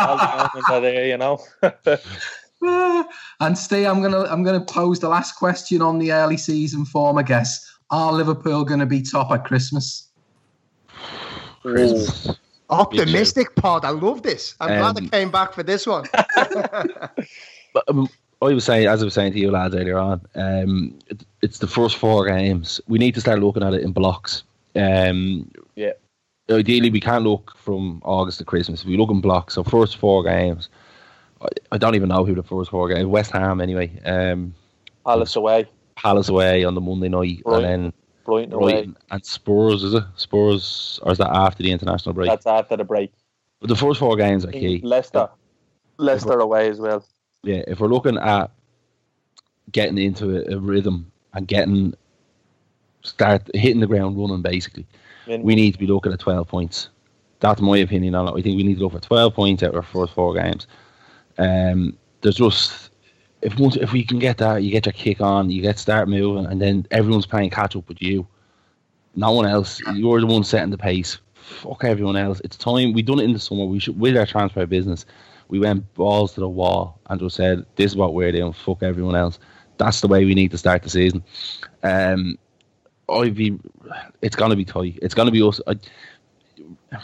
all 0.00 0.16
the 0.16 0.64
are 0.70 0.80
there, 0.80 1.06
you 1.06 1.16
know. 1.16 1.38
and 3.40 3.56
Steve, 3.56 3.86
I'm 3.86 4.02
gonna 4.02 4.22
I'm 4.24 4.42
gonna 4.42 4.64
pose 4.64 4.98
the 4.98 5.08
last 5.08 5.36
question 5.36 5.82
on 5.82 5.98
the 5.98 6.12
early 6.12 6.36
season 6.36 6.84
form. 6.84 7.16
I 7.16 7.22
guess. 7.22 7.72
Are 7.90 8.12
Liverpool 8.12 8.64
going 8.64 8.80
to 8.80 8.86
be 8.86 9.00
top 9.00 9.30
at 9.30 9.44
Christmas? 9.44 10.08
Christmas. 11.62 12.36
Optimistic 12.70 13.54
pod. 13.54 13.84
I 13.84 13.90
love 13.90 14.22
this. 14.22 14.54
I'm 14.60 14.72
um, 14.72 14.94
glad 14.94 15.04
I 15.04 15.08
came 15.08 15.30
back 15.30 15.52
for 15.52 15.62
this 15.62 15.86
one. 15.86 16.04
but 16.12 17.84
um, 17.88 18.08
I 18.42 18.52
was 18.52 18.64
saying, 18.64 18.86
as 18.86 19.02
I 19.02 19.04
was 19.04 19.14
saying 19.14 19.32
to 19.32 19.38
you 19.38 19.50
lads 19.50 19.74
earlier 19.74 19.98
on, 19.98 20.20
um, 20.34 20.98
it, 21.06 21.24
it's 21.42 21.58
the 21.58 21.66
first 21.66 21.96
four 21.96 22.26
games. 22.26 22.80
We 22.88 22.98
need 22.98 23.14
to 23.14 23.20
start 23.20 23.40
looking 23.40 23.62
at 23.62 23.74
it 23.74 23.82
in 23.82 23.92
blocks. 23.92 24.42
Um, 24.74 25.50
yeah. 25.74 25.92
Ideally, 26.50 26.90
we 26.90 27.00
can't 27.00 27.24
look 27.24 27.56
from 27.56 28.00
August 28.04 28.38
to 28.38 28.44
Christmas. 28.44 28.84
We 28.84 28.96
look 28.96 29.10
in 29.10 29.20
blocks. 29.20 29.54
So 29.54 29.64
first 29.64 29.96
four 29.96 30.22
games. 30.22 30.68
I, 31.40 31.48
I 31.72 31.78
don't 31.78 31.94
even 31.94 32.08
know 32.08 32.24
who 32.24 32.34
the 32.34 32.42
first 32.42 32.70
four 32.70 32.88
games. 32.88 33.06
West 33.06 33.30
Ham 33.32 33.60
anyway. 33.60 33.98
Um, 34.04 34.54
Palace 35.04 35.36
away. 35.36 35.66
Palace 35.96 36.28
away 36.28 36.64
on 36.64 36.74
the 36.74 36.80
Monday 36.80 37.08
night, 37.08 37.42
right. 37.44 37.64
and 37.64 37.64
then 37.64 37.92
Brighton 38.26 38.52
away. 38.52 38.90
and 39.10 39.24
Spurs, 39.24 39.82
is 39.82 39.94
it? 39.94 40.04
Spurs, 40.16 41.00
or 41.02 41.12
is 41.12 41.18
that 41.18 41.30
after 41.30 41.62
the 41.62 41.72
international 41.72 42.12
break? 42.12 42.28
That's 42.28 42.46
after 42.46 42.76
the 42.76 42.84
break. 42.84 43.12
But 43.60 43.68
the 43.68 43.76
first 43.76 43.98
four 43.98 44.16
games 44.16 44.44
are 44.44 44.52
key. 44.52 44.80
Leicester. 44.84 45.30
Leicester 45.96 46.38
away 46.40 46.68
as 46.68 46.78
well. 46.78 47.06
Yeah, 47.42 47.62
if 47.66 47.80
we're 47.80 47.88
looking 47.88 48.18
at 48.18 48.50
getting 49.72 49.96
into 49.96 50.36
a, 50.36 50.56
a 50.56 50.58
rhythm 50.58 51.10
and 51.32 51.48
getting 51.48 51.94
start 53.02 53.48
hitting 53.54 53.80
the 53.80 53.86
ground 53.86 54.18
running, 54.18 54.42
basically, 54.42 54.86
we 55.26 55.54
need 55.54 55.72
to 55.72 55.78
be 55.78 55.86
looking 55.86 56.12
at 56.12 56.20
12 56.20 56.46
points. 56.48 56.88
That's 57.40 57.60
my 57.60 57.78
opinion 57.78 58.14
on 58.14 58.28
it. 58.28 58.38
I 58.38 58.42
think 58.42 58.56
we 58.56 58.64
need 58.64 58.74
to 58.74 58.80
go 58.80 58.88
for 58.88 59.00
12 59.00 59.34
points 59.34 59.62
out 59.62 59.70
of 59.70 59.76
our 59.76 59.82
first 59.82 60.12
four 60.12 60.34
games. 60.34 60.66
Um, 61.38 61.96
there's 62.20 62.36
just 62.36 62.90
if 63.42 63.58
once 63.58 63.76
if 63.76 63.92
we 63.92 64.04
can 64.04 64.18
get 64.18 64.38
that, 64.38 64.62
you 64.62 64.70
get 64.70 64.86
your 64.86 64.92
kick 64.92 65.20
on, 65.20 65.50
you 65.50 65.62
get 65.62 65.78
start 65.78 66.08
moving, 66.08 66.46
and 66.46 66.60
then 66.60 66.86
everyone's 66.90 67.26
playing 67.26 67.50
catch 67.50 67.76
up 67.76 67.88
with 67.88 68.00
you. 68.02 68.26
No 69.14 69.32
one 69.32 69.46
else. 69.46 69.80
You're 69.94 70.20
the 70.20 70.26
one 70.26 70.44
setting 70.44 70.70
the 70.70 70.78
pace. 70.78 71.18
Fuck 71.34 71.84
everyone 71.84 72.16
else. 72.16 72.40
It's 72.44 72.56
time. 72.56 72.92
We 72.92 73.02
done 73.02 73.20
it 73.20 73.24
in 73.24 73.32
the 73.32 73.38
summer. 73.38 73.64
We 73.64 73.78
should 73.78 73.98
with 73.98 74.16
our 74.16 74.26
transfer 74.26 74.66
business. 74.66 75.06
We 75.48 75.58
went 75.58 75.92
balls 75.94 76.34
to 76.34 76.40
the 76.40 76.48
wall 76.48 77.00
and 77.08 77.20
just 77.20 77.36
said, 77.36 77.64
"This 77.76 77.92
is 77.92 77.96
what 77.96 78.14
we're 78.14 78.32
doing. 78.32 78.52
Fuck 78.52 78.82
everyone 78.82 79.14
else." 79.14 79.38
That's 79.78 80.00
the 80.00 80.08
way 80.08 80.24
we 80.24 80.34
need 80.34 80.50
to 80.52 80.58
start 80.58 80.82
the 80.82 80.90
season. 80.90 81.22
Um, 81.82 82.38
I'd 83.08 83.34
be. 83.34 83.58
It's 84.22 84.36
gonna 84.36 84.56
be 84.56 84.64
tight. 84.64 84.98
It's 85.02 85.14
gonna 85.14 85.30
be 85.30 85.42
us. 85.42 85.60
I, 85.66 85.76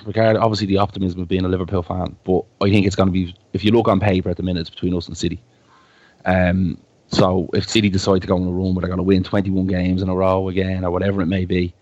regard 0.04 0.36
obviously 0.36 0.66
the 0.66 0.78
optimism 0.78 1.20
of 1.20 1.28
being 1.28 1.44
a 1.44 1.48
Liverpool 1.48 1.82
fan, 1.82 2.16
but 2.24 2.44
I 2.60 2.70
think 2.70 2.86
it's 2.86 2.96
going 2.96 3.08
to 3.08 3.12
be 3.12 3.34
if 3.52 3.64
you 3.64 3.70
look 3.72 3.88
on 3.88 4.00
paper 4.00 4.30
at 4.30 4.36
the 4.36 4.42
minute, 4.42 4.60
it's 4.60 4.70
between 4.70 4.94
us 4.94 5.08
and 5.08 5.16
City. 5.16 5.40
Um, 6.24 6.78
so 7.08 7.48
if 7.52 7.68
City 7.68 7.90
decide 7.90 8.22
to 8.22 8.26
go 8.26 8.36
on 8.36 8.46
a 8.46 8.50
run 8.50 8.74
where 8.74 8.80
they're 8.80 8.88
going 8.88 8.96
to 8.96 9.02
win 9.02 9.22
21 9.22 9.66
games 9.66 10.02
in 10.02 10.08
a 10.08 10.14
row 10.14 10.48
again 10.48 10.84
or 10.84 10.90
whatever 10.90 11.20
it 11.20 11.26
may 11.26 11.44
be, 11.44 11.74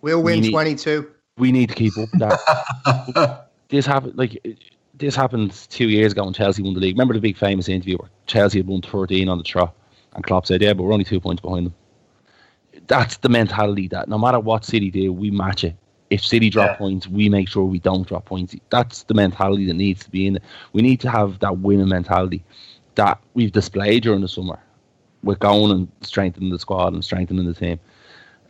we'll 0.00 0.22
win 0.22 0.36
we 0.36 0.40
need, 0.40 0.50
22. 0.50 1.10
We 1.38 1.52
need 1.52 1.68
to 1.68 1.74
keep 1.74 1.96
up 1.96 2.08
with 2.12 2.20
that. 2.20 3.50
this 3.68 3.86
happened 3.86 4.18
like 4.18 4.58
this 4.94 5.14
happened 5.14 5.52
two 5.70 5.88
years 5.88 6.12
ago 6.12 6.24
when 6.24 6.34
Chelsea 6.34 6.62
won 6.62 6.74
the 6.74 6.80
league. 6.80 6.94
Remember 6.94 7.14
the 7.14 7.20
big 7.20 7.36
famous 7.36 7.68
interview 7.68 7.96
where 7.96 8.10
Chelsea 8.26 8.58
had 8.58 8.66
won 8.66 8.82
13 8.82 9.28
on 9.28 9.38
the 9.38 9.44
trot, 9.44 9.74
and 10.14 10.24
Klopp 10.24 10.46
said, 10.46 10.60
"Yeah, 10.60 10.74
but 10.74 10.82
we're 10.82 10.92
only 10.92 11.04
two 11.04 11.20
points 11.20 11.40
behind 11.40 11.66
them." 11.66 11.74
That's 12.88 13.18
the 13.18 13.28
mentality 13.28 13.86
that 13.88 14.08
no 14.08 14.18
matter 14.18 14.40
what 14.40 14.64
City 14.64 14.90
do, 14.90 15.12
we 15.12 15.30
match 15.30 15.62
it. 15.62 15.76
If 16.10 16.24
City 16.24 16.50
drop 16.50 16.72
yeah. 16.72 16.76
points, 16.76 17.08
we 17.08 17.28
make 17.28 17.48
sure 17.48 17.64
we 17.64 17.78
don't 17.78 18.06
drop 18.06 18.26
points. 18.26 18.54
That's 18.68 19.04
the 19.04 19.14
mentality 19.14 19.64
that 19.66 19.74
needs 19.74 20.04
to 20.04 20.10
be 20.10 20.26
in 20.26 20.36
it. 20.36 20.42
We 20.72 20.82
need 20.82 21.00
to 21.00 21.10
have 21.10 21.38
that 21.38 21.58
winning 21.58 21.88
mentality 21.88 22.44
that 22.94 23.20
we've 23.34 23.52
displayed 23.52 24.02
during 24.02 24.20
the 24.20 24.28
summer 24.28 24.58
with 25.22 25.38
going 25.38 25.70
and 25.70 25.88
strengthening 26.00 26.50
the 26.50 26.58
squad 26.58 26.92
and 26.92 27.04
strengthening 27.04 27.46
the 27.46 27.54
team. 27.54 27.78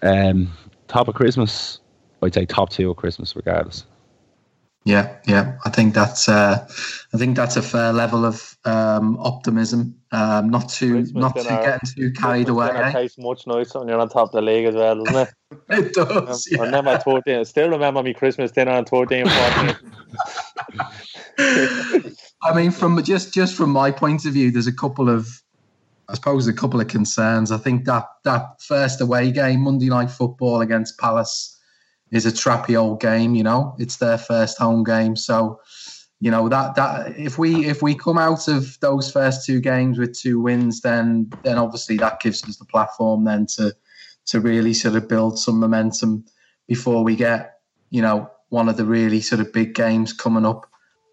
Um, 0.02 0.52
top 0.88 1.08
of 1.08 1.14
Christmas, 1.14 1.80
I'd 2.22 2.34
say 2.34 2.46
top 2.46 2.70
two 2.70 2.90
of 2.90 2.96
Christmas, 2.96 3.36
regardless. 3.36 3.84
Yeah, 4.84 5.16
yeah, 5.28 5.58
I 5.64 5.70
think 5.70 5.94
that's 5.94 6.28
uh, 6.28 6.66
I 7.14 7.16
think 7.16 7.36
that's 7.36 7.56
a 7.56 7.62
fair 7.62 7.92
level 7.92 8.24
of 8.24 8.56
um, 8.64 9.16
optimism. 9.18 9.94
Um, 10.10 10.50
not 10.50 10.68
too 10.68 10.94
Christmas 10.94 11.22
not 11.22 11.36
too 11.36 11.44
getting 11.44 11.88
too 11.96 12.10
carried 12.12 12.48
away. 12.48 12.66
It 12.66 12.76
eh? 12.76 12.92
tastes 12.92 13.16
much 13.16 13.46
nicer 13.46 13.78
when 13.78 13.88
you're 13.88 14.00
on 14.00 14.08
top 14.08 14.28
of 14.28 14.32
the 14.32 14.42
league 14.42 14.66
as 14.66 14.74
well, 14.74 15.04
doesn't 15.04 15.28
it? 15.28 15.34
it 15.70 15.94
does. 15.94 16.48
I, 16.50 16.56
yeah. 16.56 16.62
I 16.62 16.64
remember 16.66 16.98
14. 16.98 17.36
I 17.36 17.42
still 17.44 17.68
remember 17.68 18.02
me 18.02 18.12
Christmas 18.12 18.50
dinner 18.50 18.72
on 18.72 18.84
14 18.86 19.26
14. 19.28 19.76
I 22.42 22.52
mean, 22.52 22.72
from 22.72 23.00
just 23.04 23.32
just 23.32 23.54
from 23.54 23.70
my 23.70 23.92
point 23.92 24.24
of 24.24 24.32
view, 24.32 24.50
there's 24.50 24.66
a 24.66 24.72
couple 24.72 25.08
of, 25.08 25.28
I 26.08 26.14
suppose, 26.14 26.48
a 26.48 26.52
couple 26.52 26.80
of 26.80 26.88
concerns. 26.88 27.52
I 27.52 27.58
think 27.58 27.84
that 27.84 28.08
that 28.24 28.60
first 28.60 29.00
away 29.00 29.30
game, 29.30 29.60
Monday 29.60 29.90
Night 29.90 30.10
Football 30.10 30.60
against 30.60 30.98
Palace, 30.98 31.51
is 32.12 32.26
a 32.26 32.30
trappy 32.32 32.78
old 32.78 33.00
game. 33.00 33.34
You 33.34 33.42
know, 33.42 33.74
it's 33.78 33.96
their 33.96 34.18
first 34.18 34.58
home 34.58 34.84
game, 34.84 35.16
so 35.16 35.60
you 36.20 36.30
know 36.30 36.48
that 36.48 36.76
that 36.76 37.18
if 37.18 37.36
we 37.38 37.66
if 37.66 37.82
we 37.82 37.96
come 37.96 38.18
out 38.18 38.46
of 38.46 38.78
those 38.80 39.10
first 39.10 39.44
two 39.44 39.60
games 39.60 39.98
with 39.98 40.16
two 40.16 40.40
wins, 40.40 40.82
then 40.82 41.30
then 41.42 41.58
obviously 41.58 41.96
that 41.96 42.20
gives 42.20 42.44
us 42.44 42.56
the 42.58 42.64
platform 42.64 43.24
then 43.24 43.46
to 43.56 43.74
to 44.26 44.40
really 44.40 44.74
sort 44.74 44.94
of 44.94 45.08
build 45.08 45.38
some 45.38 45.58
momentum 45.58 46.24
before 46.68 47.02
we 47.02 47.16
get 47.16 47.58
you 47.90 48.00
know 48.00 48.30
one 48.50 48.68
of 48.68 48.76
the 48.76 48.84
really 48.84 49.20
sort 49.20 49.40
of 49.40 49.52
big 49.52 49.74
games 49.74 50.12
coming 50.12 50.46
up 50.46 50.66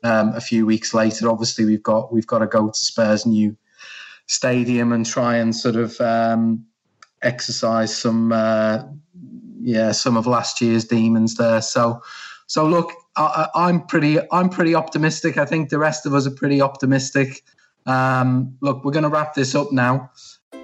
um, 0.04 0.30
a 0.36 0.42
few 0.42 0.66
weeks 0.66 0.94
later. 0.94 1.30
Obviously, 1.30 1.66
we've 1.66 1.84
got 1.84 2.14
we've 2.14 2.28
got 2.28 2.40
to 2.40 2.48
go 2.48 2.68
to 2.68 2.78
Spurs' 2.78 3.26
new 3.26 3.58
stadium 4.28 4.92
and 4.92 5.06
try 5.06 5.38
and 5.38 5.56
sort 5.56 5.76
of 5.76 6.00
um, 6.02 6.66
exercise 7.24 7.96
some 7.96 8.32
uh, 8.32 8.84
yeah 9.60 9.92
some 9.92 10.18
of 10.18 10.28
last 10.28 10.62
year's 10.62 10.86
demons 10.86 11.36
there. 11.36 11.62
So 11.62 12.02
so 12.48 12.66
look, 12.68 12.92
I, 13.16 13.48
am 13.56 13.86
pretty 13.86 14.18
I'm 14.32 14.50
pretty 14.50 14.74
optimistic. 14.74 15.38
I 15.38 15.46
think 15.46 15.70
the 15.70 15.78
rest 15.78 16.06
of 16.06 16.14
us 16.14 16.26
are 16.26 16.32
pretty 16.32 16.62
optimistic. 16.62 17.44
Um, 17.86 18.56
look, 18.62 18.84
we're 18.84 18.92
going 18.92 19.04
to 19.04 19.10
wrap 19.10 19.34
this 19.34 19.56
up 19.56 19.72
now. 19.72 20.12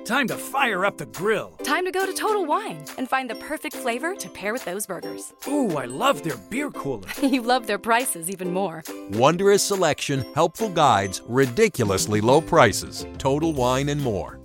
Time 0.03 0.27
to 0.27 0.37
fire 0.37 0.85
up 0.85 0.97
the 0.97 1.07
grill. 1.07 1.51
Time 1.63 1.85
to 1.85 1.91
go 1.91 2.05
to 2.05 2.13
Total 2.13 2.45
Wine 2.45 2.83
and 2.97 3.09
find 3.09 3.27
the 3.27 3.35
perfect 3.35 3.75
flavor 3.75 4.15
to 4.15 4.29
pair 4.29 4.53
with 4.53 4.63
those 4.63 4.85
burgers. 4.85 5.33
Ooh, 5.47 5.77
I 5.77 5.85
love 5.85 6.23
their 6.23 6.37
beer 6.49 6.69
cooler. 6.71 7.09
you 7.23 7.41
love 7.41 7.65
their 7.65 7.79
prices 7.79 8.29
even 8.29 8.51
more. 8.51 8.83
Wondrous 9.13 9.63
selection, 9.63 10.23
helpful 10.35 10.69
guides, 10.69 11.21
ridiculously 11.27 12.21
low 12.21 12.39
prices. 12.39 13.05
Total 13.17 13.51
Wine 13.51 13.89
and 13.89 14.01
more. 14.01 14.44